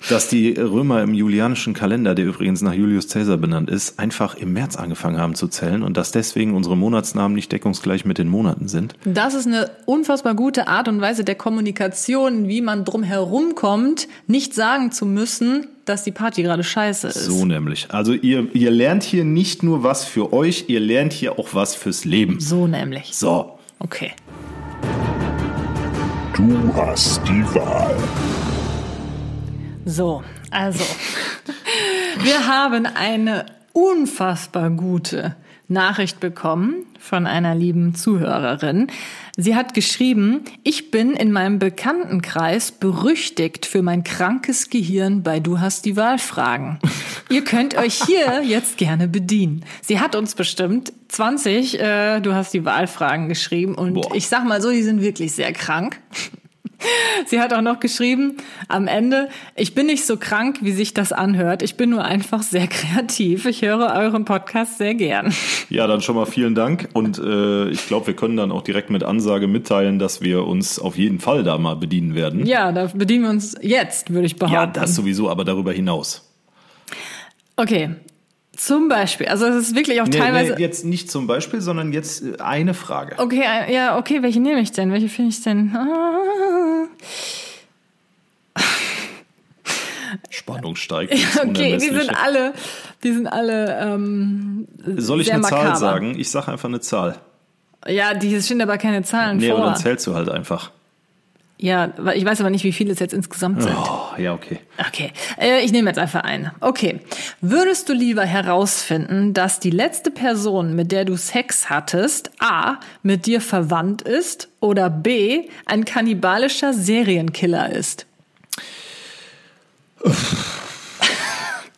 dass 0.09 0.27
die 0.27 0.53
Römer 0.53 1.03
im 1.03 1.13
julianischen 1.13 1.73
Kalender, 1.75 2.15
der 2.15 2.25
übrigens 2.25 2.63
nach 2.63 2.73
Julius 2.73 3.09
Caesar 3.09 3.37
benannt 3.37 3.69
ist, 3.69 3.99
einfach 3.99 4.33
im 4.35 4.53
März 4.53 4.75
angefangen 4.75 5.19
haben 5.19 5.35
zu 5.35 5.47
zählen 5.47 5.83
und 5.83 5.97
dass 5.97 6.11
deswegen 6.11 6.55
unsere 6.55 6.75
Monatsnamen 6.75 7.35
nicht 7.35 7.51
deckungsgleich 7.51 8.03
mit 8.05 8.17
den 8.17 8.27
Monaten 8.27 8.67
sind? 8.67 8.95
Das 9.05 9.35
ist 9.35 9.45
eine 9.45 9.69
unfassbar 9.85 10.33
gute 10.33 10.67
Art 10.67 10.87
und 10.87 10.99
Weise 10.99 11.23
der 11.25 11.35
Kommunikation, 11.35 12.47
wie 12.47 12.61
man 12.61 12.85
drum 12.85 13.03
herum 13.03 13.53
kommt, 13.53 14.07
nicht 14.25 14.55
sagen 14.55 14.91
zu 14.91 15.05
müssen, 15.05 15.67
dass 15.89 16.03
die 16.03 16.11
Party 16.11 16.43
gerade 16.43 16.63
scheiße 16.63 17.07
ist. 17.07 17.25
So 17.25 17.45
nämlich. 17.45 17.87
Also 17.89 18.13
ihr, 18.13 18.53
ihr 18.53 18.71
lernt 18.71 19.03
hier 19.03 19.23
nicht 19.23 19.63
nur 19.63 19.83
was 19.83 20.05
für 20.05 20.33
euch, 20.33 20.65
ihr 20.67 20.79
lernt 20.79 21.13
hier 21.13 21.39
auch 21.39 21.53
was 21.53 21.75
fürs 21.75 22.05
Leben. 22.05 22.39
So 22.39 22.67
nämlich. 22.67 23.15
So. 23.15 23.57
Okay. 23.79 24.11
Du 26.35 26.73
hast 26.75 27.21
die 27.27 27.43
Wahl. 27.55 27.95
So, 29.85 30.23
also, 30.51 30.83
wir 32.23 32.47
haben 32.47 32.85
eine 32.85 33.45
unfassbar 33.73 34.69
gute 34.69 35.35
Nachricht 35.67 36.19
bekommen 36.19 36.85
von 36.99 37.25
einer 37.25 37.55
lieben 37.55 37.95
Zuhörerin. 37.95 38.87
Sie 39.39 39.55
hat 39.55 39.75
geschrieben, 39.75 40.45
ich 40.63 40.89
bin 40.89 41.13
in 41.13 41.31
meinem 41.31 41.59
Bekanntenkreis 41.59 42.71
berüchtigt 42.71 43.67
für 43.67 43.83
mein 43.83 44.03
krankes 44.03 44.71
Gehirn 44.71 45.21
bei 45.21 45.39
Du 45.39 45.59
hast 45.59 45.85
die 45.85 45.95
Wahlfragen. 45.95 46.79
Ihr 47.29 47.43
könnt 47.43 47.77
euch 47.77 48.01
hier 48.03 48.41
jetzt 48.43 48.77
gerne 48.77 49.07
bedienen. 49.07 49.63
Sie 49.83 49.99
hat 49.99 50.15
uns 50.15 50.33
bestimmt 50.33 50.91
20 51.09 51.79
äh, 51.79 52.19
Du 52.21 52.33
hast 52.33 52.51
die 52.55 52.65
Wahlfragen 52.65 53.29
geschrieben 53.29 53.75
und 53.75 53.93
Boah. 53.93 54.15
ich 54.15 54.27
sag 54.27 54.43
mal 54.43 54.59
so, 54.59 54.71
die 54.71 54.81
sind 54.81 55.01
wirklich 55.01 55.33
sehr 55.33 55.53
krank. 55.53 55.99
Sie 57.25 57.39
hat 57.39 57.53
auch 57.53 57.61
noch 57.61 57.79
geschrieben 57.79 58.37
am 58.67 58.87
Ende, 58.87 59.29
ich 59.55 59.73
bin 59.73 59.87
nicht 59.87 60.05
so 60.05 60.17
krank, 60.17 60.59
wie 60.61 60.71
sich 60.71 60.93
das 60.93 61.11
anhört. 61.11 61.63
Ich 61.63 61.75
bin 61.75 61.89
nur 61.89 62.03
einfach 62.03 62.43
sehr 62.43 62.67
kreativ. 62.67 63.45
Ich 63.45 63.61
höre 63.61 63.93
euren 63.95 64.25
Podcast 64.25 64.77
sehr 64.77 64.95
gern. 64.95 65.33
Ja, 65.69 65.87
dann 65.87 66.01
schon 66.01 66.15
mal 66.15 66.25
vielen 66.25 66.55
Dank. 66.55 66.89
Und 66.93 67.19
äh, 67.19 67.69
ich 67.69 67.87
glaube, 67.87 68.07
wir 68.07 68.15
können 68.15 68.37
dann 68.37 68.51
auch 68.51 68.61
direkt 68.61 68.89
mit 68.89 69.03
Ansage 69.03 69.47
mitteilen, 69.47 69.99
dass 69.99 70.21
wir 70.21 70.45
uns 70.45 70.79
auf 70.79 70.97
jeden 70.97 71.19
Fall 71.19 71.43
da 71.43 71.57
mal 71.57 71.75
bedienen 71.75 72.15
werden. 72.15 72.45
Ja, 72.45 72.71
da 72.71 72.89
bedienen 72.93 73.23
wir 73.23 73.29
uns 73.29 73.55
jetzt, 73.61 74.13
würde 74.13 74.27
ich 74.27 74.37
behaupten. 74.37 74.53
Ja, 74.55 74.67
das 74.67 74.95
sowieso, 74.95 75.29
aber 75.29 75.43
darüber 75.43 75.73
hinaus. 75.73 76.23
Okay. 77.55 77.95
Zum 78.57 78.89
Beispiel, 78.89 79.27
also 79.27 79.45
es 79.45 79.67
ist 79.69 79.75
wirklich 79.75 80.01
auch 80.01 80.07
Nee, 80.07 80.17
teilweise. 80.17 80.53
nee, 80.55 80.61
jetzt 80.61 80.83
nicht 80.83 81.11
zum 81.11 81.27
Beispiel, 81.27 81.61
sondern 81.61 81.93
jetzt 81.93 82.23
äh, 82.23 82.37
eine 82.39 82.73
Frage. 82.73 83.15
Okay, 83.19 83.43
äh, 83.45 83.71
ja, 83.73 83.97
okay, 83.99 84.23
welche 84.23 84.39
nehme 84.39 84.59
ich 84.61 84.71
denn? 84.71 84.91
Welche 84.91 85.09
finde 85.09 85.29
ich 85.29 85.41
denn? 85.43 85.75
Ah. 85.75 86.87
Spannung 90.29 90.75
steigt. 90.75 91.13
Okay, 91.39 91.77
die 91.77 91.89
sind 91.89 92.09
alle, 92.17 92.53
die 93.03 93.11
sind 93.13 93.27
alle 93.27 93.79
ähm, 93.79 94.67
Soll 94.97 95.21
ich 95.21 95.27
sehr 95.27 95.35
eine 95.35 95.43
Zahl 95.43 95.59
makaber. 95.59 95.75
sagen? 95.77 96.19
Ich 96.19 96.31
sage 96.31 96.51
einfach 96.51 96.69
eine 96.69 96.79
Zahl. 96.79 97.17
Ja, 97.87 98.13
die 98.15 98.41
stehen 98.41 98.61
aber 98.61 98.77
keine 98.77 99.03
Zahlen 99.03 99.37
Nee, 99.37 99.49
vor. 99.49 99.57
aber 99.57 99.65
dann 99.67 99.75
zählst 99.77 100.07
du 100.07 100.15
halt 100.15 100.29
einfach. 100.29 100.71
Ja, 101.59 101.91
ich 102.13 102.23
weiß 102.23 102.39
aber 102.41 102.51
nicht, 102.51 102.63
wie 102.63 102.71
viele 102.71 102.93
es 102.93 102.99
jetzt 102.99 103.13
insgesamt 103.13 103.63
sind. 103.63 103.75
Oh, 103.75 104.19
ja, 104.19 104.33
okay. 104.33 104.59
Okay, 104.87 105.11
äh, 105.41 105.65
ich 105.65 105.71
nehme 105.71 105.89
jetzt 105.89 105.97
einfach 105.97 106.21
einen. 106.21 106.51
Okay, 106.59 106.99
würdest 107.41 107.89
du 107.89 107.93
lieber 107.93 108.23
herausfinden, 108.23 109.33
dass 109.33 109.59
die 109.59 109.71
letzte 109.71 110.11
Person, 110.11 110.75
mit 110.75 110.91
der 110.91 111.03
du 111.03 111.17
Sex 111.17 111.67
hattest, 111.67 112.29
a. 112.39 112.79
mit 113.01 113.25
dir 113.25 113.41
verwandt 113.41 114.03
ist 114.03 114.49
oder 114.59 114.91
b. 114.91 115.49
ein 115.65 115.83
kannibalischer 115.83 116.73
Serienkiller 116.73 117.71
ist? 117.71 118.05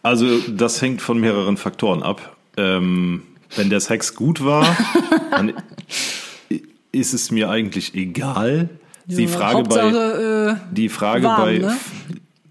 Also 0.03 0.39
das 0.39 0.82
hängt 0.82 1.01
von 1.01 1.19
mehreren 1.19 1.55
Faktoren 1.55 2.03
ab. 2.03 2.36
Ähm, 2.57 3.23
wenn 3.55 3.69
der 3.69 3.80
Sex 3.80 4.13
gut 4.13 4.43
war, 4.43 4.77
dann 5.32 5.53
ist 6.91 7.13
es 7.13 7.32
mir 7.32 7.49
eigentlich 7.49 7.95
egal. 7.95 8.69
Die 9.18 9.28
Frage 9.28 9.64
bei 9.64 9.82
Hauptsache, 9.84 10.57
äh, 10.60 10.74
die 10.76 10.89
Frage 10.89 11.24
warm, 11.26 11.41
bei 11.41 11.57
ne? 11.57 11.76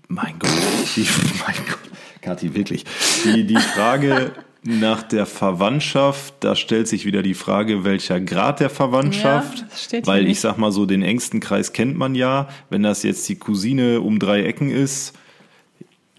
mein 0.08 0.38
Gott, 0.38 0.50
die, 0.96 1.02
mein 1.46 1.54
Gott, 1.68 1.78
Kathi 2.20 2.54
wirklich. 2.54 2.84
Die 3.24 3.46
die 3.46 3.56
Frage 3.56 4.32
nach 4.64 5.02
der 5.04 5.24
Verwandtschaft, 5.24 6.34
da 6.40 6.56
stellt 6.56 6.88
sich 6.88 7.06
wieder 7.06 7.22
die 7.22 7.34
Frage, 7.34 7.84
welcher 7.84 8.20
Grad 8.20 8.58
der 8.58 8.70
Verwandtschaft, 8.70 9.58
Ja, 9.60 9.64
das 9.70 9.84
steht 9.84 10.04
hier 10.04 10.12
weil 10.12 10.26
ich 10.26 10.40
sag 10.40 10.58
mal 10.58 10.72
so 10.72 10.84
den 10.84 11.02
engsten 11.02 11.38
Kreis 11.40 11.72
kennt 11.72 11.96
man 11.96 12.14
ja, 12.16 12.48
wenn 12.70 12.82
das 12.82 13.04
jetzt 13.04 13.28
die 13.28 13.36
Cousine 13.36 14.00
um 14.00 14.18
drei 14.18 14.42
Ecken 14.42 14.70
ist, 14.70 15.14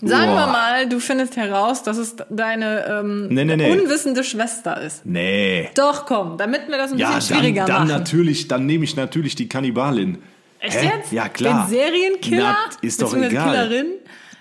Sagen 0.02 0.32
wir 0.32 0.46
Boah. 0.46 0.48
mal, 0.54 0.88
du 0.88 1.02
findest 1.02 1.36
heraus, 1.36 1.84
dass 1.84 1.98
es 1.98 2.16
deine 2.30 2.86
ähm, 2.88 3.28
Nee, 3.28 3.44
nee, 3.44 3.58
nee. 3.58 3.70
unwissende 3.70 4.24
Schwester 4.24 4.80
ist. 4.80 5.06
nee. 5.06 5.68
Doch, 5.76 6.06
komm, 6.06 6.38
damit 6.38 6.70
wir 6.70 6.78
das 6.78 6.94
ein 6.94 6.98
Ja, 7.00 7.12
bisschen 7.16 7.36
dann, 7.36 7.40
schwieriger 7.44 7.66
dann 7.66 7.88
machen. 7.88 8.00
natürlich, 8.00 8.48
dann 8.48 8.66
nehme 8.66 8.86
ich 8.86 8.96
natürlich 8.96 9.36
die 9.36 9.50
Kannibalin. 9.50 10.20
Echt 10.60 10.82
Hä? 10.82 10.91
jetzt? 10.97 11.12
Ja, 11.12 11.30
klar. 11.30 11.68
Den 11.68 11.76
Serienkiller? 11.76 12.55
Na, 12.72 12.78
ist 12.82 13.01
doch 13.01 13.16
egal. 13.16 13.68
Killerin? 13.68 13.88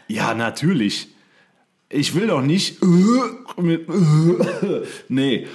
Ja, 0.08 0.34
natürlich. 0.34 1.08
Ich 1.90 2.14
will 2.14 2.26
doch 2.26 2.42
nicht. 2.42 2.82
äh, 2.82 3.72
äh, 3.72 4.84
nee, 5.08 5.46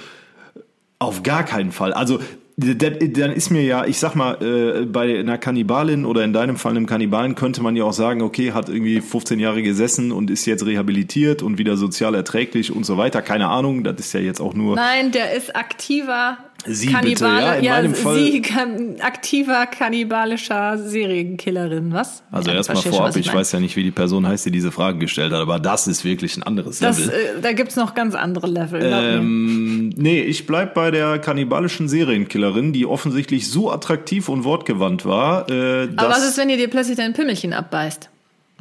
auf 0.98 1.22
gar 1.22 1.44
keinen 1.44 1.70
Fall. 1.70 1.92
Also, 1.92 2.18
dann 2.56 3.32
ist 3.32 3.50
mir 3.50 3.62
ja, 3.62 3.84
ich 3.84 3.98
sag 3.98 4.14
mal, 4.14 4.40
äh, 4.42 4.84
bei 4.86 5.18
einer 5.18 5.38
Kannibalin 5.38 6.04
oder 6.04 6.22
in 6.22 6.32
deinem 6.32 6.56
Fall 6.56 6.70
einem 6.72 6.86
Kannibalen 6.86 7.34
könnte 7.34 7.62
man 7.62 7.74
ja 7.74 7.82
auch 7.82 7.92
sagen, 7.92 8.22
okay, 8.22 8.52
hat 8.52 8.68
irgendwie 8.68 9.00
15 9.00 9.40
Jahre 9.40 9.62
gesessen 9.62 10.12
und 10.12 10.30
ist 10.30 10.46
jetzt 10.46 10.64
rehabilitiert 10.64 11.42
und 11.42 11.58
wieder 11.58 11.76
sozial 11.76 12.14
erträglich 12.14 12.70
und 12.70 12.84
so 12.84 12.96
weiter. 12.96 13.22
Keine 13.22 13.48
Ahnung, 13.48 13.82
das 13.82 13.98
ist 13.98 14.12
ja 14.12 14.20
jetzt 14.20 14.40
auch 14.40 14.54
nur. 14.54 14.76
Nein, 14.76 15.10
der 15.10 15.34
ist 15.34 15.56
aktiver 15.56 16.38
Sie 16.66 16.86
Kannibale. 16.86 17.52
bitte, 17.56 17.66
ja, 17.66 17.76
in 17.78 17.84
meinem 17.90 17.94
Fall- 17.94 18.14
Sie, 18.16 18.40
kann, 18.42 18.96
aktiver 19.00 19.66
kannibalischer 19.66 20.78
Serienkillerin, 20.78 21.92
was? 21.92 22.22
Also 22.30 22.50
Ja, 22.50 22.56
erstmal 22.56 22.82
vorab, 22.82 23.16
ich 23.16 23.26
meine. 23.26 23.38
weiß 23.38 23.52
ja 23.52 23.60
nicht, 23.60 23.76
wie 23.76 23.82
die 23.82 23.90
Person 23.90 24.26
heißt, 24.26 24.46
die 24.46 24.50
diese 24.50 24.72
Frage 24.72 24.98
gestellt 24.98 25.32
hat, 25.32 25.40
aber 25.40 25.58
das 25.58 25.86
ist 25.86 26.04
wirklich 26.04 26.36
ein 26.36 26.42
anderes 26.42 26.78
Das, 26.78 26.98
Level. 26.98 27.12
äh, 27.38 27.40
da 27.42 27.52
gibt's 27.52 27.76
noch 27.76 27.94
ganz 27.94 28.14
andere 28.14 28.46
Level. 28.46 28.80
Ähm, 28.82 29.90
nee, 29.96 30.20
ich 30.22 30.46
bleib 30.46 30.74
bei 30.74 30.90
der 30.90 31.18
kannibalischen 31.18 31.88
Serienkillerin, 31.88 32.72
die 32.72 32.86
offensichtlich 32.86 33.50
so 33.50 33.70
attraktiv 33.70 34.28
und 34.28 34.44
wortgewandt 34.44 35.04
war, 35.04 35.48
äh, 35.50 35.88
Aber 35.96 36.08
was 36.10 36.26
ist, 36.28 36.38
wenn 36.38 36.48
ihr 36.50 36.56
dir 36.56 36.68
plötzlich 36.68 36.96
dein 36.96 37.12
Pimmelchen 37.12 37.52
abbeißt? 37.52 38.08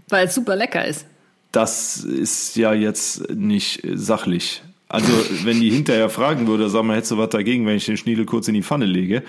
Weil 0.10 0.28
es 0.28 0.36
super 0.36 0.56
lecker 0.56 0.86
ist. 0.86 1.06
das 1.51 1.97
ist 1.97 2.56
ja 2.58 2.74
jetzt 2.74 3.30
nicht 3.34 3.82
sachlich. 3.93 4.62
Also, 4.94 5.12
wenn 5.44 5.60
die 5.60 5.72
hinterher 5.72 6.08
fragen 6.10 6.46
würde, 6.48 6.70
sag 6.70 6.84
mal, 6.84 6.96
hättest 6.96 7.12
du 7.14 7.18
was 7.18 7.30
dagegen, 7.30 7.66
wenn 7.66 7.78
ich 7.78 7.86
den 7.86 7.98
Schniedel 7.98 8.26
kurz 8.26 8.48
in 8.48 8.54
die 8.54 8.62
Pfanne 8.62 8.86
lege, 8.86 9.24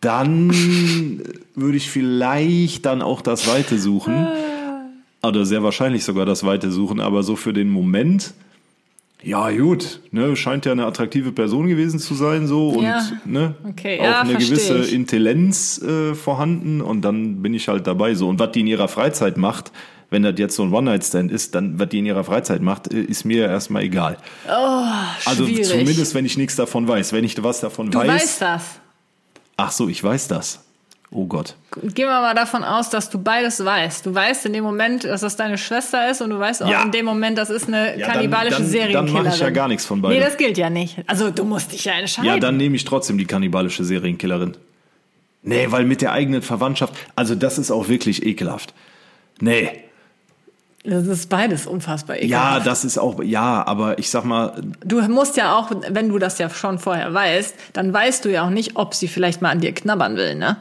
dann 0.00 0.50
würde 1.54 1.76
ich 1.76 1.90
vielleicht 1.90 2.86
dann 2.86 3.02
auch 3.02 3.20
das 3.20 3.46
Weite 3.46 3.78
suchen. 3.78 4.26
Oder 5.22 5.44
sehr 5.44 5.62
wahrscheinlich 5.62 6.04
sogar 6.04 6.24
das 6.24 6.44
Weite 6.44 6.70
suchen, 6.70 7.00
aber 7.00 7.22
so 7.22 7.36
für 7.36 7.52
den 7.52 7.68
Moment, 7.68 8.32
ja, 9.22 9.50
gut, 9.50 10.00
ne, 10.10 10.34
scheint 10.36 10.64
ja 10.64 10.72
eine 10.72 10.86
attraktive 10.86 11.32
Person 11.32 11.66
gewesen 11.66 11.98
zu 12.00 12.14
sein, 12.14 12.46
so 12.46 12.70
und 12.70 12.84
Ja. 12.84 13.02
ne, 13.26 13.54
Okay, 13.68 14.00
auch 14.00 14.04
ja, 14.04 14.20
eine 14.22 14.32
gewisse 14.38 14.78
ich. 14.78 14.94
Intelligenz 14.94 15.82
äh, 15.82 16.14
vorhanden 16.14 16.80
und 16.80 17.02
dann 17.02 17.42
bin 17.42 17.52
ich 17.52 17.68
halt 17.68 17.86
dabei 17.86 18.14
so. 18.14 18.28
Und 18.28 18.38
was 18.38 18.52
die 18.52 18.60
in 18.60 18.66
ihrer 18.66 18.88
Freizeit 18.88 19.36
macht, 19.36 19.70
wenn 20.10 20.22
das 20.22 20.34
jetzt 20.38 20.56
so 20.56 20.62
ein 20.64 20.72
One-Night-Stand 20.72 21.30
ist, 21.30 21.54
dann, 21.54 21.78
was 21.78 21.88
die 21.88 22.00
in 22.00 22.06
ihrer 22.06 22.24
Freizeit 22.24 22.60
macht, 22.62 22.92
äh, 22.92 23.00
ist 23.00 23.24
mir 23.24 23.46
erstmal 23.46 23.82
egal. 23.84 24.16
also 25.24 25.46
schwierig. 25.46 25.68
zumindest, 25.68 26.14
wenn 26.14 26.24
ich 26.26 26.36
nichts 26.36 26.56
davon 26.56 26.86
weiß. 26.88 27.12
Wenn 27.12 27.24
ich 27.24 27.40
was 27.42 27.60
davon 27.60 27.90
Du 27.90 27.98
weiß. 27.98 28.08
weißt 28.08 28.42
das. 28.42 28.62
Ach 29.56 29.70
so, 29.70 29.88
ich 29.88 30.02
weiß 30.02 30.28
das. 30.28 30.64
Oh 31.12 31.26
Gott. 31.26 31.56
Gehen 31.82 32.06
wir 32.06 32.20
mal 32.20 32.34
davon 32.36 32.62
aus, 32.62 32.88
dass 32.88 33.10
du 33.10 33.18
beides 33.18 33.64
weißt. 33.64 34.06
Du 34.06 34.14
weißt 34.14 34.46
in 34.46 34.52
dem 34.52 34.62
Moment, 34.62 35.02
dass 35.02 35.22
das 35.22 35.34
deine 35.34 35.58
Schwester 35.58 36.08
ist 36.08 36.20
und 36.22 36.30
du 36.30 36.38
weißt 36.38 36.62
auch 36.62 36.68
Ja. 36.70 36.82
in 36.84 36.92
dem 36.92 37.04
Moment, 37.04 37.36
das 37.36 37.50
ist 37.50 37.66
eine 37.66 37.98
Ja, 37.98 38.06
dann- 38.06 38.12
kannibalische 38.14 38.52
dann- 38.58 38.62
dann 38.62 38.70
Serienkillerin. 38.70 39.24
mach 39.24 39.34
ich 39.34 39.40
ja 39.40 39.50
gar 39.50 39.66
nichts 39.66 39.84
von 39.84 40.00
beidem. 40.00 40.18
Nee, 40.18 40.24
das 40.24 40.36
gilt 40.36 40.56
ja 40.56 40.70
nicht. 40.70 40.98
Also 41.08 41.30
du 41.32 41.44
musst 41.44 41.72
dich 41.72 41.84
ja 41.84 41.94
entscheiden. 41.94 42.28
Ja, 42.28 42.38
dann 42.38 42.56
nehme 42.58 42.76
ich 42.76 42.84
trotzdem 42.84 43.18
die 43.18 43.24
kannibalische 43.26 43.82
Serienkillerin. 43.84 44.56
Nee, 45.42 45.66
weil 45.70 45.84
mit 45.84 46.00
der 46.00 46.12
eigenen 46.12 46.42
Verwandtschaft, 46.42 46.94
also 47.16 47.34
das 47.34 47.58
ist 47.58 47.72
auch 47.72 47.88
wirklich 47.88 48.24
ekelhaft. 48.24 48.72
Nee. 49.40 49.68
Das 50.82 51.06
ist 51.06 51.28
beides 51.28 51.66
unfassbar 51.66 52.16
Ja, 52.16 52.22
ekelhaft. 52.22 52.66
das 52.66 52.84
ist 52.84 52.96
auch, 52.98 53.22
ja, 53.22 53.66
aber 53.66 53.98
ich 53.98 54.08
sag 54.08 54.24
mal, 54.24 54.54
Du 54.84 55.00
musst 55.08 55.36
ja 55.36 55.54
auch, 55.56 55.70
wenn 55.90 56.08
du 56.08 56.18
das 56.18 56.38
ja 56.38 56.48
schon 56.48 56.78
vorher 56.78 57.12
weißt, 57.12 57.54
dann 57.74 57.92
weißt 57.92 58.24
du 58.24 58.30
ja 58.30 58.46
auch 58.46 58.50
nicht, 58.50 58.76
ob 58.76 58.94
sie 58.94 59.06
vielleicht 59.08 59.42
mal 59.42 59.50
an 59.50 59.60
dir 59.60 59.72
knabbern 59.72 60.16
will, 60.16 60.34
ne? 60.36 60.56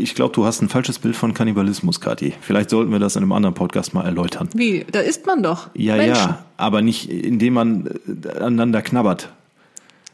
ich 0.00 0.14
glaube, 0.14 0.32
du 0.32 0.44
hast 0.44 0.62
ein 0.62 0.68
falsches 0.68 1.00
Bild 1.00 1.16
von 1.16 1.34
Kannibalismus, 1.34 2.00
Kathi. 2.00 2.32
Vielleicht 2.40 2.70
sollten 2.70 2.92
wir 2.92 3.00
das 3.00 3.16
in 3.16 3.22
einem 3.24 3.32
anderen 3.32 3.56
Podcast 3.56 3.94
mal 3.94 4.04
erläutern. 4.04 4.48
Wie? 4.54 4.86
Da 4.92 5.00
isst 5.00 5.26
man 5.26 5.42
doch. 5.42 5.70
Ja, 5.74 5.96
Menschen. 5.96 6.14
ja, 6.28 6.44
aber 6.56 6.82
nicht, 6.82 7.10
indem 7.10 7.54
man 7.54 7.86
äh, 8.06 8.38
aneinander 8.38 8.80
knabbert. 8.80 9.28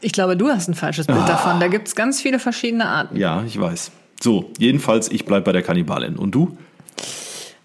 Ich 0.01 0.11
glaube, 0.11 0.35
du 0.37 0.49
hast 0.49 0.67
ein 0.69 0.73
falsches 0.73 1.05
Bild 1.05 1.29
davon. 1.29 1.59
Da 1.59 1.67
gibt's 1.67 1.95
ganz 1.95 2.19
viele 2.19 2.39
verschiedene 2.39 2.87
Arten. 2.87 3.15
Ja, 3.15 3.43
ich 3.45 3.59
weiß. 3.59 3.91
So, 4.19 4.49
jedenfalls, 4.57 5.11
ich 5.11 5.25
bleib 5.25 5.45
bei 5.45 5.51
der 5.51 5.61
Kannibalin. 5.61 6.15
Und 6.15 6.31
du? 6.33 6.57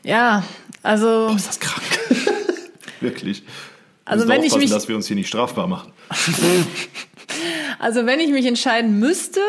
Ja, 0.03 0.43
also 0.83 1.29
Ist 1.37 1.49
das 1.49 1.61
krank? 1.61 1.83
Wirklich. 3.01 3.43
Also 4.05 4.27
wenn 4.29 4.43
ich 4.43 4.55
mich- 4.57 4.71
dass 4.71 4.89
wir 4.89 4.97
uns 4.97 5.07
hier 5.07 5.17
nicht 5.17 5.29
strafbar 5.29 5.67
machen. 5.67 5.93
Also 7.79 8.05
wenn 8.05 8.21
ich 8.21 8.29
mich 8.31 8.45
entscheiden 8.45 8.99
müsste 8.99 9.41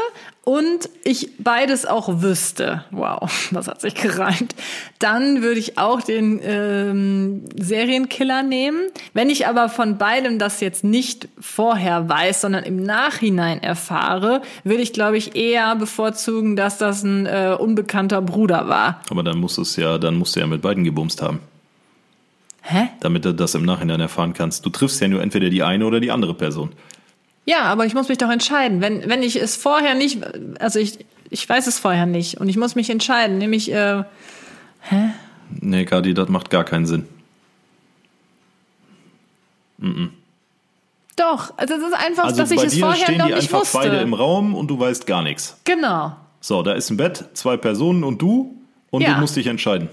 und 0.43 0.89
ich 1.03 1.37
beides 1.37 1.85
auch 1.85 2.21
wüsste, 2.21 2.83
wow, 2.89 3.31
das 3.51 3.67
hat 3.67 3.81
sich 3.81 3.93
gereimt, 3.93 4.55
dann 4.97 5.43
würde 5.43 5.59
ich 5.59 5.77
auch 5.77 6.01
den 6.01 6.39
ähm, 6.43 7.43
Serienkiller 7.55 8.41
nehmen. 8.41 8.79
Wenn 9.13 9.29
ich 9.29 9.47
aber 9.47 9.69
von 9.69 9.97
beidem 9.99 10.39
das 10.39 10.59
jetzt 10.59 10.83
nicht 10.83 11.27
vorher 11.39 12.09
weiß, 12.09 12.41
sondern 12.41 12.63
im 12.63 12.81
Nachhinein 12.81 13.61
erfahre, 13.61 14.41
würde 14.63 14.81
ich, 14.81 14.93
glaube 14.93 15.17
ich, 15.17 15.35
eher 15.35 15.75
bevorzugen, 15.75 16.55
dass 16.55 16.79
das 16.79 17.03
ein 17.03 17.27
äh, 17.27 17.55
unbekannter 17.57 18.21
Bruder 18.21 18.67
war. 18.67 19.01
Aber 19.11 19.21
dann 19.21 19.37
musst 19.37 19.57
du 19.57 19.61
es 19.61 19.75
ja, 19.75 19.99
dann 19.99 20.15
musst 20.15 20.35
du 20.35 20.39
ja 20.39 20.47
mit 20.47 20.61
beiden 20.63 20.83
gebumst 20.83 21.21
haben. 21.21 21.39
Hä? 22.63 22.89
damit 22.99 23.25
du 23.25 23.33
das 23.33 23.55
im 23.55 23.65
Nachhinein 23.65 23.99
erfahren 23.99 24.33
kannst. 24.33 24.65
Du 24.65 24.69
triffst 24.69 25.01
ja 25.01 25.07
nur 25.07 25.21
entweder 25.21 25.49
die 25.49 25.63
eine 25.63 25.85
oder 25.85 25.99
die 25.99 26.11
andere 26.11 26.35
Person. 26.35 26.71
Ja, 27.45 27.63
aber 27.63 27.85
ich 27.85 27.93
muss 27.93 28.07
mich 28.07 28.17
doch 28.19 28.29
entscheiden. 28.29 28.81
Wenn, 28.81 29.09
wenn 29.09 29.23
ich 29.23 29.35
es 29.41 29.55
vorher 29.55 29.95
nicht, 29.95 30.19
also 30.59 30.79
ich, 30.79 30.99
ich 31.29 31.47
weiß 31.47 31.67
es 31.67 31.79
vorher 31.79 32.05
nicht 32.05 32.39
und 32.39 32.49
ich 32.49 32.57
muss 32.57 32.75
mich 32.75 32.89
entscheiden, 32.89 33.37
nämlich, 33.37 33.71
äh, 33.71 34.03
Nee, 35.59 35.85
Kadi, 35.85 36.13
das 36.13 36.29
macht 36.29 36.49
gar 36.49 36.63
keinen 36.63 36.85
Sinn. 36.85 37.07
Doch, 41.15 41.53
also 41.57 41.73
es 41.75 41.83
ist 41.83 41.93
einfach, 41.93 42.23
Also 42.25 42.37
dass 42.41 42.51
ich 42.51 42.63
es 42.63 42.79
vorher 42.79 42.95
stehen 43.05 43.17
noch 43.17 43.27
die 43.27 43.33
nicht 43.33 43.43
einfach 43.43 43.61
wusste. 43.61 43.77
beide 43.77 43.97
im 43.97 44.13
Raum 44.13 44.55
und 44.55 44.67
du 44.67 44.79
weißt 44.79 45.05
gar 45.07 45.21
nichts. 45.23 45.57
Genau, 45.65 46.15
So, 46.39 46.63
da 46.63 46.73
ist 46.73 46.89
ein 46.89 46.97
Bett, 46.97 47.25
zwei 47.33 47.57
Personen 47.57 48.03
und 48.03 48.21
du 48.21 48.55
und 48.89 49.01
Ja. 49.01 49.13
du 49.15 49.19
musst 49.19 49.35
dich 49.35 49.47
entscheiden. 49.47 49.89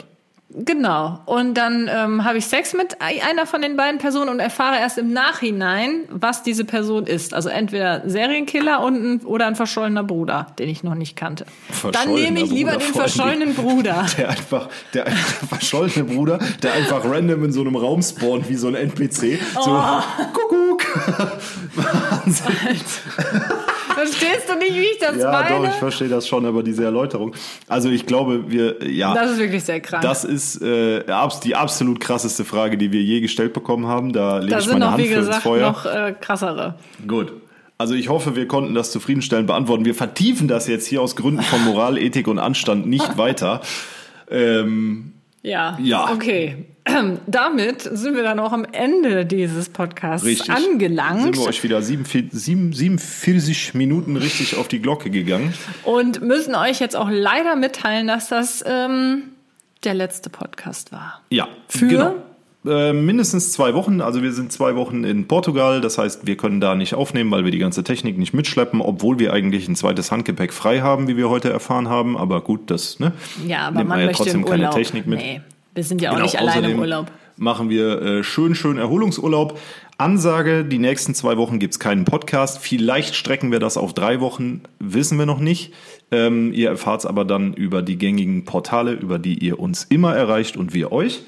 Genau. 0.51 1.21
Und 1.27 1.55
dann 1.55 1.89
ähm, 1.93 2.25
habe 2.25 2.39
ich 2.39 2.47
Sex 2.47 2.75
mit 2.75 3.01
ei- 3.03 3.21
einer 3.29 3.47
von 3.47 3.63
den 3.63 3.77
beiden 3.77 3.99
Personen 3.99 4.29
und 4.31 4.41
erfahre 4.41 4.79
erst 4.79 4.99
im 4.99 5.13
Nachhinein, 5.13 6.05
was 6.11 6.43
diese 6.43 6.65
Person 6.65 7.07
ist. 7.07 7.35
Also 7.35 7.49
entweder 7.49 8.03
Serienkiller 8.09 8.83
und 8.83 8.95
ein, 8.97 9.21
oder 9.27 9.47
ein 9.47 9.57
verschollener 9.57 10.05
Bruder, 10.05 10.49
den 10.59 10.69
ich 10.69 10.83
noch 10.83 10.95
nicht 10.95 11.17
kannte. 11.17 11.45
Dann 11.93 12.13
nehme 12.15 12.41
ich 12.41 12.51
lieber 12.51 12.73
Bruder 12.73 12.85
den 12.85 12.95
verschollenen 12.95 13.55
Bruder. 13.55 14.07
Der 14.19 14.31
einfach, 14.31 14.69
der 14.95 15.07
verschollene 15.07 16.05
Bruder, 16.05 16.39
der 16.63 16.73
einfach 16.73 17.05
random 17.05 17.45
in 17.45 17.53
so 17.53 17.61
einem 17.61 17.77
Raum 17.77 18.03
spawnt 18.03 18.49
wie 18.49 18.57
so 18.57 18.69
ein 18.69 18.75
NPC. 18.75 19.39
So, 19.63 19.79
Oh. 19.81 20.03
Kuckuck. 20.33 20.85
Verstehst 24.17 24.49
du 24.49 24.59
nicht, 24.59 24.75
wie 24.75 24.81
ich 24.81 24.99
das 24.99 25.17
Ja, 25.17 25.31
meine? 25.31 25.49
doch, 25.49 25.65
ich 25.69 25.75
verstehe 25.77 26.09
das 26.09 26.27
schon, 26.27 26.45
aber 26.47 26.63
diese 26.63 26.85
Erläuterung. 26.85 27.35
Also 27.69 27.89
ich 27.91 28.07
glaube, 28.07 28.51
wir, 28.51 28.89
ja. 28.89 29.15
das 29.15 29.33
ist 29.33 29.39
wirklich 29.39 29.65
sehr 29.65 29.81
krank. 29.81 30.03
Das 30.03 30.25
ist 30.25 30.61
äh, 30.63 31.05
die 31.45 31.55
absolut 31.57 32.01
krasseste 32.01 32.45
Frage, 32.45 32.77
die 32.79 32.93
wir 32.93 33.03
je 33.03 33.21
gestellt 33.21 33.53
bekommen 33.53 33.87
haben. 33.87 34.13
Da 34.13 34.39
lege 34.39 34.51
da 34.53 34.59
ich 34.59 34.65
sind 34.65 34.73
meine 34.75 34.85
noch, 34.87 34.93
Hand 34.93 35.03
wie 35.03 35.09
für 35.09 35.15
ins 35.15 35.27
gesagt, 35.27 35.43
Feuer. 35.43 35.69
noch 35.71 35.87
äh, 35.87 36.15
krassere. 36.21 36.75
Gut. 37.07 37.33
Also 37.77 37.95
ich 37.95 38.09
hoffe, 38.09 38.35
wir 38.35 38.49
konnten 38.49 38.75
das 38.75 38.91
zufriedenstellend 38.91 39.47
beantworten. 39.47 39.85
Wir 39.85 39.95
vertiefen 39.95 40.49
das 40.49 40.67
jetzt 40.67 40.87
hier 40.87 41.01
aus 41.01 41.15
Gründen 41.15 41.43
von 41.43 41.65
Moral, 41.65 41.97
Ethik 41.97 42.27
und 42.27 42.39
Anstand 42.41 42.87
nicht 42.87 43.17
weiter. 43.19 43.61
Ähm, 44.31 45.13
Ja, 45.43 45.79
Ja. 45.81 46.11
okay. 46.13 46.65
Damit 47.27 47.83
sind 47.83 48.17
wir 48.17 48.23
dann 48.23 48.39
auch 48.41 48.53
am 48.53 48.65
Ende 48.73 49.27
dieses 49.27 49.69
Podcasts 49.69 50.27
richtig. 50.27 50.51
angelangt 50.51 51.23
Sind 51.23 51.37
wir 51.37 51.47
euch 51.47 51.63
wieder 51.63 51.83
47, 51.83 52.31
sieben- 52.33 52.73
47 52.73 53.75
Minuten 53.75 54.17
richtig 54.17 54.57
auf 54.57 54.69
die 54.69 54.81
Glocke 54.81 55.11
gegangen. 55.11 55.53
und 55.85 56.23
müssen 56.23 56.55
euch 56.55 56.81
jetzt 56.81 56.97
auch 56.97 57.09
leider 57.11 57.57
mitteilen, 57.57 58.07
dass 58.07 58.29
das 58.29 58.65
ähm, 58.67 59.25
der 59.85 59.95
letzte 59.95 60.31
Podcast 60.31 60.91
war. 60.93 61.21
Ja. 61.31 61.47
Für? 61.69 61.87
Genau. 61.89 62.15
Äh, 62.69 62.93
mindestens 62.93 63.53
zwei 63.53 63.75
Wochen. 63.75 64.01
Also 64.01 64.23
wir 64.23 64.33
sind 64.33 64.53
zwei 64.53 64.77
Wochen 64.77 65.05
in 65.05 65.27
Portugal. 65.27 65.81
Das 65.81 65.99
heißt, 65.99 66.27
wir 66.27 66.37
können 66.37 66.61
da 66.61 66.75
nicht 66.75 66.95
aufnehmen, 66.95 67.31
weil 67.31 67.45
wir 67.45 67.51
die 67.51 67.59
ganze 67.59 67.83
Technik 67.85 68.19
nicht 68.19 68.35
mitschleppen, 68.35 68.81
obwohl 68.81 69.19
wir 69.19 69.33
eigentlich 69.33 69.69
ein 69.69 69.77
zweites 69.77 70.13
Handgepäck 70.13 70.53
frei 70.53 70.81
haben, 70.81 71.09
wie 71.09 71.17
wir 71.17 71.31
heute 71.31 71.51
erfahren 71.51 71.89
haben. 71.89 72.17
Aber 72.17 72.41
gut, 72.43 72.71
das 72.71 73.01
ne, 73.01 73.13
Ja, 73.47 73.69
aber 73.69 73.85
man 73.85 73.99
ja 74.01 74.07
möchte 74.07 74.25
trotzdem 74.25 74.41
im 74.43 74.47
keine. 74.47 74.71
Technik 74.71 75.07
mit. 75.07 75.19
Nee, 75.19 75.41
wir 75.75 75.85
sind 75.85 76.03
ja 76.03 76.11
auch 76.11 76.15
Genau, 76.15 76.25
nicht 76.25 76.39
alleine 76.39 76.71
im 76.71 76.79
Urlaub. 76.79 77.11
Machen 77.37 77.71
wir 77.71 78.03
äh, 78.03 78.25
schön, 78.25 78.55
schön 78.57 78.79
Erholungsurlaub. 78.79 79.59
Ansage, 79.97 80.65
die 80.65 80.79
nächsten 80.79 81.15
zwei 81.15 81.37
Wochen 81.37 81.59
gibt's 81.59 81.79
keinen 81.79 82.05
Podcast. 82.05 82.59
Vielleicht 82.59 83.15
strecken 83.15 83.51
wir 83.53 83.61
das 83.61 83.77
auf 83.77 83.95
drei 83.95 84.21
Wochen, 84.21 84.63
wissen 84.79 85.19
wir 85.19 85.27
noch 85.27 85.41
nicht. 85.41 85.73
Ähm, 86.11 86.53
ihr 86.53 86.69
erfahrt's 86.69 87.07
aber 87.07 87.25
dann 87.25 87.55
über 87.55 87.83
die 87.83 87.97
gängigen 87.97 88.45
Portale, 88.45 88.93
über 88.93 89.19
die 89.19 89.39
ihr 89.39 89.59
uns 89.59 89.85
immer 89.85 90.15
erreicht 90.15 90.57
und 90.57 90.75
wir 90.75 90.93
euch. 90.93 91.23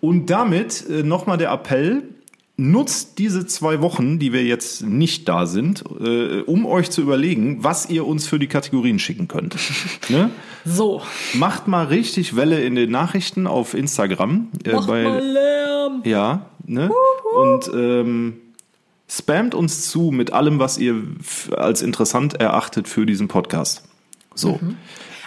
Und 0.00 0.30
damit 0.30 0.88
äh, 0.88 1.02
nochmal 1.02 1.38
der 1.38 1.50
Appell, 1.50 2.02
nutzt 2.60 3.18
diese 3.18 3.46
zwei 3.46 3.80
Wochen, 3.80 4.18
die 4.18 4.34
wir 4.34 4.44
jetzt 4.44 4.82
nicht 4.82 5.26
da 5.28 5.46
sind, 5.46 5.82
äh, 5.98 6.40
um 6.42 6.66
euch 6.66 6.90
zu 6.90 7.00
überlegen, 7.00 7.64
was 7.64 7.88
ihr 7.88 8.06
uns 8.06 8.26
für 8.26 8.38
die 8.38 8.48
Kategorien 8.48 8.98
schicken 8.98 9.28
könnt. 9.28 9.56
ne? 10.08 10.30
So. 10.64 11.00
Macht 11.32 11.68
mal 11.68 11.86
richtig 11.86 12.36
Welle 12.36 12.60
in 12.60 12.74
den 12.74 12.90
Nachrichten 12.90 13.46
auf 13.46 13.72
Instagram. 13.72 14.48
Äh, 14.64 14.72
Mach 14.72 14.86
mal 14.86 15.20
Lärm. 15.20 16.02
ja, 16.04 16.46
ne? 16.66 16.90
Und 17.34 17.70
ähm, 17.74 18.36
spamt 19.08 19.54
uns 19.54 19.90
zu 19.90 20.10
mit 20.10 20.32
allem, 20.34 20.58
was 20.58 20.76
ihr 20.76 21.02
als 21.56 21.80
interessant 21.80 22.34
erachtet 22.34 22.88
für 22.88 23.06
diesen 23.06 23.28
Podcast. 23.28 23.84
So. 24.34 24.60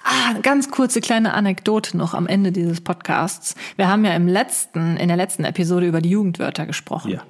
Ah, 0.03 0.33
ganz 0.41 0.69
kurze 0.69 0.99
kleine 1.01 1.33
Anekdote 1.33 1.95
noch 1.97 2.13
am 2.13 2.27
Ende 2.27 2.51
dieses 2.51 2.81
Podcasts. 2.81 3.55
Wir 3.77 3.87
haben 3.87 4.03
ja 4.03 4.11
im 4.13 4.27
letzten, 4.27 4.97
in 4.97 5.07
der 5.07 5.15
letzten 5.17 5.45
Episode 5.45 5.87
über 5.87 6.01
die 6.01 6.09
Jugendwörter 6.09 6.65
gesprochen. 6.65 7.11
Ja. 7.11 7.21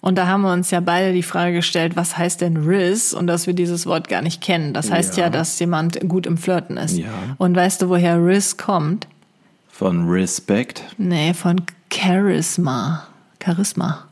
Und 0.00 0.16
da 0.16 0.26
haben 0.26 0.42
wir 0.42 0.52
uns 0.52 0.70
ja 0.70 0.80
beide 0.80 1.12
die 1.12 1.22
Frage 1.22 1.54
gestellt, 1.54 1.96
was 1.96 2.16
heißt 2.18 2.40
denn 2.42 2.56
Riz? 2.58 3.12
Und 3.14 3.26
dass 3.26 3.46
wir 3.46 3.54
dieses 3.54 3.86
Wort 3.86 4.08
gar 4.08 4.20
nicht 4.22 4.40
kennen. 4.42 4.72
Das 4.74 4.90
heißt 4.90 5.16
ja, 5.16 5.24
Ja. 5.24 5.30
dass 5.30 5.58
jemand 5.58 5.98
gut 6.08 6.26
im 6.26 6.36
Flirten 6.36 6.76
ist. 6.76 6.96
Ja. 6.96 7.08
Und 7.38 7.54
weißt 7.56 7.80
du, 7.82 7.88
woher 7.88 8.16
Riz 8.24 8.56
kommt? 8.56 9.06
Von 9.70 10.08
Respect. 10.08 10.82
Nee, 10.98 11.32
von 11.34 11.62
Charisma. 11.92 13.06
Charisma. 13.42 14.04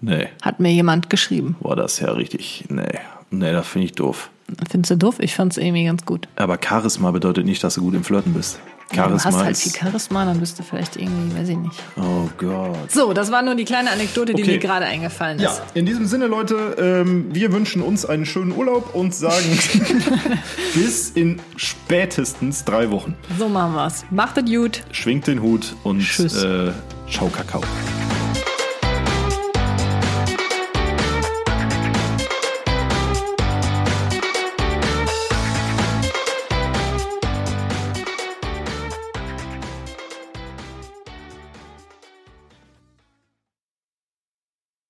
Nee, 0.00 0.28
Hat 0.42 0.60
mir 0.60 0.72
jemand 0.72 1.10
geschrieben. 1.10 1.56
war 1.60 1.74
das 1.76 1.98
ja 1.98 2.12
richtig. 2.12 2.64
Nee, 2.68 2.98
nee, 3.30 3.52
das 3.52 3.66
finde 3.66 3.86
ich 3.86 3.92
doof. 3.92 4.30
Findest 4.70 4.90
du 4.92 4.96
doof? 4.96 5.16
Ich 5.20 5.34
fand's 5.34 5.56
irgendwie 5.56 5.84
ganz 5.84 6.04
gut. 6.06 6.26
Aber 6.36 6.58
Charisma 6.62 7.10
bedeutet 7.10 7.44
nicht, 7.44 7.62
dass 7.62 7.74
du 7.74 7.82
gut 7.82 7.94
im 7.94 8.04
Flirten 8.04 8.32
bist. 8.32 8.58
Ja, 8.94 9.02
du 9.06 9.18
Charisma 9.18 9.30
hast 9.32 9.36
halt 9.44 9.50
ist- 9.50 9.62
viel 9.64 9.72
Charisma, 9.72 10.24
dann 10.24 10.40
bist 10.40 10.58
du 10.58 10.62
vielleicht 10.62 10.96
irgendwie, 10.96 11.38
weiß 11.38 11.48
ich 11.50 11.56
nicht. 11.58 11.78
Oh 11.98 12.26
Gott. 12.38 12.90
So, 12.90 13.12
das 13.12 13.30
war 13.30 13.42
nur 13.42 13.54
die 13.54 13.66
kleine 13.66 13.90
Anekdote, 13.90 14.32
die 14.32 14.42
Okay. 14.42 14.52
mir 14.52 14.58
gerade 14.58 14.86
eingefallen 14.86 15.36
ist. 15.36 15.42
Ja, 15.44 15.58
in 15.74 15.84
diesem 15.84 16.06
Sinne, 16.06 16.26
Leute, 16.26 16.76
ähm, 16.78 17.26
wir 17.34 17.52
wünschen 17.52 17.82
uns 17.82 18.06
einen 18.06 18.24
schönen 18.24 18.52
Urlaub 18.56 18.94
und 18.94 19.14
sagen 19.14 19.44
bis 20.74 21.10
in 21.10 21.38
spätestens 21.56 22.64
drei 22.64 22.90
Wochen. 22.90 23.14
So 23.38 23.50
machen 23.50 23.74
wir's. 23.74 24.06
Macht 24.10 24.38
es 24.38 24.44
gut. 24.46 24.82
Schwingt 24.92 25.26
den 25.26 25.42
Hut 25.42 25.74
und 25.84 26.00
Tschüss. 26.00 26.42
äh, 26.42 26.72
ciao 27.10 27.28
Kakao. 27.28 27.60